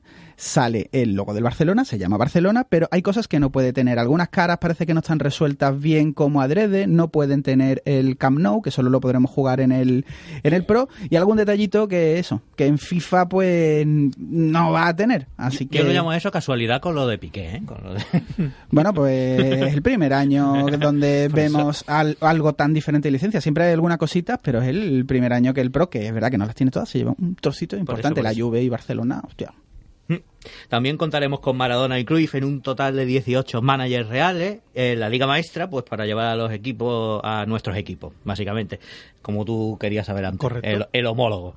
sale 0.44 0.88
el 0.90 1.14
logo 1.14 1.35
del 1.35 1.44
Barcelona, 1.44 1.85
se 1.85 1.98
llama 1.98 2.16
Barcelona, 2.16 2.66
pero 2.68 2.88
hay 2.90 3.00
cosas 3.00 3.28
que 3.28 3.38
no 3.38 3.50
puede 3.52 3.72
tener. 3.72 4.00
Algunas 4.00 4.28
caras 4.28 4.59
parece 4.59 4.87
que 4.87 4.92
no 4.92 4.98
están 4.98 5.20
resueltas 5.20 5.78
bien 5.78 6.12
como 6.12 6.40
adrede, 6.42 6.88
no 6.88 7.09
pueden 7.12 7.44
tener 7.44 7.81
el 7.85 8.16
Camp 8.16 8.40
Nou, 8.40 8.61
que 8.61 8.72
solo 8.72 8.90
lo 8.90 9.00
podremos 9.00 9.31
jugar 9.31 9.61
en 9.61 9.70
el, 9.70 10.05
en 10.42 10.52
el 10.52 10.64
Pro, 10.66 10.88
y 11.09 11.14
algún 11.14 11.37
detallito 11.37 11.87
que 11.87 12.18
eso, 12.18 12.42
que 12.57 12.66
en 12.66 12.78
FIFA 12.78 13.28
pues 13.28 13.87
no 13.87 14.72
va 14.72 14.88
a 14.88 14.96
tener. 14.96 15.28
Así 15.37 15.66
que 15.66 15.78
Yo 15.78 15.85
lo 15.85 15.92
llamo 15.92 16.12
eso 16.12 16.33
casualidad 16.33 16.81
con 16.81 16.96
lo 16.96 17.07
de 17.07 17.18
Piqué, 17.18 17.57
¿eh? 17.57 17.62
Con 17.64 17.78
lo 17.85 17.94
de- 17.94 18.02
bueno, 18.72 18.92
pues 18.92 19.38
es 19.40 19.72
el 19.74 19.83
primer 19.83 20.12
año 20.12 20.66
donde 20.81 21.28
vemos 21.33 21.85
al- 21.87 22.16
algo 22.20 22.52
tan 22.55 22.74
diferente 22.74 23.07
de 23.07 23.12
licencia. 23.12 23.40
Siempre 23.40 23.62
hay 23.66 23.72
algunas 23.74 23.96
cositas, 23.98 24.40
pero 24.42 24.61
es 24.61 24.66
el 24.66 25.05
primer 25.07 25.33
año 25.33 25.55
que 25.55 25.61
el 25.61 25.70
Pro, 25.70 25.88
que 25.88 26.09
es 26.09 26.12
verdad 26.12 26.33
que 26.33 26.38
no 26.38 26.46
las 26.46 26.57
tiene 26.57 26.72
todas, 26.72 26.88
se 26.88 26.98
lleva 26.98 27.14
un 27.16 27.37
trocito 27.37 27.76
importante. 27.76 28.16
por 28.16 28.24
la 28.24 28.33
eso. 28.33 28.44
Juve 28.46 28.61
y 28.62 28.68
Barcelona, 28.68 29.22
hostia. 29.24 29.52
También 30.68 30.96
contaremos 30.96 31.40
con 31.40 31.57
Maradona 31.57 31.98
y 31.98 32.05
Cruyff 32.05 32.35
en 32.35 32.44
un 32.44 32.62
total 32.62 32.96
de 32.96 33.07
18 33.07 33.62
managers 33.62 34.09
reales 34.09 34.61
en 34.75 35.01
la 35.01 35.09
Liga 35.09 35.27
Maestra, 35.27 35.70
pues 35.70 35.85
para 35.85 36.05
llevar 36.05 36.27
a 36.27 36.37
los 36.37 36.51
equipos, 36.53 37.20
a 37.22 37.46
nuestros 37.46 37.77
equipos, 37.77 38.12
básicamente, 38.25 38.81
como 39.22 39.44
tú 39.44 39.77
querías 39.81 40.07
saber 40.07 40.25
antes, 40.25 40.40
Correcto. 40.40 40.68
El, 40.68 40.87
el 40.92 41.07
homólogo. 41.07 41.57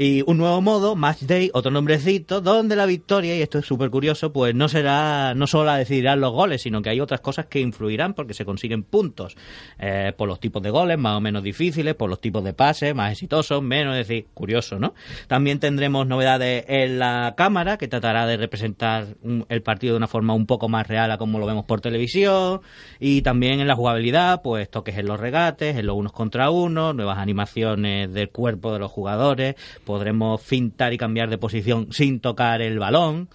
Y 0.00 0.22
un 0.28 0.38
nuevo 0.38 0.60
modo, 0.60 0.94
Match 0.94 1.22
Day, 1.22 1.50
otro 1.52 1.72
nombrecito, 1.72 2.40
donde 2.40 2.76
la 2.76 2.86
victoria, 2.86 3.36
y 3.36 3.42
esto 3.42 3.58
es 3.58 3.66
súper 3.66 3.90
curioso, 3.90 4.32
pues 4.32 4.54
no 4.54 4.68
será, 4.68 5.34
no 5.34 5.48
solo 5.48 5.64
la 5.64 5.76
decidirán 5.76 6.20
los 6.20 6.30
goles, 6.30 6.62
sino 6.62 6.80
que 6.82 6.90
hay 6.90 7.00
otras 7.00 7.20
cosas 7.20 7.46
que 7.46 7.58
influirán 7.58 8.14
porque 8.14 8.32
se 8.32 8.44
consiguen 8.44 8.84
puntos. 8.84 9.36
Eh, 9.80 10.12
por 10.16 10.28
los 10.28 10.38
tipos 10.38 10.62
de 10.62 10.70
goles, 10.70 10.98
más 10.98 11.16
o 11.16 11.20
menos 11.20 11.42
difíciles, 11.42 11.96
por 11.96 12.08
los 12.08 12.20
tipos 12.20 12.44
de 12.44 12.52
pases, 12.52 12.94
más 12.94 13.10
exitosos, 13.10 13.60
menos, 13.60 13.96
es 13.96 14.06
decir, 14.06 14.26
curioso, 14.34 14.78
¿no? 14.78 14.94
También 15.26 15.58
tendremos 15.58 16.06
novedades 16.06 16.64
en 16.68 17.00
la 17.00 17.34
cámara, 17.36 17.76
que 17.76 17.88
tratará 17.88 18.24
de 18.28 18.36
representar 18.36 19.16
un- 19.24 19.46
el 19.48 19.62
partido 19.62 19.94
de 19.94 19.96
una 19.96 20.06
forma 20.06 20.32
un 20.32 20.46
poco 20.46 20.68
más 20.68 20.86
real 20.86 21.10
a 21.10 21.18
como 21.18 21.40
lo 21.40 21.46
vemos 21.46 21.64
por 21.64 21.80
televisión, 21.80 22.60
y 23.00 23.22
también 23.22 23.58
en 23.58 23.66
la 23.66 23.74
jugabilidad, 23.74 24.42
pues 24.42 24.70
toques 24.70 24.96
en 24.96 25.06
los 25.06 25.18
regates, 25.18 25.76
en 25.76 25.86
los 25.86 25.96
unos 25.96 26.12
contra 26.12 26.50
uno, 26.50 26.92
nuevas 26.92 27.18
animaciones 27.18 28.14
del 28.14 28.30
cuerpo 28.30 28.72
de 28.72 28.78
los 28.78 28.92
jugadores, 28.92 29.56
podremos 29.88 30.42
fintar 30.42 30.92
y 30.92 30.98
cambiar 30.98 31.30
de 31.30 31.38
posición 31.38 31.90
sin 31.92 32.20
tocar 32.20 32.60
el 32.60 32.78
balón, 32.78 33.30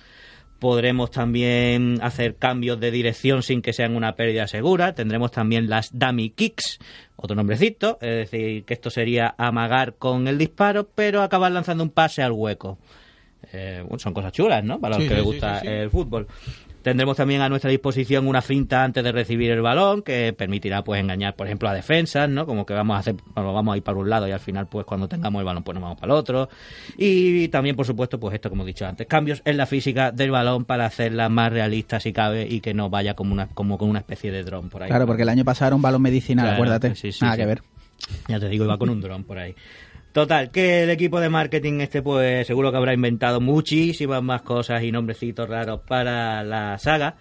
podremos 0.59 1.09
también 1.09 1.97
hacer 2.03 2.35
cambios 2.35 2.79
de 2.79 2.91
dirección 2.91 3.41
sin 3.41 3.63
que 3.63 3.73
sean 3.73 3.95
una 3.95 4.13
pérdida 4.15 4.45
segura, 4.45 4.93
tendremos 4.93 5.31
también 5.31 5.67
las 5.67 5.97
dummy 5.97 6.29
kicks, 6.29 6.77
otro 7.15 7.35
nombrecito, 7.35 7.97
es 8.01 8.29
decir, 8.29 8.65
que 8.65 8.75
esto 8.75 8.91
sería 8.91 9.33
amagar 9.39 9.95
con 9.95 10.27
el 10.27 10.37
disparo, 10.37 10.87
pero 10.93 11.23
acabar 11.23 11.51
lanzando 11.51 11.83
un 11.83 11.89
pase 11.89 12.21
al 12.21 12.33
hueco. 12.33 12.77
Eh, 13.51 13.83
son 13.97 14.13
cosas 14.13 14.31
chulas, 14.31 14.63
¿no? 14.63 14.79
Para 14.79 14.97
los 14.97 15.03
Sí, 15.05 15.09
que 15.09 15.15
les 15.15 15.23
gusta 15.23 15.59
sí, 15.59 15.65
sí. 15.65 15.73
el 15.73 15.89
fútbol. 15.89 16.27
Tendremos 16.83 17.15
también 17.17 17.41
a 17.41 17.49
nuestra 17.49 17.71
disposición 17.71 18.27
una 18.27 18.41
finta 18.41 18.83
antes 18.83 19.03
de 19.03 19.11
recibir 19.11 19.49
el 19.51 19.61
balón 19.61 20.01
que 20.03 20.33
permitirá 20.33 20.83
pues 20.83 20.99
engañar, 21.01 21.35
por 21.35 21.47
ejemplo, 21.47 21.69
a 21.69 21.73
defensas, 21.73 22.29
¿no? 22.29 22.45
Como 22.45 22.65
que 22.65 22.73
vamos 22.73 22.97
a 22.97 22.99
hacer, 22.99 23.15
bueno, 23.33 23.53
vamos 23.53 23.73
a 23.73 23.77
ir 23.77 23.83
para 23.83 23.97
un 23.97 24.09
lado 24.09 24.27
y 24.27 24.31
al 24.31 24.39
final 24.41 24.67
pues 24.67 24.85
cuando 24.85 25.07
tengamos 25.07 25.39
el 25.39 25.45
balón 25.45 25.63
pues 25.63 25.73
nos 25.75 25.81
vamos 25.81 25.97
para 25.99 26.13
el 26.13 26.19
otro. 26.19 26.49
Y 26.97 27.47
también, 27.47 27.75
por 27.75 27.85
supuesto, 27.85 28.19
pues 28.19 28.35
esto 28.35 28.49
como 28.49 28.63
he 28.63 28.65
dicho 28.67 28.85
antes, 28.85 29.07
cambios 29.07 29.41
en 29.45 29.57
la 29.57 29.65
física 29.65 30.11
del 30.11 30.31
balón 30.31 30.65
para 30.65 30.85
hacerla 30.85 31.29
más 31.29 31.51
realista 31.53 31.99
si 31.99 32.11
cabe 32.13 32.45
y 32.49 32.59
que 32.59 32.73
no 32.73 32.89
vaya 32.89 33.13
como 33.13 33.33
una 33.33 33.47
como 33.47 33.77
con 33.77 33.89
una 33.89 33.99
especie 33.99 34.31
de 34.31 34.43
dron 34.43 34.69
por 34.69 34.83
ahí. 34.83 34.89
Claro, 34.89 35.07
porque 35.07 35.23
el 35.23 35.29
año 35.29 35.45
pasado 35.45 35.67
era 35.69 35.75
un 35.77 35.81
balón 35.81 36.01
medicinal, 36.01 36.43
Claro, 36.45 36.55
acuérdate. 36.55 36.95
sí, 36.95 37.11
sí, 37.13 37.19
Nada 37.23 37.35
sí. 37.35 37.41
que 37.41 37.45
ver. 37.47 37.63
Ya 38.27 38.39
te 38.39 38.49
digo, 38.49 38.65
iba 38.65 38.77
con 38.77 38.89
un 38.89 38.99
dron 38.99 39.23
por 39.23 39.37
ahí. 39.37 39.55
Total, 40.13 40.51
que 40.51 40.83
el 40.83 40.91
equipo 40.91 41.19
de 41.19 41.29
marketing 41.29 41.79
este 41.81 42.03
pues 42.03 42.45
seguro 42.45 42.69
que 42.71 42.77
habrá 42.77 42.93
inventado 42.93 43.41
muchísimas 43.41 44.21
más 44.21 44.43
cosas 44.43 44.83
y 44.83 44.91
nombrecitos 44.91 45.49
raros 45.49 45.81
para 45.87 46.43
la 46.43 46.77
saga. 46.77 47.15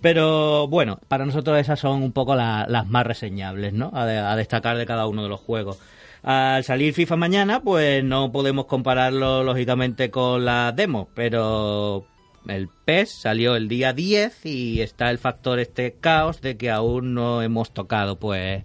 Pero 0.00 0.66
bueno, 0.66 0.98
para 1.08 1.26
nosotros 1.26 1.58
esas 1.58 1.78
son 1.78 2.02
un 2.02 2.12
poco 2.12 2.34
la- 2.34 2.64
las 2.66 2.86
más 2.88 3.06
reseñables, 3.06 3.74
¿no? 3.74 3.90
A, 3.92 4.04
a 4.32 4.36
destacar 4.36 4.78
de 4.78 4.86
cada 4.86 5.06
uno 5.06 5.22
de 5.22 5.28
los 5.28 5.40
juegos. 5.40 5.78
Al 6.22 6.64
salir 6.64 6.94
FIFA 6.94 7.16
mañana, 7.16 7.60
pues 7.60 8.02
no 8.02 8.32
podemos 8.32 8.64
compararlo 8.64 9.44
lógicamente 9.44 10.10
con 10.10 10.46
la 10.46 10.72
demo, 10.72 11.10
pero 11.14 12.06
el 12.48 12.68
PES 12.86 13.20
salió 13.20 13.54
el 13.56 13.68
día 13.68 13.92
10 13.92 14.46
y 14.46 14.80
está 14.80 15.10
el 15.10 15.18
factor 15.18 15.58
este 15.60 15.96
caos 16.00 16.40
de 16.40 16.56
que 16.56 16.70
aún 16.70 17.12
no 17.12 17.42
hemos 17.42 17.72
tocado 17.74 18.18
pues 18.18 18.64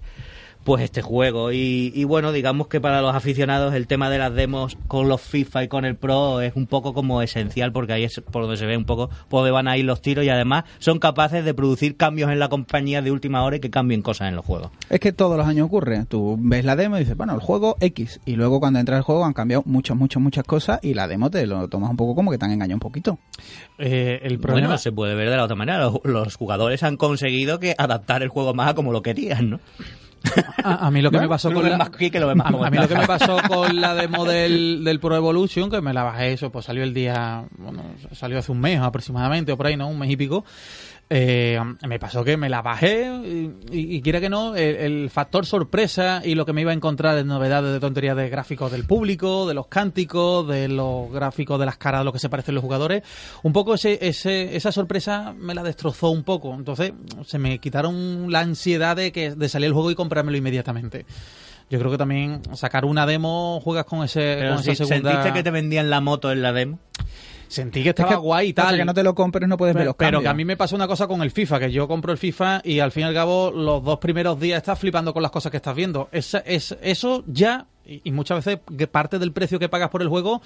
pues 0.65 0.83
este 0.83 1.01
juego 1.01 1.51
y, 1.51 1.93
y 1.95 2.03
bueno 2.03 2.31
digamos 2.31 2.67
que 2.67 2.81
para 2.81 3.01
los 3.01 3.15
aficionados 3.15 3.73
el 3.75 3.87
tema 3.87 4.09
de 4.09 4.17
las 4.17 4.33
demos 4.33 4.77
con 4.87 5.07
los 5.07 5.21
FIFA 5.21 5.63
y 5.63 5.67
con 5.67 5.85
el 5.85 5.95
Pro 5.95 6.41
es 6.41 6.55
un 6.55 6.65
poco 6.65 6.93
como 6.93 7.21
esencial 7.21 7.71
porque 7.71 7.93
ahí 7.93 8.03
es 8.03 8.19
por 8.19 8.41
donde 8.41 8.57
se 8.57 8.65
ve 8.65 8.75
un 8.75 8.85
poco 8.85 9.09
por 9.29 9.39
donde 9.39 9.51
van 9.51 9.67
a 9.67 9.77
ir 9.77 9.85
los 9.85 10.01
tiros 10.01 10.25
y 10.25 10.29
además 10.29 10.65
son 10.79 10.99
capaces 10.99 11.45
de 11.45 11.53
producir 11.53 11.95
cambios 11.95 12.31
en 12.31 12.39
la 12.39 12.49
compañía 12.49 13.01
de 13.01 13.11
última 13.11 13.43
hora 13.43 13.57
y 13.57 13.59
que 13.59 13.69
cambien 13.69 14.01
cosas 14.01 14.27
en 14.29 14.35
los 14.35 14.43
juegos 14.43 14.71
Es 14.89 14.99
que 14.99 15.13
todos 15.13 15.37
los 15.37 15.45
años 15.47 15.67
ocurre. 15.67 16.05
Tú 16.05 16.37
ves 16.39 16.65
la 16.65 16.75
demo 16.75 16.97
y 16.97 17.01
dices, 17.01 17.15
bueno, 17.15 17.33
el 17.33 17.39
juego 17.39 17.77
X. 17.79 18.19
Y 18.25 18.35
luego 18.35 18.59
cuando 18.59 18.79
entra 18.79 18.97
el 18.97 19.03
juego 19.03 19.25
han 19.25 19.33
cambiado 19.33 19.63
muchas, 19.65 19.95
muchas, 19.95 20.21
muchas 20.21 20.43
cosas 20.43 20.79
y 20.81 20.93
la 20.93 21.07
demo 21.07 21.29
te 21.29 21.45
lo 21.45 21.67
tomas 21.67 21.91
un 21.91 21.97
poco 21.97 22.15
como 22.15 22.31
que 22.31 22.37
te 22.37 22.45
han 22.45 22.51
engañado 22.51 22.75
un 22.75 22.79
poquito. 22.79 23.19
Eh, 23.77 24.19
el 24.23 24.39
problema 24.39 24.67
bueno 24.67 24.77
se 24.79 24.91
puede 24.91 25.15
ver 25.15 25.29
de 25.29 25.37
la 25.37 25.43
otra 25.43 25.55
manera 25.55 25.79
los, 25.79 25.99
los 26.03 26.35
jugadores 26.35 26.81
han 26.83 26.97
conseguido 26.97 27.59
que 27.59 27.75
adaptar 27.77 28.23
el 28.23 28.29
juego 28.29 28.53
más 28.53 28.69
a 28.69 28.73
como 28.73 28.91
lo 28.91 29.01
querían 29.01 29.49
¿no? 29.49 29.59
A, 30.63 30.87
a 30.87 30.91
mí 30.91 31.01
lo 31.01 31.11
que 31.11 31.17
Bueno, 31.17 31.27
me 31.29 31.33
pasó 31.33 31.51
con 31.51 31.69
la 31.69 31.77
más 31.77 31.89
que 31.89 32.19
lo 32.19 32.27
ves 32.27 32.35
más 32.35 32.47
a, 32.47 32.51
como 32.51 32.65
a 32.65 32.69
mí 32.69 32.77
lo 32.77 32.87
que 32.87 32.93
está. 32.93 33.01
me 33.01 33.07
pasó 33.07 33.37
con 33.47 33.79
la 33.81 33.93
demo 33.95 34.25
del, 34.25 34.83
del 34.83 34.99
Pro 34.99 35.15
Evolution 35.15 35.69
que 35.69 35.81
me 35.81 35.93
la 35.93 36.03
bajé 36.03 36.33
eso 36.33 36.51
pues 36.51 36.65
salió 36.65 36.83
el 36.83 36.93
día 36.93 37.45
bueno 37.57 37.83
salió 38.13 38.39
hace 38.39 38.51
un 38.51 38.59
mes 38.59 38.79
aproximadamente 38.79 39.51
o 39.51 39.57
por 39.57 39.67
ahí 39.67 39.77
no 39.77 39.87
un 39.87 39.99
mes 39.99 40.09
y 40.09 40.17
pico 40.17 40.45
eh, 41.09 41.59
me 41.87 41.99
pasó 41.99 42.23
que 42.23 42.35
me 42.35 42.49
la 42.49 42.61
bajé 42.63 43.05
y, 43.23 43.51
y- 43.71 43.95
y 43.97 44.01
quiera 44.01 44.19
que 44.19 44.29
no 44.29 44.55
el, 44.55 44.75
el 44.75 45.09
factor 45.11 45.45
sorpresa 45.45 46.21
y 46.25 46.33
lo 46.33 46.45
que 46.45 46.53
me 46.53 46.61
iba 46.61 46.71
a 46.71 46.73
encontrar 46.73 47.17
en 47.19 47.27
novedades 47.27 47.71
de 47.73 47.79
tonterías 47.79 48.17
de 48.17 48.27
gráficos 48.29 48.71
del 48.71 48.85
público 48.85 49.47
de 49.47 49.53
los 49.53 49.67
cánticos 49.67 50.47
de 50.47 50.67
los 50.67 51.11
gráficos 51.11 51.59
de 51.59 51.65
las 51.67 51.77
caras 51.77 52.01
de 52.01 52.05
lo 52.05 52.13
que 52.13 52.17
se 52.19 52.29
parecen 52.29 52.55
los 52.55 52.63
jugadores 52.63 53.03
un 53.43 53.53
poco 53.53 53.75
ese, 53.75 53.99
ese 54.01 54.55
esa 54.55 54.71
sorpresa 54.71 55.33
me 55.37 55.53
la 55.53 55.61
destrozó 55.63 56.09
un 56.09 56.23
poco. 56.23 56.53
Entonces 56.55 56.93
se 57.25 57.37
me 57.37 57.59
quitaron 57.59 58.31
la 58.31 58.39
ansiedad 58.39 58.95
de 58.95 59.11
que 59.11 59.35
de 59.35 59.49
salir 59.49 59.67
el 59.67 59.73
juego 59.73 59.91
y 59.91 59.95
comprármelo 59.95 60.37
inmediatamente. 60.37 61.05
Yo 61.69 61.79
creo 61.79 61.89
que 61.91 61.97
también 61.97 62.41
sacar 62.53 62.85
una 62.85 63.07
demo 63.07 63.59
juegas 63.63 63.85
con 63.85 64.03
ese 64.03 64.35
Pero 64.39 64.53
con 64.55 64.63
si 64.63 64.71
esa 64.71 64.85
segunda 64.85 65.11
sentiste 65.11 65.33
que 65.33 65.43
te 65.43 65.49
vendían 65.51 65.89
la 65.89 65.99
moto 65.99 66.31
en 66.31 66.41
la 66.43 66.53
demo 66.53 66.79
sentí 67.55 67.81
que 67.81 67.89
Es 67.89 67.95
estaba 67.95 68.09
que 68.09 68.15
guay 68.17 68.49
y 68.49 68.53
tal 68.53 68.75
que 68.77 68.85
no 68.85 68.93
te 68.93 69.01
lo 69.03 69.15
compres 69.15 69.47
no 69.49 69.57
puedes 69.57 69.73
ver 69.73 69.81
pero, 69.81 69.89
los 69.89 69.95
pero 69.95 70.21
que 70.21 70.27
a 70.27 70.33
mí 70.33 70.45
me 70.45 70.55
pasó 70.57 70.75
una 70.75 70.87
cosa 70.87 71.07
con 71.07 71.21
el 71.21 71.31
FIFA, 71.31 71.59
que 71.59 71.71
yo 71.71 71.87
compro 71.87 72.11
el 72.11 72.17
FIFA 72.17 72.61
y 72.63 72.79
al 72.79 72.91
fin 72.91 73.01
y 73.01 73.05
al 73.05 73.13
cabo 73.13 73.51
los 73.51 73.83
dos 73.83 73.99
primeros 73.99 74.39
días 74.39 74.57
estás 74.57 74.77
flipando 74.79 75.13
con 75.13 75.21
las 75.23 75.31
cosas 75.31 75.49
que 75.51 75.57
estás 75.57 75.75
viendo. 75.75 76.09
Esa- 76.11 76.39
es, 76.39 76.75
eso 76.81 77.23
ya, 77.27 77.65
y, 77.85 78.01
y 78.03 78.11
muchas 78.11 78.45
veces 78.45 78.59
que 78.77 78.87
parte 78.87 79.17
del 79.19 79.31
precio 79.31 79.57
que 79.59 79.69
pagas 79.69 79.89
por 79.89 80.01
el 80.01 80.07
juego, 80.09 80.41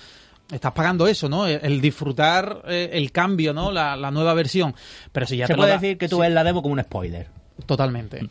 estás 0.52 0.72
pagando 0.72 1.08
eso, 1.08 1.30
¿no? 1.30 1.46
El, 1.48 1.60
el 1.64 1.82
disfrutar 1.82 2.64
eh, 2.68 2.90
el 2.94 3.12
cambio, 3.12 3.54
¿no? 3.54 3.72
La, 3.72 3.96
la 3.96 4.12
nueva 4.12 4.34
versión. 4.34 4.74
Pero 5.12 5.26
si 5.26 5.38
ya 5.38 5.48
se 5.48 5.54
te 5.54 5.58
lo 5.58 5.62
puede 5.64 5.72
da- 5.74 5.78
decir 5.80 5.98
que 5.98 6.08
tú 6.10 6.16
sí, 6.18 6.22
ves 6.24 6.32
la 6.32 6.44
demo 6.44 6.62
como 6.62 6.74
un 6.74 6.82
spoiler 6.82 7.28
Totalmente. 7.66 8.30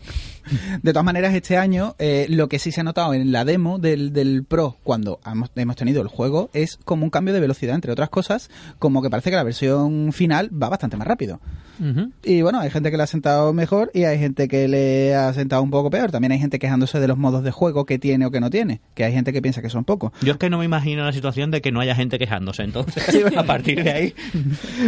De 0.82 0.92
todas 0.92 1.04
maneras, 1.04 1.34
este 1.34 1.56
año 1.56 1.94
eh, 1.98 2.26
lo 2.30 2.48
que 2.48 2.58
sí 2.58 2.72
se 2.72 2.80
ha 2.80 2.84
notado 2.84 3.12
en 3.14 3.32
la 3.32 3.44
demo 3.44 3.78
del, 3.78 4.12
del 4.12 4.44
Pro, 4.44 4.76
cuando 4.82 5.20
hemos, 5.30 5.50
hemos 5.56 5.76
tenido 5.76 6.00
el 6.02 6.08
juego, 6.08 6.48
es 6.54 6.78
como 6.84 7.04
un 7.04 7.10
cambio 7.10 7.34
de 7.34 7.40
velocidad, 7.40 7.74
entre 7.74 7.92
otras 7.92 8.08
cosas, 8.08 8.50
como 8.78 9.02
que 9.02 9.10
parece 9.10 9.30
que 9.30 9.36
la 9.36 9.42
versión 9.42 10.12
final 10.12 10.50
va 10.50 10.68
bastante 10.68 10.96
más 10.96 11.06
rápido. 11.06 11.40
Y 12.24 12.42
bueno, 12.42 12.58
hay 12.58 12.70
gente 12.70 12.90
que 12.90 12.96
le 12.96 13.04
ha 13.04 13.06
sentado 13.06 13.52
mejor 13.52 13.92
y 13.94 14.02
hay 14.02 14.18
gente 14.18 14.48
que 14.48 14.66
le 14.66 15.14
ha 15.14 15.32
sentado 15.32 15.62
un 15.62 15.70
poco 15.70 15.90
peor. 15.90 16.10
También 16.10 16.32
hay 16.32 16.40
gente 16.40 16.58
quejándose 16.58 16.98
de 16.98 17.06
los 17.06 17.16
modos 17.16 17.44
de 17.44 17.52
juego 17.52 17.86
que 17.86 18.00
tiene 18.00 18.26
o 18.26 18.32
que 18.32 18.40
no 18.40 18.50
tiene, 18.50 18.80
que 18.94 19.04
hay 19.04 19.12
gente 19.12 19.32
que 19.32 19.40
piensa 19.40 19.62
que 19.62 19.70
son 19.70 19.84
pocos. 19.84 20.10
Yo 20.22 20.32
es 20.32 20.38
que 20.38 20.50
no 20.50 20.58
me 20.58 20.64
imagino 20.64 21.04
la 21.04 21.12
situación 21.12 21.52
de 21.52 21.60
que 21.60 21.70
no 21.70 21.78
haya 21.78 21.94
gente 21.94 22.18
quejándose, 22.18 22.64
entonces 22.64 23.04
a 23.36 23.44
partir 23.44 23.84
de 23.84 23.92
ahí 23.92 24.14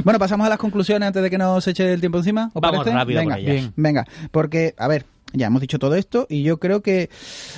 Bueno, 0.02 0.18
pasamos 0.18 0.46
a 0.46 0.50
las 0.50 0.58
conclusiones 0.58 1.06
antes 1.06 1.22
de 1.22 1.30
que 1.30 1.38
nos 1.38 1.66
eche 1.68 1.92
el 1.92 2.00
tiempo 2.00 2.18
encima. 2.18 2.50
¿os 2.54 2.60
Vamos 2.60 2.78
parece? 2.80 2.96
rápido 2.96 3.20
venga, 3.20 3.34
por 3.36 3.40
ellas. 3.44 3.54
bien. 3.54 3.72
Venga, 3.76 4.06
porque, 4.30 4.74
a 4.78 4.88
ver, 4.88 5.04
ya 5.32 5.46
hemos 5.46 5.60
dicho 5.60 5.78
todo 5.78 5.94
esto 5.94 6.26
y 6.28 6.42
yo 6.42 6.58
creo 6.58 6.80
que, 6.82 7.08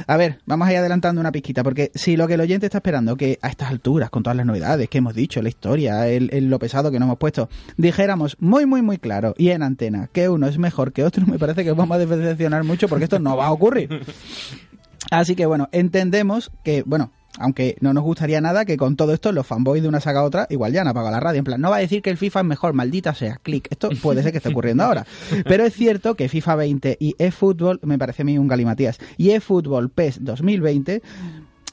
a 0.06 0.18
ver, 0.18 0.40
vamos 0.44 0.68
a 0.68 0.72
ir 0.72 0.78
adelantando 0.78 1.22
una 1.22 1.32
pizquita, 1.32 1.62
porque 1.64 1.90
si 1.94 2.18
lo 2.18 2.28
que 2.28 2.34
el 2.34 2.40
oyente 2.42 2.66
está 2.66 2.78
esperando, 2.78 3.16
que 3.16 3.38
a 3.40 3.48
estas 3.48 3.70
alturas, 3.70 4.10
con 4.10 4.22
todas 4.22 4.36
las 4.36 4.44
novedades 4.44 4.90
que 4.90 4.98
hemos 4.98 5.14
dicho, 5.14 5.40
la 5.40 5.48
historia, 5.48 6.06
el, 6.08 6.28
el- 6.34 6.50
lo 6.50 6.58
pesado 6.58 6.90
que 6.90 6.98
nos 6.98 7.06
hemos 7.06 7.18
puesto, 7.18 7.48
dijéramos 7.78 8.36
muy, 8.40 8.66
muy, 8.66 8.82
muy 8.82 8.98
claro 8.98 9.34
y 9.38 9.48
en 9.50 9.62
antena 9.62 10.10
que 10.12 10.28
uno 10.28 10.48
es 10.48 10.58
mejor 10.58 10.92
que 10.92 11.02
otro, 11.02 11.24
me 11.30 11.38
parece 11.38 11.64
que 11.64 11.72
vamos 11.72 11.96
a 11.96 11.98
decepcionar 11.98 12.62
mucho 12.64 12.88
porque 12.88 13.04
esto 13.04 13.18
no 13.18 13.38
va 13.38 13.46
a 13.46 13.52
ocurrir. 13.52 13.88
Así 15.10 15.34
que 15.34 15.46
bueno, 15.46 15.68
entendemos 15.72 16.50
que, 16.64 16.82
bueno, 16.84 17.10
aunque 17.38 17.76
no 17.80 17.92
nos 17.94 18.04
gustaría 18.04 18.40
nada 18.40 18.64
que 18.64 18.76
con 18.76 18.96
todo 18.96 19.14
esto 19.14 19.32
los 19.32 19.46
fanboys 19.46 19.82
de 19.82 19.88
una 19.88 20.00
saga 20.00 20.20
a 20.20 20.24
otra 20.24 20.46
igual 20.50 20.72
ya 20.72 20.82
han 20.82 20.88
apagado 20.88 21.12
la 21.12 21.20
radio. 21.20 21.38
En 21.38 21.44
plan, 21.44 21.60
no 21.60 21.70
va 21.70 21.76
a 21.76 21.80
decir 21.80 22.02
que 22.02 22.10
el 22.10 22.16
FIFA 22.16 22.40
es 22.40 22.46
mejor, 22.46 22.72
maldita 22.74 23.14
sea, 23.14 23.38
clic. 23.42 23.68
Esto 23.70 23.90
puede 24.02 24.22
ser 24.22 24.32
que 24.32 24.38
esté 24.38 24.50
ocurriendo 24.50 24.84
ahora. 24.84 25.06
Pero 25.44 25.64
es 25.64 25.74
cierto 25.74 26.14
que 26.14 26.28
FIFA 26.28 26.56
20 26.56 26.96
y 27.00 27.14
eFootball, 27.18 27.80
me 27.82 27.98
parece 27.98 28.22
a 28.22 28.24
mí 28.24 28.38
un 28.38 28.48
galimatías, 28.48 28.98
y 29.16 29.30
eFootball 29.30 29.90
PES 29.90 30.24
2020 30.24 31.02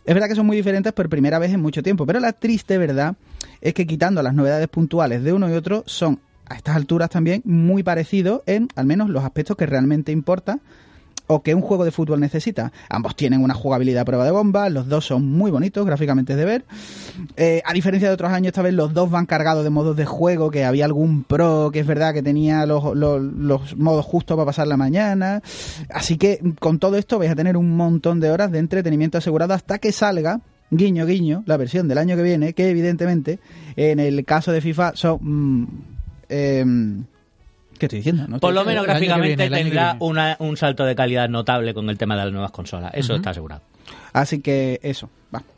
es 0.05 0.15
verdad 0.15 0.27
que 0.27 0.35
son 0.35 0.47
muy 0.47 0.57
diferentes 0.57 0.91
por 0.93 1.09
primera 1.09 1.39
vez 1.39 1.53
en 1.53 1.61
mucho 1.61 1.83
tiempo, 1.83 2.05
pero 2.05 2.19
la 2.19 2.33
triste 2.33 2.77
verdad 2.77 3.15
es 3.61 3.73
que 3.73 3.85
quitando 3.85 4.23
las 4.23 4.33
novedades 4.33 4.67
puntuales 4.67 5.23
de 5.23 5.33
uno 5.33 5.49
y 5.49 5.53
otro 5.53 5.83
son 5.85 6.19
a 6.47 6.55
estas 6.55 6.75
alturas 6.75 7.09
también 7.09 7.43
muy 7.45 7.83
parecidos 7.83 8.41
en 8.47 8.69
al 8.75 8.85
menos 8.85 9.09
los 9.09 9.23
aspectos 9.23 9.55
que 9.55 9.67
realmente 9.67 10.11
importan 10.11 10.61
o 11.31 11.43
que 11.43 11.53
un 11.53 11.61
juego 11.61 11.85
de 11.85 11.91
fútbol 11.91 12.19
necesita. 12.19 12.71
Ambos 12.89 13.15
tienen 13.15 13.43
una 13.43 13.53
jugabilidad 13.53 14.01
a 14.01 14.05
prueba 14.05 14.25
de 14.25 14.31
bomba, 14.31 14.67
los 14.69 14.87
dos 14.87 15.05
son 15.05 15.31
muy 15.31 15.51
bonitos 15.51 15.85
gráficamente 15.85 16.35
de 16.35 16.43
ver. 16.43 16.65
Eh, 17.37 17.61
a 17.65 17.71
diferencia 17.71 18.07
de 18.07 18.15
otros 18.15 18.31
años, 18.31 18.47
esta 18.47 18.63
vez 18.63 18.73
los 18.73 18.95
dos 18.95 19.11
van 19.11 19.27
cargados 19.27 19.63
de 19.63 19.69
modos 19.69 19.95
de 19.95 20.05
juego, 20.05 20.49
que 20.49 20.65
había 20.65 20.85
algún 20.85 21.23
pro 21.23 21.69
que 21.71 21.81
es 21.81 21.85
verdad 21.85 22.15
que 22.15 22.23
tenía 22.23 22.65
los, 22.65 22.95
los, 22.95 23.77
modos 23.77 24.05
justos 24.05 24.37
para 24.37 24.47
pasar 24.47 24.67
la 24.67 24.75
mañana. 24.75 25.43
Así 25.93 26.17
que 26.17 26.41
con 26.59 26.79
todo 26.79 26.97
esto 26.97 27.19
vais 27.19 27.31
a 27.31 27.35
tener 27.35 27.57
un 27.57 27.77
montón 27.77 28.19
de 28.19 28.31
horas 28.31 28.51
de 28.51 28.57
entretenimiento 28.57 29.19
asegurado 29.19 29.53
hasta 29.53 29.77
que 29.77 29.91
salga. 29.91 30.41
Guiño, 30.71 31.05
guiño, 31.05 31.43
la 31.45 31.57
versión 31.57 31.87
del 31.87 31.99
año 31.99 32.15
que 32.15 32.23
viene, 32.23 32.53
que 32.53 32.69
evidentemente 32.71 33.39
en 33.75 33.99
el 33.99 34.25
caso 34.25 34.51
de 34.51 34.61
FIFA 34.61 34.93
son... 34.95 35.19
mm, 35.21 35.67
em, 36.29 37.05
¿Qué 37.79 37.85
estoy 37.87 37.99
diciendo? 37.99 38.25
No 38.27 38.39
Por 38.39 38.53
lo 38.53 38.63
menos 38.65 38.85
gráficamente 38.85 39.35
viene, 39.49 39.57
tendrá 39.63 39.95
una- 39.99 40.35
un 40.39 40.57
salto 40.57 40.85
de 40.85 40.93
calidad 40.95 41.29
notable 41.29 41.73
con 41.73 41.89
el 41.89 41.97
tema 41.97 42.15
de 42.15 42.25
las 42.25 42.31
nuevas 42.33 42.51
consolas. 42.51 42.91
Eso 42.93 43.15
está 43.15 43.31
asegurado. 43.31 43.61
Así 44.13 44.41
que 44.41 44.79
eso. 44.83 45.09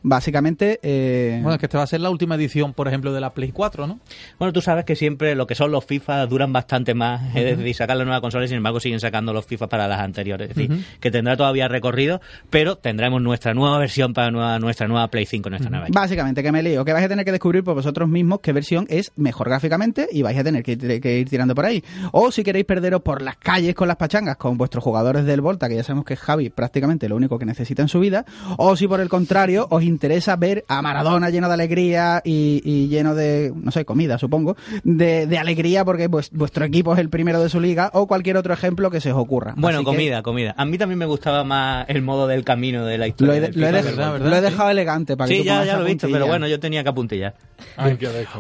Básicamente... 0.03 0.79
eh, 0.83 1.39
Bueno, 1.41 1.53
es 1.53 1.59
que 1.59 1.65
esta 1.67 1.77
va 1.77 1.83
a 1.83 1.87
ser 1.87 2.01
la 2.01 2.09
última 2.09 2.35
edición, 2.35 2.73
por 2.73 2.87
ejemplo, 2.87 3.13
de 3.13 3.21
la 3.21 3.33
Play 3.33 3.51
4, 3.51 3.87
¿no? 3.87 3.99
Bueno, 4.39 4.51
tú 4.51 4.61
sabes 4.61 4.83
que 4.85 4.95
siempre 4.95 5.35
lo 5.35 5.47
que 5.47 5.55
son 5.55 5.71
los 5.71 5.85
FIFA 5.85 6.25
duran 6.27 6.51
bastante 6.51 6.93
más, 6.93 7.35
es 7.35 7.57
decir, 7.57 7.75
sacar 7.75 7.97
la 7.97 8.03
nueva 8.03 8.19
consola 8.21 8.45
y 8.45 8.47
sin 8.47 8.57
embargo 8.57 8.79
siguen 8.79 8.99
sacando 8.99 9.31
los 9.33 9.45
FIFA 9.45 9.67
para 9.67 9.87
las 9.87 9.99
anteriores. 10.01 10.49
Es 10.49 10.55
decir, 10.55 10.85
que 10.99 11.11
tendrá 11.11 11.37
todavía 11.37 11.67
recorrido, 11.67 12.19
pero 12.49 12.75
tendremos 12.77 13.21
nuestra 13.21 13.53
nueva 13.53 13.77
versión 13.77 14.13
para 14.13 14.31
nueva- 14.31 14.59
nuestra 14.59 14.87
nueva 14.87 15.07
Play 15.09 15.25
5, 15.25 15.49
nuestra 15.49 15.69
nueva. 15.69 15.85
Básicamente, 15.89 16.43
que 16.43 16.51
me 16.51 16.63
lío, 16.63 16.83
que 16.83 16.93
vais 16.93 17.05
a 17.05 17.09
tener 17.09 17.23
que 17.25 17.31
descubrir 17.31 17.63
por 17.63 17.75
vosotros 17.75 18.09
mismos 18.09 18.39
qué 18.41 18.53
versión 18.53 18.85
es 18.89 19.11
mejor 19.15 19.49
gráficamente 19.49 20.07
y 20.11 20.21
vais 20.21 20.37
a 20.37 20.43
tener 20.43 20.63
que, 20.63 20.77
que 20.77 21.19
ir 21.19 21.29
tirando 21.29 21.55
por 21.55 21.65
ahí. 21.65 21.83
O 22.11 22.31
si 22.31 22.43
queréis 22.43 22.65
perderos 22.65 23.01
por 23.01 23.21
las 23.21 23.37
calles 23.37 23.75
con 23.75 23.87
las 23.87 23.97
pachangas 23.97 24.37
con 24.37 24.57
vuestros 24.57 24.83
jugadores 24.83 25.25
del 25.25 25.41
Volta, 25.41 25.69
que 25.69 25.75
ya 25.75 25.83
sabemos 25.83 26.05
que 26.05 26.15
es 26.15 26.19
Javi 26.19 26.49
prácticamente 26.49 27.07
lo 27.07 27.15
único 27.15 27.37
que 27.39 27.45
necesita 27.45 27.81
en 27.81 27.87
su 27.87 27.99
vida, 27.99 28.25
o 28.57 28.75
si 28.75 28.87
por 28.87 28.99
el 28.99 29.09
contrario 29.09 29.60
os 29.69 29.83
interesa 29.83 30.35
ver 30.35 30.65
a 30.67 30.81
Maradona 30.81 31.29
lleno 31.29 31.47
de 31.47 31.53
alegría 31.53 32.21
y, 32.23 32.61
y 32.63 32.87
lleno 32.87 33.15
de, 33.15 33.51
no 33.55 33.71
sé, 33.71 33.85
comida, 33.85 34.17
supongo, 34.17 34.55
de, 34.83 35.27
de 35.27 35.37
alegría 35.37 35.85
porque 35.85 36.09
pues, 36.09 36.29
vuestro 36.31 36.65
equipo 36.65 36.93
es 36.93 36.99
el 36.99 37.09
primero 37.09 37.41
de 37.41 37.49
su 37.49 37.59
liga, 37.59 37.89
o 37.93 38.07
cualquier 38.07 38.37
otro 38.37 38.53
ejemplo 38.53 38.89
que 38.91 39.01
se 39.01 39.11
os 39.11 39.17
ocurra. 39.17 39.53
Bueno, 39.57 39.79
Así 39.79 39.85
que 39.85 39.91
comida, 39.91 40.23
comida. 40.23 40.53
A 40.57 40.65
mí 40.65 40.77
también 40.77 40.99
me 40.99 41.05
gustaba 41.05 41.43
más 41.43 41.85
el 41.89 42.01
modo 42.01 42.27
del 42.27 42.43
camino 42.43 42.85
de 42.85 42.97
la 42.97 43.05
Lo 43.05 43.09
historia. 43.09 43.35
he, 43.35 43.41
del 43.41 43.51
lo 43.59 43.67
he 43.67 43.69
FIFA. 43.69 43.79
dej- 43.81 43.85
verdad, 43.85 44.11
verdad, 44.13 44.29
lo 44.29 44.35
he 44.35 44.39
sí. 44.39 44.45
dejado 44.45 44.69
elegante 44.69 45.17
para 45.17 45.27
que 45.29 45.35
Sí, 45.37 45.43
ya, 45.43 45.63
lo 45.77 45.85
he 45.85 45.91
visto, 45.91 46.07
pero 46.11 46.27
bueno, 46.27 46.47
yo 46.47 46.59
tenía 46.59 46.83
que 46.83 46.89
apuntillar. 46.89 47.35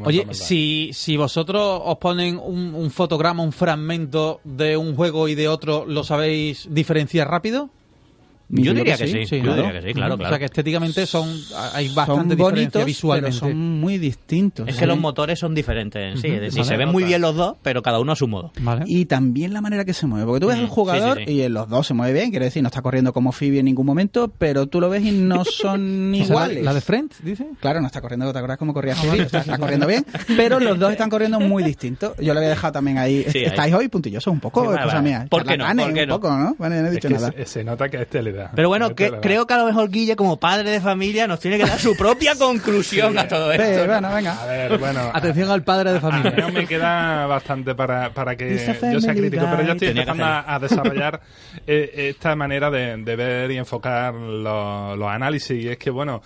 Oye, 0.03 0.25
si, 0.31 0.91
si 0.93 1.17
vosotros 1.17 1.81
os 1.85 1.97
ponen 1.97 2.37
un, 2.37 2.73
un 2.75 2.91
fotograma, 2.91 3.43
un 3.43 3.51
fragmento 3.51 4.41
de 4.43 4.77
un 4.77 4.95
juego 4.95 5.27
y 5.27 5.35
de 5.35 5.47
otro, 5.47 5.85
¿lo 5.85 6.03
sabéis 6.03 6.67
diferenciar 6.69 7.29
rápido? 7.29 7.69
Yo 8.51 8.73
diría 8.73 8.97
que 8.97 9.07
sí, 9.07 9.37
yo 9.37 9.43
¿no? 9.43 9.55
diría 9.55 9.71
que 9.81 9.87
sí, 9.87 9.93
claro, 9.93 10.15
O 10.15 10.17
claro. 10.17 10.29
sea 10.31 10.39
que 10.39 10.45
estéticamente 10.45 11.05
son 11.05 11.29
hay 11.73 11.87
son 11.87 11.95
bastante 11.95 12.35
diferencia 12.35 12.43
bonitos, 12.43 12.85
visualmente. 12.85 13.39
pero 13.39 13.51
son 13.51 13.57
muy 13.79 13.97
distintos. 13.97 14.67
Es 14.67 14.75
¿eh? 14.75 14.79
que 14.79 14.85
los 14.87 14.99
motores 14.99 15.39
son 15.39 15.55
diferentes 15.55 16.01
en 16.01 16.17
sí, 16.21 16.27
es 16.27 16.41
decir, 16.41 16.59
vale. 16.59 16.69
se 16.69 16.77
ven 16.77 16.89
muy 16.89 17.03
bien 17.03 17.21
los 17.21 17.35
dos, 17.35 17.55
pero 17.61 17.81
cada 17.81 17.99
uno 17.99 18.11
a 18.11 18.15
su 18.15 18.27
modo. 18.27 18.51
Vale. 18.61 18.83
Y 18.87 19.05
también 19.05 19.53
la 19.53 19.61
manera 19.61 19.85
que 19.85 19.93
se 19.93 20.05
mueve. 20.07 20.25
Porque 20.25 20.41
tú 20.41 20.47
ves 20.47 20.57
al 20.57 20.67
jugador 20.67 21.17
sí, 21.19 21.23
sí, 21.25 21.31
sí. 21.31 21.37
y 21.37 21.41
en 21.43 21.53
los 21.53 21.69
dos 21.69 21.87
se 21.87 21.93
mueve 21.93 22.13
bien, 22.13 22.29
quiere 22.31 22.45
decir, 22.45 22.61
no 22.61 22.67
está 22.67 22.81
corriendo 22.81 23.13
como 23.13 23.31
Phoebe 23.31 23.59
en 23.59 23.65
ningún 23.65 23.85
momento, 23.85 24.31
pero 24.37 24.67
tú 24.67 24.81
lo 24.81 24.89
ves 24.89 25.03
y 25.05 25.11
no 25.11 25.45
son 25.45 26.11
O 26.13 26.15
iguales. 26.15 26.63
la, 26.63 26.73
de 26.73 26.81
Friends, 26.81 27.23
dice. 27.23 27.47
Claro, 27.59 27.79
no 27.81 27.87
está 27.87 28.01
corriendo, 28.01 28.31
¿te 28.31 28.37
acuerdas 28.37 28.57
cómo 28.57 28.73
corría 28.73 28.95
Phoebe? 28.95 29.23
O 29.25 29.29
sea, 29.29 29.39
está 29.41 29.57
corriendo 29.57 29.87
bien, 29.87 30.05
pero 30.35 30.59
los 30.59 30.77
dos 30.77 30.91
están 30.91 31.09
corriendo 31.09 31.39
muy 31.39 31.63
distintos. 31.63 32.15
Yo 32.17 32.33
le 32.33 32.39
voy 32.41 32.47
a 32.47 32.49
dejar 32.49 32.71
también 32.71 32.97
ahí. 32.97 33.25
Sí, 33.29 33.39
ahí. 33.39 33.45
Estáis 33.45 33.73
hoy 33.73 33.87
puntillosos 33.87 34.31
un 34.33 34.39
poco, 34.39 34.61
Sí, 34.61 34.67
vale, 34.67 34.81
cosa 34.83 34.95
vale. 34.97 35.07
mía. 35.09 35.27
¿Por 35.29 35.45
qué 35.45 35.57
no? 35.57 35.65
¿Por 35.65 35.93
qué 35.93 36.01
un 36.03 36.07
no? 36.09 36.15
poco, 36.19 36.35
¿no? 36.37 36.55
Bueno, 36.57 36.75
yo 36.75 36.81
no 36.81 36.87
he 36.87 36.89
Es 36.89 36.95
dicho 36.95 37.07
que 37.07 37.13
nada. 37.13 37.31
se, 37.31 37.45
se 37.45 37.63
nota 37.63 37.87
que 37.89 37.97
a 37.97 38.01
este 38.01 38.21
le 38.23 38.31
da. 38.33 38.40
Pero 38.55 38.69
bueno, 38.69 38.85
A 38.87 38.95
que, 38.95 39.11
creo 39.21 39.45
que 39.47 39.53
a 39.53 39.57
lo 39.57 39.65
mejor 39.65 39.89
Guille, 39.89 40.15
como 40.15 40.39
padre 40.39 40.69
de 40.71 40.81
familia, 40.81 41.27
nos 41.27 41.39
tiene 41.39 41.57
que 41.57 41.65
dar 41.65 41.79
su 41.79 41.95
propia 41.95 42.35
conclusión 42.39 43.17
a 43.17 43.27
todo 43.27 43.51
Sí, 43.53 43.57
esto. 43.61 43.85
bueno, 43.87 44.07
A 44.07 44.13
venga. 44.15 44.45
ver, 44.45 44.77
bueno. 44.77 45.11
Atención 45.13 45.49
al 45.51 45.63
padre 45.63 45.91
de 45.91 45.97
A 45.97 46.01
mí 46.01 46.11
familia. 46.23 46.47
me 46.49 46.67
queda 46.67 47.25
bastante 47.27 47.75
para, 47.75 48.13
para 48.13 48.35
que 48.35 48.51
yo 48.91 48.99
sea 49.01 49.13
crítico, 49.13 49.45
pero 49.49 49.63
yo 49.63 49.71
estoy 49.73 49.87
empezando 49.89 50.25
a, 50.25 50.55
a 50.55 50.59
desarrollar 50.59 51.21
eh, 51.67 52.09
esta 52.15 52.35
manera 52.35 52.69
de, 52.71 52.97
de 52.97 53.15
ver 53.15 53.51
y 53.51 53.57
enfocar 53.57 54.13
los, 54.13 54.97
los 54.97 55.07
análisis. 55.09 55.63
Y 55.63 55.69
es 55.69 55.77
que, 55.77 55.89
bueno, 55.89 56.21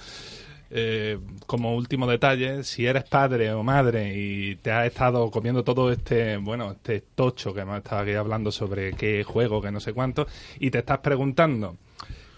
eh, 0.71 1.19
como 1.45 1.75
último 1.75 2.07
detalle, 2.07 2.63
si 2.63 2.85
eres 2.85 3.03
padre 3.03 3.53
o 3.53 3.63
madre 3.63 4.13
y 4.15 4.55
te 4.57 4.71
has 4.71 4.87
estado 4.87 5.29
comiendo 5.29 5.63
todo 5.63 5.91
este, 5.91 6.37
bueno, 6.37 6.71
este 6.71 7.01
tocho 7.13 7.53
que 7.53 7.61
hemos 7.61 7.77
estado 7.77 8.01
aquí 8.01 8.13
hablando 8.13 8.51
sobre 8.51 8.93
qué 8.93 9.23
juego, 9.23 9.61
que 9.61 9.71
no 9.71 9.79
sé 9.79 9.93
cuánto, 9.93 10.27
y 10.59 10.71
te 10.71 10.79
estás 10.79 10.97
preguntando 10.99 11.77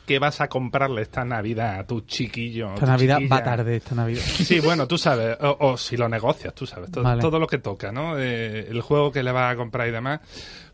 qué 0.07 0.17
vas 0.17 0.41
a 0.41 0.47
comprarle 0.47 1.03
esta 1.03 1.23
Navidad 1.23 1.79
a 1.79 1.85
tu 1.85 2.01
chiquillo. 2.01 2.69
Esta 2.73 2.79
tu 2.85 2.91
Navidad 2.91 3.17
chiquilla. 3.17 3.35
va 3.35 3.43
tarde, 3.43 3.75
esta 3.75 3.93
Navidad. 3.93 4.21
Sí, 4.21 4.59
bueno, 4.61 4.87
tú 4.87 4.97
sabes, 4.97 5.37
o, 5.41 5.57
o 5.59 5.77
si 5.77 5.97
lo 5.97 6.07
negocias, 6.09 6.55
tú 6.55 6.65
sabes, 6.65 6.89
todo, 6.89 7.03
Vale. 7.03 7.21
todo 7.21 7.37
lo 7.37 7.45
que 7.45 7.59
toca, 7.59 7.91
¿no? 7.91 8.17
Eh, 8.17 8.67
el 8.69 8.81
juego 8.81 9.11
que 9.11 9.21
le 9.21 9.31
vas 9.31 9.53
a 9.53 9.55
comprar 9.57 9.87
y 9.87 9.91
demás, 9.91 10.21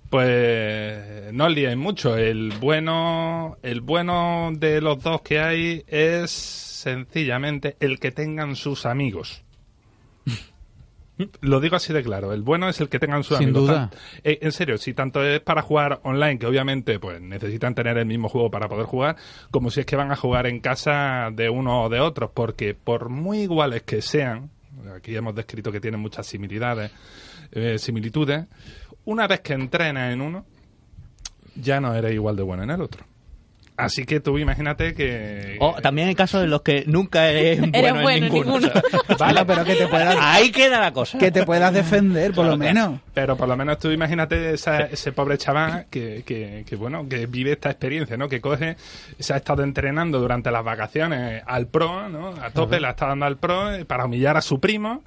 pues 0.10 1.34
no 1.34 1.50
liéis 1.50 1.76
mucho. 1.76 2.16
El 2.16 2.54
bueno, 2.60 3.58
el 3.64 3.82
bueno 3.82 4.52
de 4.56 4.80
los 4.80 5.02
dos 5.02 5.22
que 5.22 5.40
hay 5.40 5.84
es 5.88 6.30
sencillamente 6.32 7.76
el 7.80 8.00
que 8.00 8.12
tengan 8.12 8.56
sus 8.56 8.86
amigos. 8.86 9.44
Lo 11.42 11.60
digo 11.60 11.76
así 11.76 11.94
de 11.94 12.02
claro, 12.02 12.34
el 12.34 12.42
bueno 12.42 12.68
es 12.70 12.82
el 12.82 12.90
que 12.90 12.98
tengan 12.98 13.24
sus 13.24 13.38
Sin 13.38 13.50
amigos. 13.50 13.68
duda. 13.68 13.92
Eh, 14.24 14.40
en 14.42 14.52
serio, 14.52 14.78
si 14.78 14.94
tanto 14.96 15.24
es 15.24 15.40
para 15.42 15.62
jugar 15.62 16.00
online, 16.04 16.40
que 16.40 16.48
obviamente 16.48 17.00
pues 17.00 17.22
necesitan 17.22 17.76
tener 17.76 17.98
el 18.00 18.06
mismo 18.08 18.30
juego 18.30 18.50
para 18.50 18.68
poder 18.68 18.88
jugar, 18.88 19.16
como 19.52 19.70
si 19.70 19.82
es 19.82 19.86
que 19.86 19.96
van 19.96 20.12
a 20.12 20.16
jugar 20.16 20.48
en 20.48 20.60
casa 20.60 21.30
de 21.32 21.50
uno 21.50 21.84
o 21.84 21.90
de 21.90 22.00
otros, 22.00 22.32
porque 22.34 22.74
por 22.74 23.10
muy 23.10 23.42
iguales 23.42 23.84
que 23.84 24.02
sean, 24.02 24.50
aquí 24.96 25.16
hemos 25.16 25.36
descrito 25.36 25.72
que 25.72 25.80
tienen 25.80 26.00
muchas 26.00 26.26
similitudes, 26.26 26.92
eh, 27.52 27.78
similitudes, 27.78 28.46
una 29.06 29.28
vez 29.28 29.42
que 29.42 29.54
entrenas 29.54 30.12
en 30.14 30.22
uno, 30.22 30.46
ya 31.56 31.80
no 31.80 31.94
eres 31.94 32.14
igual 32.14 32.36
de 32.36 32.42
bueno 32.44 32.64
en 32.64 32.72
el 32.72 32.82
otro. 32.82 33.06
Así 33.76 34.06
que 34.06 34.20
tú 34.20 34.38
imagínate 34.38 34.94
que... 34.94 35.58
O 35.60 35.74
también 35.82 36.08
hay 36.08 36.14
casos 36.16 36.44
en 36.44 36.52
los 36.52 36.62
que 36.62 36.84
nunca 36.86 37.28
eres 37.30 37.60
bueno, 37.60 37.72
Eres 37.78 37.92
en 37.96 38.02
bueno 38.04 38.18
en 38.28 38.34
ninguno. 38.34 38.60
ninguno. 38.60 38.82
Vale, 39.18 39.46
pero 39.46 39.66
que 39.66 39.76
te 39.76 39.88
puedas, 39.88 40.16
Ahí 40.20 40.52
queda 40.52 40.80
la 40.80 40.94
cosa. 40.94 41.18
que 41.18 41.32
te 41.32 41.44
puedas 41.44 41.74
defender, 41.74 42.34
por 42.34 42.46
lo 42.46 42.56
menos. 42.58 43.00
Pero 43.14 43.36
por 43.36 43.48
lo 43.48 43.58
menos 43.58 43.80
tú 43.80 43.90
imagínate 43.92 44.54
esa- 44.54 44.82
ese 44.82 45.12
pobre 45.12 45.38
chaval 45.38 45.88
que, 45.90 46.24
que, 46.26 46.64
que, 46.68 46.76
bueno, 46.76 47.08
que 47.10 47.26
vive 47.26 47.54
esta 47.54 47.72
experiencia, 47.72 48.16
¿no? 48.16 48.30
Que 48.30 48.40
coge, 48.42 48.76
se 49.20 49.34
ha 49.34 49.38
estado 49.38 49.64
entrenando 49.64 50.20
durante 50.20 50.52
las 50.52 50.64
vacaciones 50.64 51.42
al 51.46 51.68
pro, 51.68 52.10
¿no? 52.10 52.30
A 52.42 52.52
tope, 52.52 52.80
la 52.80 52.92
está 52.92 53.08
dando 53.08 53.26
al 53.26 53.38
pro 53.38 53.70
para 53.88 54.06
humillar 54.06 54.38
a 54.38 54.42
su 54.42 54.60
primo 54.60 55.04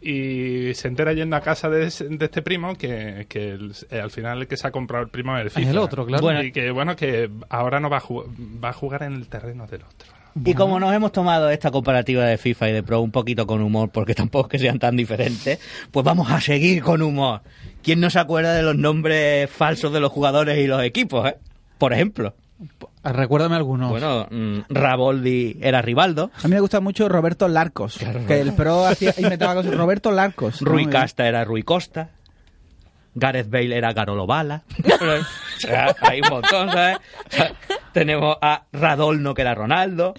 y 0.00 0.74
se 0.74 0.88
entera 0.88 1.12
yendo 1.12 1.36
a 1.36 1.40
casa 1.40 1.68
de, 1.68 1.86
ese- 1.86 2.08
de 2.08 2.24
este 2.24 2.42
primo 2.42 2.74
que, 2.76 3.26
que 3.28 3.50
el- 3.50 3.72
eh, 3.90 4.00
al 4.00 4.10
final 4.10 4.42
el 4.42 4.46
que 4.48 4.56
se 4.56 4.66
ha 4.66 4.70
comprado 4.70 5.04
el 5.04 5.10
primo 5.10 5.36
es 5.38 5.44
el 5.44 5.50
FIFA. 5.50 5.70
el 5.70 5.78
otro, 5.78 6.06
claro. 6.06 6.22
Bueno. 6.22 6.42
y 6.42 6.52
que 6.52 6.70
bueno, 6.70 6.96
que 6.96 7.30
ahora 7.48 7.80
no 7.80 7.88
va 7.90 7.98
a, 7.98 8.00
ju- 8.00 8.26
va 8.62 8.70
a 8.70 8.72
jugar 8.72 9.02
en 9.04 9.14
el 9.14 9.28
terreno 9.28 9.66
del 9.66 9.82
otro. 9.82 10.08
Y 10.44 10.54
como 10.54 10.80
nos 10.80 10.94
hemos 10.94 11.12
tomado 11.12 11.50
esta 11.50 11.70
comparativa 11.70 12.24
de 12.24 12.38
FIFA 12.38 12.70
y 12.70 12.72
de 12.72 12.82
Pro 12.82 13.02
un 13.02 13.10
poquito 13.10 13.46
con 13.46 13.60
humor, 13.60 13.90
porque 13.90 14.14
tampoco 14.14 14.46
es 14.46 14.50
que 14.52 14.58
sean 14.58 14.78
tan 14.78 14.96
diferentes, 14.96 15.58
pues 15.90 16.04
vamos 16.04 16.30
a 16.30 16.40
seguir 16.40 16.82
con 16.82 17.02
humor. 17.02 17.42
¿Quién 17.82 18.00
no 18.00 18.08
se 18.10 18.18
acuerda 18.18 18.54
de 18.54 18.62
los 18.62 18.76
nombres 18.76 19.50
falsos 19.50 19.92
de 19.92 20.00
los 20.00 20.10
jugadores 20.10 20.58
y 20.58 20.66
los 20.66 20.82
equipos, 20.82 21.28
eh? 21.28 21.36
Por 21.78 21.92
ejemplo. 21.92 22.34
Recuérdame 23.04 23.56
algunos. 23.56 23.90
Bueno, 23.90 24.26
mm, 24.30 24.58
Raboldi 24.68 25.58
era 25.60 25.82
Rivaldo, 25.82 26.30
A 26.42 26.48
mí 26.48 26.54
me 26.54 26.60
gusta 26.60 26.80
mucho 26.80 27.08
Roberto 27.08 27.48
Larcos, 27.48 27.98
que 28.26 28.40
el 28.40 28.52
pro 28.52 28.86
hacía, 28.86 29.12
inventaba 29.18 29.54
cosas. 29.56 29.74
Roberto 29.76 30.10
Larcos. 30.12 30.60
Rui 30.60 30.84
¿no? 30.86 30.90
Casta 30.92 31.26
era 31.26 31.44
Rui 31.44 31.62
Costa, 31.62 32.10
Gareth 33.14 33.50
Bale 33.50 33.76
era 33.76 33.92
Garolo 33.92 34.26
Bala. 34.26 34.62
o 34.84 35.60
sea, 35.60 35.94
hay 36.00 36.20
un 36.20 36.28
montón, 36.30 36.70
¿sabes? 36.70 36.98
O 37.30 37.30
sea, 37.36 37.52
tenemos 37.92 38.36
a 38.40 38.64
Radolno, 38.72 39.34
que 39.34 39.42
era 39.42 39.54
Ronaldo. 39.54 40.14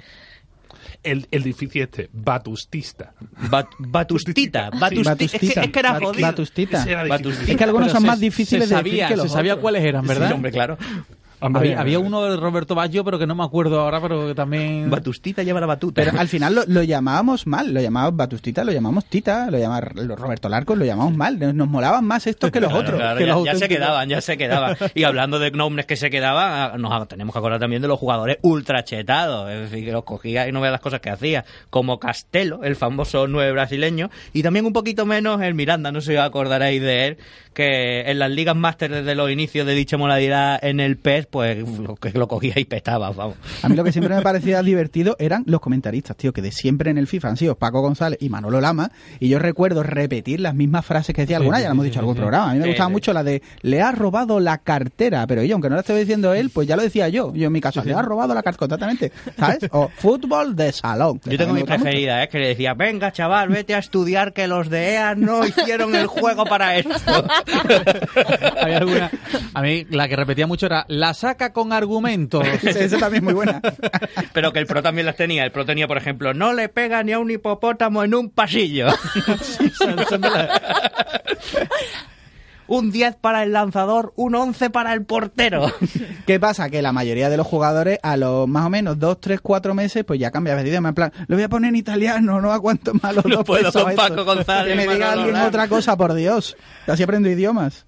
El, 1.01 1.27
el 1.31 1.43
difícil 1.43 1.81
este, 1.81 2.09
Batustista. 2.13 3.13
Bat- 3.49 3.67
Batustita, 3.77 4.71
Batusti- 4.71 5.03
Batustita. 5.03 5.45
Es, 5.45 5.53
que, 5.53 5.59
es 5.59 5.69
que 5.71 5.79
era 5.79 5.99
jodido. 5.99 6.27
Batustita. 6.27 6.83
Era 6.87 7.03
Batustita. 7.05 7.51
Es 7.51 7.57
que 7.57 7.63
algunos 7.65 7.87
Pero 7.87 7.93
son 7.95 8.01
se- 8.03 8.07
más 8.07 8.19
difíciles 8.21 8.69
se 8.69 8.73
de 8.73 8.77
sabía, 8.79 8.93
decir 8.93 9.07
que 9.09 9.15
los 9.17 9.27
Se 9.27 9.33
sabía 9.33 9.53
otros. 9.53 9.61
cuáles 9.63 9.83
eran, 9.83 10.07
¿verdad? 10.07 10.27
Sí, 10.29 10.33
hombre, 10.33 10.51
claro. 10.53 10.77
Hombre, 11.45 11.61
había, 11.69 11.81
había 11.81 11.99
uno 11.99 12.23
de 12.23 12.37
Roberto 12.37 12.75
Baggio, 12.75 13.03
pero 13.03 13.19
que 13.19 13.27
no 13.27 13.35
me 13.35 13.43
acuerdo 13.43 13.79
ahora, 13.81 14.01
pero 14.01 14.27
que 14.27 14.35
también... 14.35 14.89
Batustita 14.89 15.43
lleva 15.43 15.59
la 15.59 15.65
batuta. 15.65 16.01
Pero 16.03 16.17
al 16.19 16.27
final 16.27 16.55
lo, 16.55 16.63
lo 16.67 16.83
llamábamos 16.83 17.45
mal, 17.47 17.73
lo 17.73 17.81
llamábamos 17.81 18.15
Batustita, 18.17 18.63
lo 18.63 18.71
llamamos 18.71 19.05
Tita, 19.05 19.49
lo 19.51 19.57
llamamos 19.57 19.83
Roberto 20.17 20.49
Larcos, 20.49 20.77
lo 20.77 20.85
llamamos 20.85 21.15
mal. 21.15 21.37
Nos, 21.39 21.53
nos 21.53 21.67
molaban 21.67 22.05
más 22.05 22.27
estos 22.27 22.51
que 22.51 22.59
los 22.59 22.69
Claro, 22.69 22.81
otros. 22.83 22.99
claro, 22.99 23.17
que 23.17 23.25
ya, 23.25 23.33
los 23.33 23.45
ya 23.45 23.55
se 23.55 23.67
quedaban, 23.69 24.09
ya 24.09 24.21
se 24.21 24.37
quedaban. 24.37 24.77
Y 24.95 25.03
hablando 25.03 25.39
de 25.39 25.51
nombres 25.51 25.85
que 25.85 25.95
se 25.95 26.09
quedaban, 26.09 26.81
nos 26.81 27.07
tenemos 27.07 27.33
que 27.33 27.39
acordar 27.39 27.59
también 27.59 27.81
de 27.81 27.87
los 27.87 27.99
jugadores 27.99 28.37
ultra 28.41 28.83
chetados. 28.83 29.51
Es 29.51 29.69
decir, 29.69 29.85
que 29.85 29.91
los 29.91 30.03
cogía 30.03 30.47
y 30.47 30.51
no 30.51 30.61
veas 30.61 30.71
las 30.71 30.81
cosas 30.81 31.01
que 31.01 31.09
hacía. 31.09 31.45
Como 31.69 31.99
Castelo, 31.99 32.63
el 32.63 32.75
famoso 32.75 33.27
nueve 33.27 33.51
brasileño. 33.51 34.09
Y 34.31 34.43
también 34.43 34.65
un 34.65 34.73
poquito 34.73 35.05
menos 35.05 35.41
el 35.41 35.53
Miranda, 35.53 35.91
no 35.91 36.01
sé 36.01 36.11
si 36.11 36.17
os 36.17 36.23
acordaréis 36.23 36.81
de 36.81 37.07
él, 37.07 37.17
que 37.53 38.01
en 38.09 38.19
las 38.19 38.31
ligas 38.31 38.55
máster 38.55 38.91
desde 38.91 39.15
los 39.15 39.29
inicios 39.29 39.65
de 39.67 39.73
dicha 39.73 39.97
modalidad 39.97 40.59
en 40.63 40.79
el 40.79 40.97
PES, 40.97 41.27
pues 41.33 41.67
lo, 41.79 41.95
que 41.95 42.11
lo 42.11 42.27
cogía 42.27 42.53
y 42.57 42.65
petaba, 42.65 43.09
vamos. 43.09 43.35
A 43.63 43.67
mí 43.69 43.75
lo 43.75 43.83
que 43.83 43.91
siempre 43.91 44.13
me 44.15 44.21
parecía 44.21 44.61
divertido 44.61 45.15
eran 45.17 45.43
los 45.47 45.59
comentaristas, 45.59 46.15
tío, 46.15 46.31
que 46.31 46.43
de 46.43 46.51
siempre 46.51 46.91
en 46.91 46.99
el 46.99 47.07
FIFA 47.07 47.29
han 47.29 47.37
sido 47.37 47.55
Paco 47.55 47.81
González 47.81 48.19
y 48.21 48.29
Manolo 48.29 48.61
Lama, 48.61 48.91
y 49.19 49.29
yo 49.29 49.39
recuerdo 49.39 49.81
repetir 49.81 50.39
las 50.39 50.53
mismas 50.53 50.85
frases 50.85 51.15
que 51.15 51.21
decía 51.23 51.37
alguna, 51.37 51.59
ya 51.59 51.65
lo 51.65 51.71
hemos 51.71 51.85
dicho 51.85 51.95
en 51.95 52.01
algún 52.01 52.15
programa. 52.15 52.51
A 52.51 52.53
mí 52.53 52.59
me 52.59 52.65
Sí, 52.65 52.69
gustaba 52.69 52.87
sí. 52.89 52.93
mucho 52.93 53.13
la 53.13 53.23
de 53.23 53.41
le 53.63 53.81
ha 53.81 53.91
robado 53.91 54.39
la 54.39 54.59
cartera, 54.59 55.25
pero 55.25 55.41
yo, 55.43 55.55
aunque 55.55 55.69
no 55.69 55.75
la 55.75 55.81
esté 55.81 55.97
diciendo 55.97 56.33
él, 56.35 56.51
pues 56.51 56.67
ya 56.67 56.75
lo 56.75 56.83
decía 56.83 57.09
yo. 57.09 57.33
Yo 57.33 57.47
en 57.47 57.51
mi 57.51 57.61
caso, 57.61 57.83
le 57.83 57.93
ha 57.95 58.01
robado 58.03 58.35
la 58.35 58.43
cartera, 58.43 58.59
completamente, 58.59 59.11
¿sabes? 59.35 59.59
O 59.71 59.89
fútbol 59.97 60.55
de 60.55 60.71
salón. 60.71 61.19
Yo 61.25 61.37
tengo 61.39 61.53
mi 61.53 61.61
gusta 61.61 61.73
mucho. 61.73 61.83
preferida, 61.85 62.23
¿eh? 62.23 62.29
que 62.29 62.37
le 62.37 62.47
decía, 62.49 62.75
venga 62.75 63.11
chaval, 63.11 63.49
vete 63.49 63.73
a 63.73 63.79
estudiar 63.79 64.33
que 64.33 64.47
los 64.47 64.69
de 64.69 64.93
EA 64.93 65.15
no 65.15 65.43
hicieron 65.47 65.95
el 65.95 66.05
juego 66.05 66.45
para 66.45 66.75
esto. 66.77 66.91
Había 68.61 68.77
alguna- 68.77 69.11
A 69.53 69.61
mí 69.61 69.85
la 69.89 70.07
que 70.07 70.15
repetía 70.15 70.47
mucho 70.47 70.65
era 70.65 70.85
la 70.87 71.12
la 71.13 71.19
saca 71.29 71.53
con 71.53 71.71
argumentos. 71.73 72.43
Esa 72.63 72.97
también 72.97 73.23
es 73.23 73.25
muy 73.25 73.33
buena. 73.33 73.61
Pero 74.33 74.51
que 74.51 74.59
el 74.59 74.65
Pro 74.65 74.81
también 74.81 75.05
las 75.05 75.15
tenía. 75.15 75.43
El 75.43 75.51
Pro 75.51 75.63
tenía, 75.65 75.87
por 75.87 75.97
ejemplo, 75.97 76.33
no 76.33 76.53
le 76.53 76.69
pega 76.69 77.03
ni 77.03 77.11
a 77.11 77.19
un 77.19 77.29
hipopótamo 77.29 78.03
en 78.03 78.15
un 78.15 78.29
pasillo. 78.29 78.87
De 79.79 80.05
un 82.65 82.91
10 82.91 83.17
para 83.17 83.43
el 83.43 83.51
lanzador, 83.51 84.13
un 84.15 84.33
11 84.33 84.69
para 84.69 84.93
el 84.93 85.03
portero. 85.03 85.71
¿Qué 86.25 86.39
pasa? 86.39 86.69
Que 86.69 86.81
la 86.81 86.93
mayoría 86.93 87.29
de 87.29 87.37
los 87.37 87.45
jugadores 87.45 87.99
a 88.01 88.17
los 88.17 88.47
más 88.47 88.65
o 88.65 88.69
menos 88.69 88.97
2, 88.97 89.19
3, 89.19 89.41
4 89.41 89.73
meses 89.75 90.03
pues 90.05 90.19
ya 90.19 90.31
cambia 90.31 90.55
de 90.55 90.67
idioma. 90.67 90.89
En 90.89 90.95
plan, 90.95 91.11
lo 91.27 91.35
voy 91.35 91.43
a 91.43 91.49
poner 91.49 91.69
en 91.69 91.75
italiano, 91.75 92.41
no 92.41 92.51
aguanto 92.51 92.93
más 92.95 93.13
los 93.15 93.25
No 93.25 93.35
dos 93.35 93.45
puedo 93.45 93.65
pesos 93.65 93.83
con. 93.83 93.95
Paco 93.95 94.23
González, 94.23 94.75
Que 94.75 94.87
me 94.87 94.91
diga 94.91 95.11
alguien 95.11 95.35
otra 95.35 95.67
cosa, 95.67 95.95
por 95.97 96.13
Dios. 96.13 96.55
Así 96.87 97.03
aprendo 97.03 97.29
idiomas. 97.29 97.85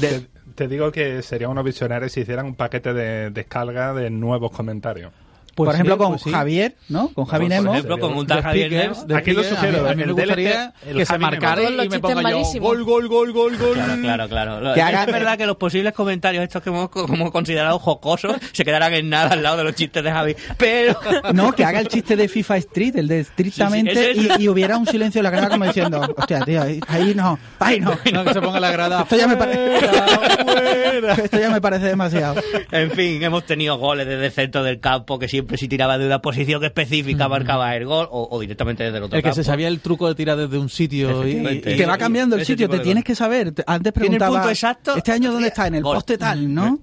Te, 0.00 0.28
te 0.54 0.68
digo 0.68 0.92
que 0.92 1.22
sería 1.22 1.48
unos 1.48 1.64
visionarios 1.64 2.12
si 2.12 2.20
hicieran 2.20 2.46
un 2.46 2.54
paquete 2.54 2.92
de 2.94 3.30
descarga 3.30 3.94
de 3.94 4.10
nuevos 4.10 4.50
comentarios. 4.52 5.12
Pues 5.54 5.66
por 5.66 5.74
sí, 5.74 5.74
ejemplo, 5.76 5.98
con 5.98 6.08
pues 6.12 6.22
sí. 6.22 6.30
Javier, 6.30 6.76
¿no? 6.88 7.08
Con 7.08 7.26
Javi 7.26 7.44
Por 7.46 7.50
Nemo. 7.50 7.72
ejemplo, 7.72 7.98
con 7.98 8.14
un 8.14 8.26
tal 8.26 8.42
Javier 8.42 8.72
Nemo. 8.72 8.94
Aquí 9.16 9.32
lo 9.32 9.42
sugiero, 9.44 9.80
A 9.80 9.82
mí, 9.82 9.88
a 9.90 9.94
mí 9.94 10.02
el 10.02 10.06
me 10.08 10.12
gustaría 10.14 10.72
que 10.92 11.06
se 11.06 11.18
marcara 11.18 11.62
y 11.62 11.88
me 11.88 11.98
ponga 12.00 12.30
yo 12.30 12.42
gol, 12.60 12.84
gol, 12.84 13.08
gol, 13.08 13.32
gol, 13.32 13.56
gol. 13.58 13.74
Claro, 14.00 14.28
claro, 14.28 14.60
claro. 14.60 14.74
Que 14.74 14.80
es 14.80 14.86
haga- 14.86 15.06
verdad 15.06 15.36
que 15.38 15.46
los 15.46 15.56
posibles 15.56 15.92
comentarios 15.92 16.42
estos 16.44 16.62
que 16.62 16.70
hemos 16.70 16.88
como 16.88 17.30
considerado 17.30 17.78
jocosos 17.78 18.36
se 18.52 18.64
quedarán 18.64 18.94
en 18.94 19.08
nada 19.10 19.30
al 19.32 19.42
lado 19.42 19.58
de 19.58 19.64
los 19.64 19.74
chistes 19.74 20.02
de 20.02 20.10
Javi. 20.10 20.36
Pero 20.56 20.98
No, 21.34 21.52
que 21.52 21.64
haga 21.64 21.80
el 21.80 21.88
chiste 21.88 22.16
de 22.16 22.28
FIFA 22.28 22.56
Street, 22.58 22.96
el 22.96 23.08
de 23.08 23.20
estrictamente, 23.20 23.94
Sí, 24.14 24.20
sí, 24.20 24.28
es. 24.30 24.40
y, 24.40 24.44
y 24.44 24.48
hubiera 24.48 24.76
un 24.76 24.86
silencio 24.86 25.18
en 25.20 25.24
la 25.24 25.30
grada 25.30 25.48
como 25.50 25.64
diciendo, 25.66 26.00
hostia, 26.16 26.40
tío, 26.44 26.62
ahí, 26.62 26.80
ahí 26.88 27.14
no, 27.14 27.38
ahí 27.58 27.78
no. 27.80 27.92
No, 28.12 28.24
que 28.24 28.32
se 28.32 28.40
ponga 28.40 28.58
la 28.60 28.70
grada. 28.70 29.02
Esto 29.02 29.16
ya 29.16 29.26
me 29.28 29.36
parece, 29.36 29.76
esto 31.24 31.38
ya 31.38 31.50
me 31.50 31.60
parece 31.60 31.86
demasiado. 31.86 32.34
En 32.70 32.90
fin, 32.90 33.22
hemos 33.22 33.44
tenido 33.44 33.76
goles 33.78 34.06
desde 34.06 34.26
el 34.26 34.32
centro 34.32 34.62
del 34.62 34.80
campo 34.80 35.18
que 35.18 35.28
siempre 35.42 35.58
si 35.58 35.68
tiraba 35.68 35.98
de 35.98 36.06
una 36.06 36.20
posición 36.22 36.64
específica 36.64 37.28
marcaba 37.28 37.74
el 37.76 37.84
gol 37.84 38.06
o, 38.10 38.28
o 38.30 38.40
directamente 38.40 38.84
desde 38.84 38.98
el 38.98 39.02
otro 39.04 39.16
El 39.16 39.22
que 39.22 39.28
campo. 39.30 39.34
se 39.36 39.44
sabía 39.44 39.68
el 39.68 39.80
truco 39.80 40.08
de 40.08 40.14
tirar 40.14 40.36
desde 40.36 40.56
un 40.58 40.68
sitio 40.68 41.26
y, 41.26 41.32
y- 41.32 41.60
que 41.60 41.84
va 41.86 41.98
cambiando 41.98 42.36
el 42.36 42.44
sitio, 42.46 42.68
te 42.68 42.78
tienes 42.78 43.02
gol. 43.02 43.06
que 43.06 43.14
saber. 43.14 43.52
Te- 43.52 43.64
Antes 43.66 43.92
preguntaba, 43.92 44.30
punto 44.36 44.48
exacto. 44.50 44.96
¿este 44.96 45.12
año 45.12 45.32
dónde 45.32 45.48
está? 45.48 45.66
En 45.66 45.74
el 45.76 45.82
Gol. 45.82 45.96
poste 45.96 46.16
tal, 46.18 46.52
¿no? 46.54 46.78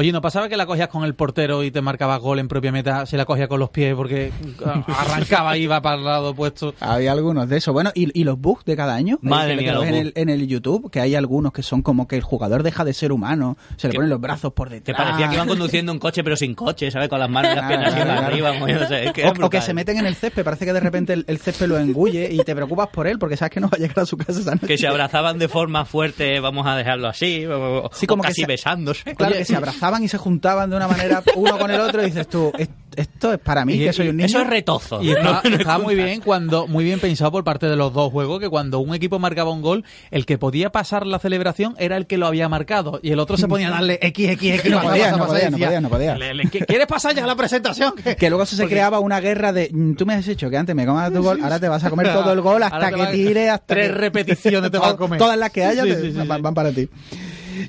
Oye, 0.00 0.12
¿no 0.12 0.22
pasaba 0.22 0.48
que 0.48 0.56
la 0.56 0.64
cogías 0.64 0.88
con 0.88 1.04
el 1.04 1.14
portero 1.14 1.62
y 1.62 1.70
te 1.70 1.82
marcaba 1.82 2.16
gol 2.16 2.38
en 2.38 2.48
propia 2.48 2.72
meta? 2.72 3.04
Se 3.04 3.18
la 3.18 3.26
cogía 3.26 3.48
con 3.48 3.60
los 3.60 3.68
pies 3.68 3.94
porque 3.94 4.32
ah, 4.64 4.82
arrancaba 4.98 5.58
y 5.58 5.64
iba 5.64 5.82
para 5.82 5.96
el 5.96 6.04
lado 6.04 6.30
opuesto. 6.30 6.74
Había 6.80 7.12
algunos 7.12 7.46
de 7.50 7.58
eso. 7.58 7.74
Bueno, 7.74 7.90
¿y, 7.94 8.18
y 8.18 8.24
los 8.24 8.40
bugs 8.40 8.64
de 8.64 8.76
cada 8.76 8.94
año? 8.94 9.18
Madre 9.20 9.52
Eh, 9.52 9.56
que 9.58 9.62
mía, 9.64 9.72
los 9.74 9.84
en 9.84 9.90
bugs. 9.90 10.00
el, 10.00 10.12
en 10.16 10.28
el 10.30 10.46
YouTube, 10.46 10.90
que 10.90 11.00
hay 11.00 11.14
algunos 11.16 11.52
que 11.52 11.62
son 11.62 11.82
como 11.82 12.08
que 12.08 12.16
el 12.16 12.22
jugador 12.22 12.62
deja 12.62 12.82
de 12.86 12.94
ser 12.94 13.12
humano, 13.12 13.58
se 13.76 13.88
le 13.88 13.92
Que- 13.92 13.96
ponen 13.98 14.08
los 14.08 14.22
brazos 14.22 14.54
por 14.54 14.70
detrás. 14.70 14.96
Te 14.96 15.02
parecía 15.04 15.28
que 15.28 15.34
iban 15.34 15.48
conduciendo 15.48 15.92
un 15.92 15.98
coche 15.98 16.24
pero 16.24 16.34
sin 16.34 16.54
coche, 16.54 16.90
¿sabes? 16.90 17.10
Con 17.10 17.20
las 17.20 17.28
manos 17.28 17.52
y 17.52 17.56
las 17.56 17.66
Claro, 17.66 17.68
piernas 17.82 17.92
hacia 17.92 18.04
claro, 18.14 18.26
arriba, 18.26 18.52
moviéndose. 18.58 19.04
Es 19.04 19.12
que 19.12 19.20
es 19.26 19.38
O, 19.38 19.44
o 19.46 19.50
que 19.50 19.60
se 19.60 19.74
meten 19.74 19.98
en 19.98 20.06
el 20.06 20.14
césped, 20.14 20.44
parece 20.44 20.64
que 20.64 20.72
de 20.72 20.80
repente 20.80 21.12
el, 21.12 21.26
el 21.28 21.36
césped 21.38 21.66
lo 21.66 21.76
engulle 21.78 22.26
y 22.32 22.38
te 22.38 22.54
preocupas 22.54 22.88
por 22.88 23.06
él 23.06 23.18
porque 23.18 23.36
sabes 23.36 23.52
que 23.52 23.60
no 23.60 23.68
va 23.68 23.76
a 23.76 23.78
llegar 23.80 23.98
a 24.00 24.06
su 24.06 24.16
casa 24.16 24.40
esa 24.40 24.54
noche. 24.54 24.66
que 24.66 24.78
se 24.78 24.86
abrazaban 24.88 25.38
de 25.38 25.48
forma 25.48 25.84
fuerte, 25.84 26.40
vamos 26.40 26.66
a 26.66 26.74
dejarlo 26.74 27.06
así, 27.08 27.44
o, 27.44 27.90
Sí, 27.92 28.06
como 28.06 28.22
o 28.22 28.26
que 28.26 28.32
se- 28.32 28.46
besándose. 28.46 29.14
Claro, 29.14 29.32
Oye, 29.32 29.40
que 29.40 29.44
se 29.44 29.56
abrazaban 29.56 29.89
y 30.02 30.08
se 30.08 30.18
juntaban 30.18 30.70
de 30.70 30.76
una 30.76 30.88
manera 30.88 31.22
uno 31.36 31.58
con 31.58 31.70
el 31.70 31.80
otro 31.80 32.02
y 32.02 32.06
dices 32.06 32.28
tú, 32.28 32.52
"Es- 32.58 32.68
esto 32.96 33.32
es 33.32 33.38
para 33.38 33.64
mí, 33.64 33.74
Y- 33.74 33.84
que 33.84 33.92
soy 33.92 34.08
un 34.08 34.16
niño. 34.16 34.26
Eso 34.26 34.40
es 34.40 34.46
retozo. 34.48 35.00
Y 35.02 35.10
estaba, 35.12 35.40
No, 35.44 35.50
no 35.50 35.56
estaba 35.56 35.78
muy 35.78 35.94
bien 35.94 36.20
cuando 36.20 36.66
muy 36.66 36.82
bien 36.84 36.98
pensado 37.00 37.30
por 37.30 37.44
parte 37.44 37.66
de 37.66 37.76
los 37.76 37.92
dos 37.94 38.10
juegos 38.10 38.40
que 38.40 38.48
cuando 38.48 38.80
un 38.80 38.94
equipo 38.94 39.18
marcaba 39.18 39.50
un 39.50 39.62
gol, 39.62 39.84
el 40.10 40.26
que 40.26 40.38
podía 40.38 40.70
pasar 40.70 41.06
la 41.06 41.18
celebración 41.20 41.74
era 41.78 41.96
el 41.96 42.06
que 42.06 42.18
lo 42.18 42.26
había 42.26 42.48
marcado 42.48 42.98
y 43.02 43.12
el 43.12 43.20
otro 43.20 43.36
se 43.36 43.46
ponía 43.48 43.68
a 43.68 43.70
darle 43.72 43.98
X, 44.02 44.30
X, 44.30 44.54
X. 44.60 44.70
No 44.72 44.82
podía, 44.82 45.04
pasa, 45.04 45.10
no 45.12 45.18
pasa, 45.18 45.26
podía, 45.32 45.44
no 45.44 45.50
decía, 45.56 45.66
podía, 45.68 45.80
no 45.80 45.88
podía. 45.88 46.16
"Le- 46.16 46.34
le- 46.34 46.44
¿Quieres 46.50 46.86
pasar 46.86 47.14
ya 47.14 47.24
a 47.24 47.26
la 47.26 47.36
presentación? 47.36 47.92
Que 48.18 48.28
luego 48.28 48.44
se, 48.44 48.56
se 48.56 48.62
Porque- 48.62 48.74
creaba 48.74 48.98
una 49.00 49.20
guerra 49.20 49.52
de 49.52 49.70
"Mm, 49.72 49.94
tú 49.94 50.04
me 50.04 50.14
has 50.14 50.26
dicho 50.26 50.50
que 50.50 50.56
antes 50.56 50.74
me 50.74 50.84
comas 50.84 51.12
tu 51.12 51.22
gol, 51.22 51.40
ahora 51.42 51.60
te 51.60 51.68
vas 51.68 51.84
a 51.84 51.90
comer 51.90 52.12
todo 52.12 52.32
el 52.32 52.40
gol 52.40 52.62
hasta 52.62 52.90
que 52.90 53.06
tire, 53.06 53.50
hasta 53.50 53.66
tres 53.66 53.88
que- 53.88 53.94
repeticiones 53.94 54.70
te 54.70 54.78
vas 54.78 54.94
a 54.94 54.96
comer. 54.96 55.18
Todas 55.18 55.38
las 55.38 55.50
que 55.50 55.64
haya 55.64 55.84
Sí, 55.84 55.88
te- 55.90 56.00
sí, 56.00 56.12
sí, 56.12 56.18
van, 56.26 56.38
sí. 56.38 56.42
van 56.42 56.54
para 56.54 56.72
ti. 56.72 56.88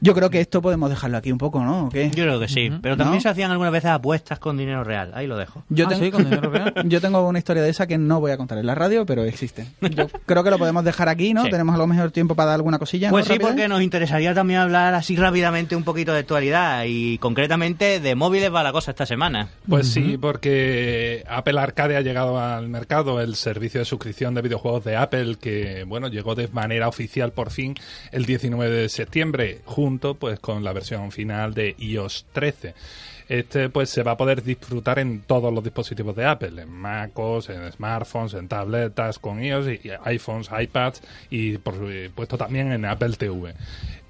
Yo 0.02 0.14
creo 0.14 0.30
que 0.30 0.39
esto 0.39 0.62
podemos 0.62 0.89
dejarlo 0.89 1.18
aquí 1.18 1.32
un 1.32 1.38
poco, 1.38 1.64
¿no? 1.64 1.86
¿O 1.88 1.89
qué? 1.89 2.10
Yo 2.14 2.24
creo 2.24 2.39
que 2.39 2.48
sí, 2.48 2.72
pero 2.82 2.96
también 2.98 3.16
¿No? 3.18 3.22
se 3.22 3.30
hacían 3.30 3.52
algunas 3.52 3.74
veces 3.74 3.89
apuestas 3.92 4.39
con 4.39 4.58
dinero 4.58 4.84
real. 4.84 5.12
Ahí 5.14 5.28
lo 5.28 5.38
dejo. 5.38 5.64
Yo, 5.70 5.86
Ah, 5.86 5.89
tengo, 5.89 6.04
sí, 6.06 6.12
con 6.12 6.24
dinero 6.24 6.50
real. 6.50 6.74
yo 6.86 7.02
tengo 7.02 7.28
una 7.28 7.39
historia 7.39 7.64
de 7.64 7.70
esa 7.70 7.88
que 7.88 7.98
no 7.98 8.20
voy 8.20 8.32
a 8.32 8.38
contar 8.38 8.58
en 8.58 8.66
la 8.66 8.76
radio, 8.76 9.06
pero 9.06 9.24
existe. 9.24 9.68
Yo 9.82 10.08
creo 10.26 10.44
que 10.44 10.50
lo 10.52 10.58
podemos 10.58 10.84
dejar 10.84 11.10
aquí, 11.10 11.34
¿no? 11.34 11.44
Sí. 11.46 11.50
Tenemos 11.52 11.76
a 11.76 11.78
lo 11.78 11.88
mejor 11.88 12.12
tiempo 12.12 12.36
para 12.36 12.48
dar 12.52 12.56
alguna 12.56 12.80
cosilla. 12.80 13.08
¿no? 13.10 13.12
Pues 13.12 13.26
sí, 13.26 13.34
Rápida. 13.34 13.48
porque 13.50 13.68
nos 13.68 13.82
interesaría 13.82 14.34
también 14.34 14.60
hablar 14.60 14.94
así 14.94 15.16
rápidamente 15.16 15.76
un 15.76 15.84
poquito 15.84 16.14
de 16.14 16.20
actualidad 16.20 16.84
y 16.88 17.18
concretamente 17.18 18.00
de 18.00 18.16
móviles 18.16 18.54
va 18.54 18.64
la 18.64 18.72
cosa 18.72 18.92
esta 18.92 19.06
semana. 19.06 19.50
Pues 19.68 19.88
sí, 19.88 20.18
porque 20.18 21.24
Apple 21.28 21.60
Arcade 21.60 21.98
ha 21.98 22.02
llegado 22.02 22.39
al 22.39 22.70
mercado, 22.70 23.22
el 23.22 23.36
servicio 23.36 23.80
de 23.80 23.86
suscripción 23.86 24.34
de 24.34 24.42
videojuegos 24.42 24.84
de 24.84 24.96
Apple, 24.96 25.36
que 25.39 25.84
bueno, 25.88 26.08
llegó 26.08 26.36
de 26.36 26.48
manera 26.48 26.88
oficial 26.88 27.32
por 27.32 27.50
fin 27.52 27.76
el 28.12 28.26
19 28.26 28.70
de 28.76 28.89
septiembre, 28.89 29.62
junto 29.82 30.13
pues 30.13 30.39
con 30.39 30.63
la 30.63 30.73
versión 30.73 31.11
final 31.11 31.55
de 31.55 31.75
iOS 31.79 32.27
13. 32.34 32.75
Este 33.27 33.69
pues 33.69 33.89
se 33.89 34.03
va 34.03 34.11
a 34.11 34.17
poder 34.17 34.43
disfrutar 34.43 34.99
en 34.99 35.21
todos 35.21 35.51
los 35.51 35.63
dispositivos 35.63 36.15
de 36.15 36.25
Apple, 36.25 36.61
en 36.61 36.69
MacOS, 36.69 37.49
en 37.49 37.71
smartphones, 37.71 38.36
en 38.36 38.47
tabletas 38.47 39.17
con 39.17 39.43
iOS, 39.43 39.67
y 39.69 39.89
iPhones, 40.03 40.51
iPads 40.55 41.01
y 41.32 41.57
por 41.57 41.73
supuesto 41.73 42.38
también 42.38 42.71
en 42.71 42.86
Apple 42.86 43.13
TV. 43.17 43.55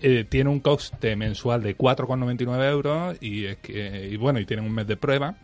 Eh, 0.02 0.26
tiene 0.28 0.50
un 0.50 0.60
coste 0.60 1.16
mensual 1.16 1.64
de 1.64 1.78
4,99 1.78 2.70
euros 2.70 3.18
y, 3.22 3.46
es 3.46 3.58
que, 3.58 4.18
bueno, 4.20 4.40
y 4.40 4.46
tiene 4.46 4.64
un 4.64 4.74
mes 4.74 4.88
de 4.88 4.98
prueba 4.98 5.36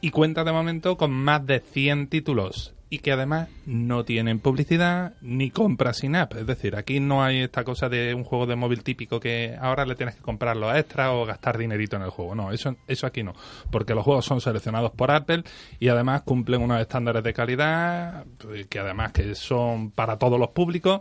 y 0.00 0.10
cuenta 0.10 0.44
de 0.44 0.52
momento 0.52 0.96
con 0.96 1.10
más 1.10 1.44
de 1.46 1.60
100 1.60 2.06
títulos 2.06 2.72
y 2.94 2.98
que 2.98 3.10
además 3.10 3.48
no 3.66 4.04
tienen 4.04 4.38
publicidad 4.38 5.14
ni 5.20 5.50
compra 5.50 5.92
sin 5.92 6.14
app. 6.14 6.34
Es 6.36 6.46
decir, 6.46 6.76
aquí 6.76 7.00
no 7.00 7.24
hay 7.24 7.40
esta 7.40 7.64
cosa 7.64 7.88
de 7.88 8.14
un 8.14 8.22
juego 8.22 8.46
de 8.46 8.54
móvil 8.54 8.84
típico 8.84 9.18
que 9.18 9.56
ahora 9.60 9.84
le 9.84 9.96
tienes 9.96 10.14
que 10.14 10.22
comprar 10.22 10.56
los 10.56 10.72
extras 10.76 11.10
o 11.12 11.26
gastar 11.26 11.58
dinerito 11.58 11.96
en 11.96 12.02
el 12.02 12.10
juego. 12.10 12.36
No, 12.36 12.52
eso, 12.52 12.76
eso 12.86 13.08
aquí 13.08 13.24
no. 13.24 13.34
Porque 13.72 13.96
los 13.96 14.04
juegos 14.04 14.24
son 14.24 14.40
seleccionados 14.40 14.92
por 14.92 15.10
Apple 15.10 15.42
y 15.80 15.88
además 15.88 16.22
cumplen 16.22 16.62
unos 16.62 16.80
estándares 16.80 17.24
de 17.24 17.34
calidad 17.34 18.26
pues, 18.38 18.68
que 18.68 18.78
además 18.78 19.10
que 19.10 19.34
son 19.34 19.90
para 19.90 20.16
todos 20.16 20.38
los 20.38 20.50
públicos 20.50 21.00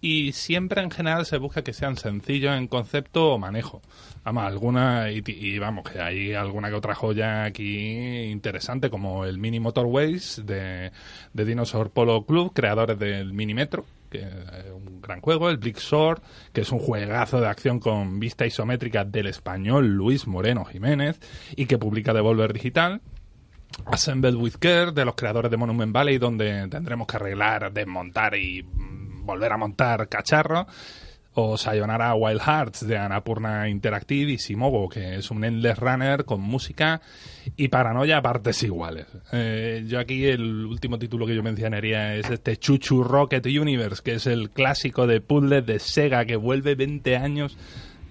y 0.00 0.32
siempre 0.32 0.82
en 0.82 0.90
general 0.90 1.26
se 1.26 1.38
busca 1.38 1.62
que 1.62 1.72
sean 1.72 1.96
sencillos 1.96 2.56
en 2.56 2.68
concepto 2.68 3.32
o 3.32 3.38
manejo. 3.38 3.82
Vamos, 4.24 4.44
alguna, 4.44 5.10
y, 5.10 5.22
y 5.26 5.58
vamos, 5.58 5.88
que 5.90 6.00
hay 6.00 6.34
alguna 6.34 6.68
que 6.68 6.74
otra 6.74 6.94
joya 6.94 7.44
aquí 7.44 8.24
interesante, 8.24 8.90
como 8.90 9.24
el 9.24 9.38
Mini 9.38 9.58
Motorways 9.58 10.42
de, 10.44 10.92
de 11.32 11.44
Dinosaur 11.44 11.90
Polo 11.90 12.24
Club, 12.24 12.52
creadores 12.54 12.98
del 12.98 13.32
Mini 13.32 13.54
Metro, 13.54 13.84
que 14.10 14.18
es 14.18 14.72
un 14.72 15.00
gran 15.00 15.20
juego, 15.20 15.50
el 15.50 15.56
Blick 15.56 15.78
Sword, 15.78 16.22
que 16.52 16.60
es 16.60 16.72
un 16.72 16.78
juegazo 16.78 17.40
de 17.40 17.48
acción 17.48 17.80
con 17.80 18.20
vista 18.20 18.46
isométrica 18.46 19.04
del 19.04 19.26
español 19.26 19.88
Luis 19.88 20.26
Moreno 20.26 20.64
Jiménez, 20.64 21.18
y 21.56 21.66
que 21.66 21.78
publica 21.78 22.12
Devolver 22.12 22.52
Digital, 22.52 23.00
Assemble 23.86 24.34
with 24.36 24.54
Care 24.58 24.92
de 24.92 25.04
los 25.04 25.14
creadores 25.14 25.50
de 25.50 25.56
Monument 25.56 25.92
Valley, 25.92 26.18
donde 26.18 26.68
tendremos 26.68 27.06
que 27.06 27.16
arreglar, 27.16 27.72
desmontar 27.72 28.34
y 28.34 28.62
mm, 28.62 29.07
volver 29.28 29.52
a 29.52 29.56
montar 29.56 30.08
cacharros. 30.08 30.66
O 31.40 31.56
Sayonara 31.56 32.16
Wild 32.16 32.40
Hearts 32.40 32.84
de 32.84 32.98
Anapurna 32.98 33.68
Interactive 33.68 34.32
y 34.32 34.38
Simogo, 34.38 34.88
que 34.88 35.14
es 35.14 35.30
un 35.30 35.44
endless 35.44 35.78
runner 35.78 36.24
con 36.24 36.40
música 36.40 37.00
y 37.56 37.68
paranoia 37.68 38.16
a 38.16 38.22
partes 38.22 38.60
iguales. 38.64 39.06
Eh, 39.30 39.84
yo 39.86 40.00
aquí 40.00 40.26
el 40.26 40.64
último 40.66 40.98
título 40.98 41.26
que 41.26 41.36
yo 41.36 41.44
mencionaría 41.44 42.16
es 42.16 42.28
este 42.28 42.56
Chuchu 42.56 43.04
Rocket 43.04 43.46
Universe, 43.46 44.02
que 44.02 44.14
es 44.14 44.26
el 44.26 44.50
clásico 44.50 45.06
de 45.06 45.20
puzzles 45.20 45.64
de 45.64 45.78
Sega 45.78 46.24
que 46.24 46.34
vuelve 46.34 46.74
20 46.74 47.16
años 47.16 47.56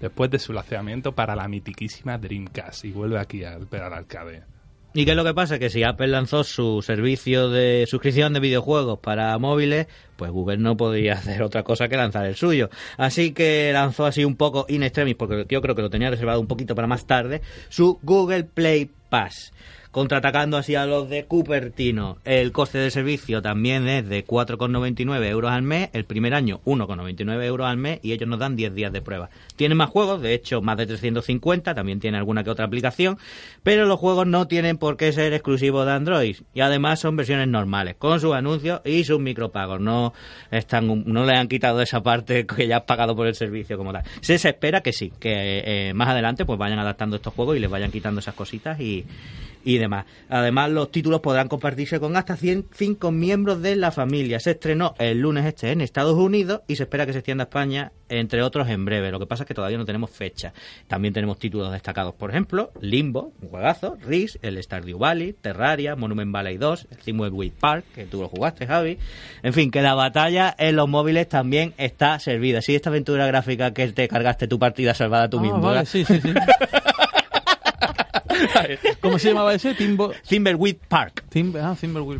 después 0.00 0.30
de 0.30 0.38
su 0.38 0.54
lanzamiento 0.54 1.12
para 1.14 1.36
la 1.36 1.48
mitiquísima 1.48 2.16
Dreamcast 2.16 2.86
y 2.86 2.92
vuelve 2.92 3.18
aquí 3.18 3.44
a 3.44 3.58
esperar 3.58 3.92
arcade. 3.92 4.57
¿Y 4.94 5.04
qué 5.04 5.10
es 5.10 5.16
lo 5.16 5.24
que 5.24 5.34
pasa? 5.34 5.58
Que 5.58 5.68
si 5.68 5.82
Apple 5.82 6.08
lanzó 6.08 6.44
su 6.44 6.80
servicio 6.82 7.50
de 7.50 7.84
suscripción 7.86 8.32
de 8.32 8.40
videojuegos 8.40 8.98
para 8.98 9.36
móviles, 9.38 9.86
pues 10.16 10.30
Google 10.30 10.56
no 10.56 10.76
podía 10.76 11.12
hacer 11.18 11.42
otra 11.42 11.62
cosa 11.62 11.88
que 11.88 11.96
lanzar 11.96 12.24
el 12.26 12.36
suyo. 12.36 12.70
Así 12.96 13.32
que 13.32 13.70
lanzó 13.72 14.06
así 14.06 14.24
un 14.24 14.36
poco 14.36 14.64
in 14.68 14.82
extremis, 14.82 15.14
porque 15.14 15.46
yo 15.48 15.60
creo 15.60 15.74
que 15.74 15.82
lo 15.82 15.90
tenía 15.90 16.10
reservado 16.10 16.40
un 16.40 16.46
poquito 16.46 16.74
para 16.74 16.88
más 16.88 17.06
tarde, 17.06 17.42
su 17.68 17.98
Google 18.02 18.44
Play 18.44 18.90
Pass. 19.10 19.52
Contraatacando 19.90 20.56
así 20.56 20.74
a 20.74 20.86
los 20.86 21.08
de 21.08 21.24
Cupertino. 21.24 22.18
El 22.24 22.52
coste 22.52 22.78
de 22.78 22.90
servicio 22.90 23.42
también 23.42 23.88
es 23.88 24.08
de 24.08 24.24
4,99 24.24 25.26
euros 25.26 25.50
al 25.50 25.62
mes, 25.62 25.90
el 25.92 26.04
primer 26.04 26.34
año 26.34 26.60
1,99 26.64 27.44
euros 27.44 27.66
al 27.66 27.76
mes 27.76 28.00
y 28.02 28.12
ellos 28.12 28.28
nos 28.28 28.38
dan 28.38 28.56
10 28.56 28.74
días 28.74 28.92
de 28.92 29.02
prueba. 29.02 29.30
Tiene 29.56 29.74
más 29.74 29.90
juegos, 29.90 30.20
de 30.22 30.34
hecho 30.34 30.60
más 30.60 30.76
de 30.76 30.86
350, 30.86 31.74
también 31.74 32.00
tiene 32.00 32.18
alguna 32.18 32.44
que 32.44 32.50
otra 32.50 32.66
aplicación, 32.66 33.18
pero 33.62 33.86
los 33.86 33.98
juegos 33.98 34.26
no 34.26 34.46
tienen 34.46 34.78
por 34.78 34.96
qué 34.96 35.12
ser 35.12 35.32
exclusivos 35.32 35.86
de 35.86 35.92
Android 35.92 36.36
y 36.54 36.60
además 36.60 37.00
son 37.00 37.16
versiones 37.16 37.48
normales, 37.48 37.96
con 37.98 38.20
sus 38.20 38.34
anuncios 38.34 38.80
y 38.84 39.04
sus 39.04 39.20
micropagos. 39.20 39.80
No 39.80 40.12
están, 40.50 41.04
no 41.06 41.24
le 41.24 41.34
han 41.34 41.48
quitado 41.48 41.80
esa 41.80 42.02
parte 42.02 42.46
que 42.56 42.66
ya 42.66 42.78
has 42.78 42.84
pagado 42.84 43.16
por 43.16 43.26
el 43.26 43.34
servicio 43.34 43.76
como 43.76 43.92
tal. 43.92 44.02
Se, 44.20 44.38
se 44.38 44.50
espera 44.50 44.80
que 44.80 44.92
sí, 44.92 45.12
que 45.18 45.88
eh, 45.88 45.94
más 45.94 46.08
adelante 46.08 46.44
pues 46.44 46.58
vayan 46.58 46.78
adaptando 46.78 47.16
estos 47.16 47.34
juegos 47.34 47.56
y 47.56 47.60
les 47.60 47.70
vayan 47.70 47.90
quitando 47.90 48.20
esas 48.20 48.34
cositas 48.34 48.78
y, 48.80 49.04
y 49.64 49.78
demás. 49.78 50.06
Además, 50.28 50.70
los 50.70 50.90
títulos 50.90 51.20
podrán 51.20 51.48
compartirse 51.48 52.00
con 52.00 52.16
hasta 52.16 52.36
105 52.36 53.10
miembros 53.10 53.60
de 53.62 53.76
la 53.76 53.90
familia. 53.90 54.40
Se 54.40 54.52
estrenó 54.52 54.94
el 54.98 55.20
lunes 55.20 55.44
este 55.46 55.70
en 55.72 55.80
Estados 55.80 56.14
Unidos 56.16 56.62
y 56.66 56.76
se 56.76 56.84
espera 56.84 57.06
que 57.06 57.12
se 57.12 57.18
extienda 57.18 57.44
a 57.44 57.46
España, 57.46 57.92
entre 58.08 58.42
otros, 58.42 58.68
en 58.68 58.84
breve. 58.84 59.10
Lo 59.10 59.18
que 59.18 59.26
pasa 59.26 59.42
es 59.42 59.46
que 59.48 59.54
todavía 59.54 59.78
no 59.78 59.84
tenemos 59.84 60.10
fecha. 60.10 60.52
También 60.86 61.12
tenemos 61.14 61.38
títulos 61.38 61.72
destacados, 61.72 62.14
por 62.14 62.30
ejemplo, 62.30 62.70
Limbo, 62.80 63.32
un 63.42 63.48
juegazo, 63.48 63.96
Risk, 64.06 64.36
el 64.42 64.62
Stardew 64.62 64.98
Valley, 64.98 65.34
Terraria, 65.34 65.96
Monument 65.96 66.32
Valley 66.32 66.56
2, 66.56 66.86
el 66.90 66.96
Thimbleweed 66.98 67.52
Park, 67.60 67.84
que 67.94 68.04
tú 68.06 68.20
lo 68.22 68.28
jugaste, 68.28 68.66
Javi. 68.66 68.98
En 69.42 69.52
fin, 69.52 69.70
que 69.70 69.82
la 69.82 69.94
batalla 69.94 70.54
en 70.58 70.76
los 70.76 70.88
móviles 70.88 71.28
también 71.28 71.74
está 71.78 72.18
servida. 72.18 72.62
Sí, 72.62 72.74
esta 72.74 72.90
aventura 72.90 73.26
gráfica 73.26 73.72
que 73.72 73.88
te 73.88 74.08
cargaste 74.08 74.48
tu 74.48 74.58
partida 74.58 74.94
salvada 74.94 75.28
tú 75.28 75.38
Ah, 75.38 75.42
mismo. 75.42 75.84
sí, 75.84 76.04
sí, 76.04 76.20
sí. 76.20 76.32
¿Cómo 79.00 79.18
se 79.18 79.28
llamaba 79.28 79.54
ese? 79.54 79.74
Timbo... 79.74 80.12
Thimbleweed 80.26 80.76
Park. 80.88 81.24
Tim... 81.28 81.52
Ah, 81.56 81.74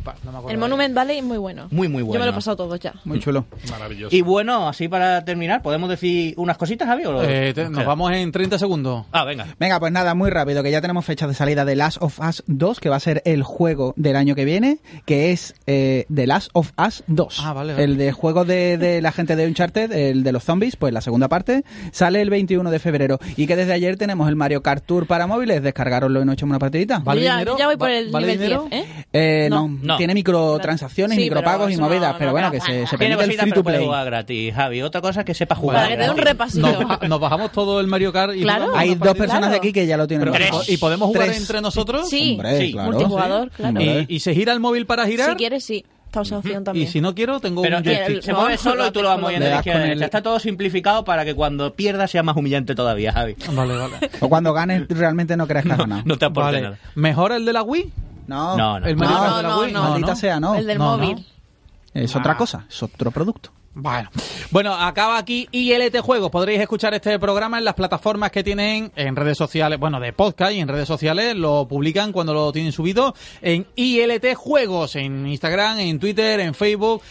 Park, 0.05 0.19
no 0.25 0.33
me 0.33 0.39
acuerdo. 0.39 0.51
El 0.51 0.59
Monument 0.59 0.95
Valley 0.95 1.19
es 1.19 1.25
muy 1.25 1.39
bueno. 1.39 1.69
Muy, 1.71 1.89
muy 1.89 2.01
Yo 2.03 2.07
bueno. 2.07 2.21
me 2.21 2.27
lo 2.27 2.33
he 2.33 2.35
pasado 2.35 2.57
todo 2.57 2.77
ya. 2.77 2.95
Muy 3.05 3.21
chulo. 3.21 3.47
Maravilloso. 3.71 4.15
Y 4.15 4.23
bueno, 4.23 4.69
así 4.69 4.89
para 4.89 5.25
terminar, 5.25 5.63
¿podemos 5.63 5.89
decir 5.89 6.35
unas 6.37 6.57
cositas, 6.59 6.87
Javi? 6.89 7.05
o 7.05 7.13
lo- 7.13 7.25
Eh, 7.25 7.53
te- 7.55 7.69
nos 7.69 7.85
vamos 7.85 8.13
en 8.13 8.31
30 8.33 8.59
segundos. 8.59 9.07
Ah, 9.13 9.25
venga. 9.25 9.47
Venga, 9.59 9.79
pues 9.81 9.93
nada, 9.93 10.15
muy 10.15 10.31
rápido, 10.31 10.63
que 10.63 10.71
ya 10.71 10.81
tenemos 10.81 11.05
fecha 11.05 11.27
de 11.27 11.35
salida 11.35 11.65
de 11.65 11.77
Last 11.77 11.99
of 12.01 12.19
Us 12.21 12.43
2, 12.47 12.81
que 12.81 12.89
va 12.89 12.97
a 12.97 13.01
ser 13.01 13.23
el 13.25 13.43
juego 13.43 13.95
del 13.97 14.17
año 14.17 14.35
que 14.35 14.45
viene, 14.45 14.79
que 15.05 15.33
es 15.33 15.55
eh, 15.67 16.07
The 16.15 16.27
Last 16.27 16.51
of 16.53 16.73
Us 16.79 17.05
2. 17.07 17.41
Ah, 17.45 17.53
vale, 17.53 17.73
vale. 17.73 17.85
El 17.85 17.97
de 17.97 18.13
juego 18.13 18.45
de, 18.45 18.79
de 18.79 19.01
la 19.03 19.13
gente 19.13 19.37
de 19.37 19.47
Uncharted, 19.47 19.93
el 19.93 20.23
de 20.23 20.33
los 20.33 20.45
zombies, 20.45 20.77
pues 20.77 20.93
la 20.93 21.01
segunda 21.01 21.29
parte, 21.29 21.65
sale 21.93 22.21
el 22.21 22.31
21 22.31 22.71
de 22.71 22.79
febrero. 22.79 23.19
Y 23.37 23.47
que 23.47 23.57
desde 23.57 23.73
ayer 23.73 23.97
tenemos 23.97 24.29
el 24.29 24.37
Mario 24.37 24.63
Kart 24.63 24.85
Tour 24.85 25.07
para 25.07 25.27
móviles, 25.27 25.63
descargarlo 26.09 26.23
y 26.23 26.25
no 26.25 26.33
echamos 26.33 26.51
una 26.53 26.59
partidita. 26.59 26.99
¿Vale 27.01 27.21
yo, 27.21 27.25
ya, 27.27 27.33
dinero? 27.35 27.53
yo 27.53 27.59
ya 27.59 27.67
voy 27.67 27.77
por 27.77 27.89
¿Va- 27.89 27.95
el 27.95 28.11
vale 28.11 28.27
nivel 28.27 28.41
dinero? 28.41 28.67
10, 28.71 28.85
¿eh? 28.85 29.05
Eh, 29.13 29.49
no, 29.51 29.69
No. 29.69 29.79
No. 29.83 29.97
tiene 29.97 30.15
microtransacciones, 30.15 31.17
Sí, 31.17 31.23
micropagos 31.25 31.71
y 31.73 31.77
movidas, 31.77 32.13
no, 32.13 32.19
pero 32.19 32.31
no, 32.31 32.33
bueno, 32.33 32.47
no, 32.49 32.53
que 32.53 32.61
se, 32.61 32.87
se 32.87 32.97
Tiene 32.99 33.17
permite 33.17 33.41
el 33.43 33.49
free 33.49 33.53
to 33.53 33.65
play. 33.65 33.85
jugar 33.85 34.05
gratis, 34.07 34.55
Javi. 34.55 34.83
Otra 34.83 35.01
cosa 35.01 35.21
es 35.21 35.27
que 35.27 35.35
sepa 35.35 35.55
jugar. 35.55 35.77
Para 35.77 35.89
que 35.89 35.97
te 35.97 36.03
dé 36.03 36.11
un 36.11 36.17
gratis. 36.17 36.33
repasito. 36.33 36.67
Nos, 36.67 36.79
baja- 36.89 37.09
nos 37.09 37.21
bajamos 37.21 37.53
todo 37.53 37.81
el 37.81 37.87
Mario 37.87 38.13
Kart 38.13 38.35
y 38.35 38.43
Claro. 38.43 38.73
Hay 38.75 38.95
dos 38.95 39.15
personas 39.17 39.51
de 39.51 39.57
aquí 39.57 39.73
que 39.73 39.87
ya 39.87 39.97
lo 39.97 40.07
tienen. 40.07 40.31
Pero-. 40.33 40.61
¿Y 40.67 40.77
podemos 40.77 41.09
jugar 41.09 41.27
Tres. 41.27 41.39
entre 41.41 41.61
nosotros? 41.61 42.09
Sí, 42.09 42.33
Hombre, 42.33 42.59
Sí. 42.59 42.73
claro. 42.73 42.91
multijugador, 42.93 43.51
claro. 43.51 43.81
¿Y, 43.81 44.07
y 44.09 44.21
se 44.21 44.35
gira 44.35 44.53
el 44.53 44.61
móvil 44.61 44.87
para 44.87 45.07
girar? 45.07 45.31
Si 45.31 45.37
quieres, 45.37 45.65
sí. 45.65 45.85
Está 46.09 46.23
esa 46.23 46.39
opción 46.39 46.63
Y 46.63 46.65
también. 46.65 46.89
si 46.89 47.01
no 47.01 47.15
quiero, 47.15 47.39
tengo 47.39 47.61
Pero 47.63 47.79
un 47.79 47.87
eh, 47.89 47.95
joystick. 48.07 48.23
se 48.23 48.33
mueve 48.33 48.57
solo 48.57 48.87
y 48.87 48.91
tú 48.91 49.03
lo 49.03 49.09
vas 49.09 49.21
moviendo 49.21 49.47
izquierda 49.47 49.59
a 49.59 49.63
con 49.63 49.73
derecha. 49.83 49.93
el- 49.93 50.03
Está 50.03 50.23
todo 50.23 50.39
simplificado 50.41 51.05
para 51.05 51.25
que 51.25 51.35
cuando 51.35 51.75
pierdas 51.75 52.11
sea 52.11 52.23
más 52.23 52.35
humillante 52.37 52.75
todavía, 52.75 53.13
Javi. 53.13 53.37
Vale, 53.53 53.77
vale. 53.77 54.11
O 54.21 54.29
cuando 54.29 54.53
ganes 54.55 54.87
realmente 54.89 55.37
no 55.37 55.47
creas 55.47 55.65
que 55.67 55.73
has 55.73 55.79
ganado. 55.79 56.03
No 56.07 56.17
te 56.17 56.25
aporte 56.25 56.47
Vale. 56.47 56.61
nada. 56.63 56.79
¿Mejor 56.95 57.33
el 57.33 57.45
de 57.45 57.53
la 57.53 57.63
Wii? 57.63 57.93
No, 58.27 58.57
No, 58.57 58.81
no. 58.81 58.87
¿El 58.87 58.97
No, 58.97 59.07
de 59.37 59.43
la 59.43 59.49
no, 59.49 59.61
Wii? 59.61 59.73
no. 59.73 59.83
Maldita 59.91 60.15
sea, 60.17 60.41
no. 60.41 60.55
El 60.55 60.67
del 60.67 60.79
No, 60.79 60.97
móvil. 60.97 61.17
no. 61.17 62.01
Es 62.03 62.15
Ah. 62.17 62.19
otra 62.21 62.37
cosa, 62.37 62.65
es 62.69 62.83
otro 62.83 63.11
producto. 63.11 63.51
Bueno, 63.81 64.11
bueno, 64.51 64.75
acaba 64.75 65.19
aquí 65.19 65.49
ILT 65.53 66.01
Juegos. 66.01 66.33
Podréis 66.33 66.61
escuchar 66.61 66.95
este 66.95 67.17
programa 67.21 67.59
en 67.59 67.65
las 67.65 67.75
plataformas 67.75 68.33
que 68.33 68.43
tienen 68.43 68.91
en 68.97 69.15
redes 69.15 69.39
sociales, 69.39 69.79
bueno, 69.79 70.01
de 70.01 70.13
podcast 70.13 70.53
y 70.53 70.59
en 70.59 70.67
redes 70.67 70.89
sociales. 70.89 71.37
Lo 71.37 71.69
publican 71.69 72.11
cuando 72.11 72.35
lo 72.35 72.51
tienen 72.51 72.73
subido 72.73 73.15
en 73.41 73.69
ILT 73.77 74.35
Juegos, 74.35 74.97
en 74.97 75.29
Instagram, 75.29 75.79
en 75.79 76.01
Twitter, 76.01 76.41
en 76.41 76.55
Facebook. 76.55 77.03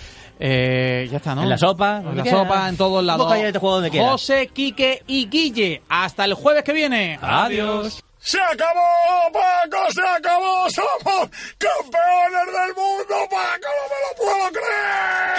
Eh, 0.41 1.07
ya 1.09 1.17
está, 1.17 1.35
¿no? 1.35 1.43
En 1.43 1.49
la 1.49 1.57
sopa, 1.57 2.03
En 2.05 2.17
la 2.17 2.25
sopa, 2.25 2.67
en 2.67 2.75
todos 2.75 3.01
lados. 3.01 3.27
Busca 3.27 3.39
ILT 3.39 3.57
Juegos 3.57 3.83
donde. 3.83 3.99
José, 3.99 4.49
Quique 4.53 5.03
y 5.07 5.29
Guille. 5.29 5.83
Hasta 5.87 6.25
el 6.25 6.33
jueves 6.33 6.65
que 6.65 6.73
viene. 6.73 7.17
Adiós. 7.21 8.03
¡Se 8.27 8.41
acabó, 8.41 9.31
Paco! 9.31 9.89
¡Se 9.93 10.01
acabó! 10.05 10.69
¡Somos 10.69 11.29
campeones 11.57 12.45
del 12.45 12.75
mundo, 12.75 13.15
Paco! 13.29 13.69
¡No 13.71 13.87
me 13.87 13.97
lo 14.03 14.11
puedo 14.17 14.51
creer! 14.51 15.31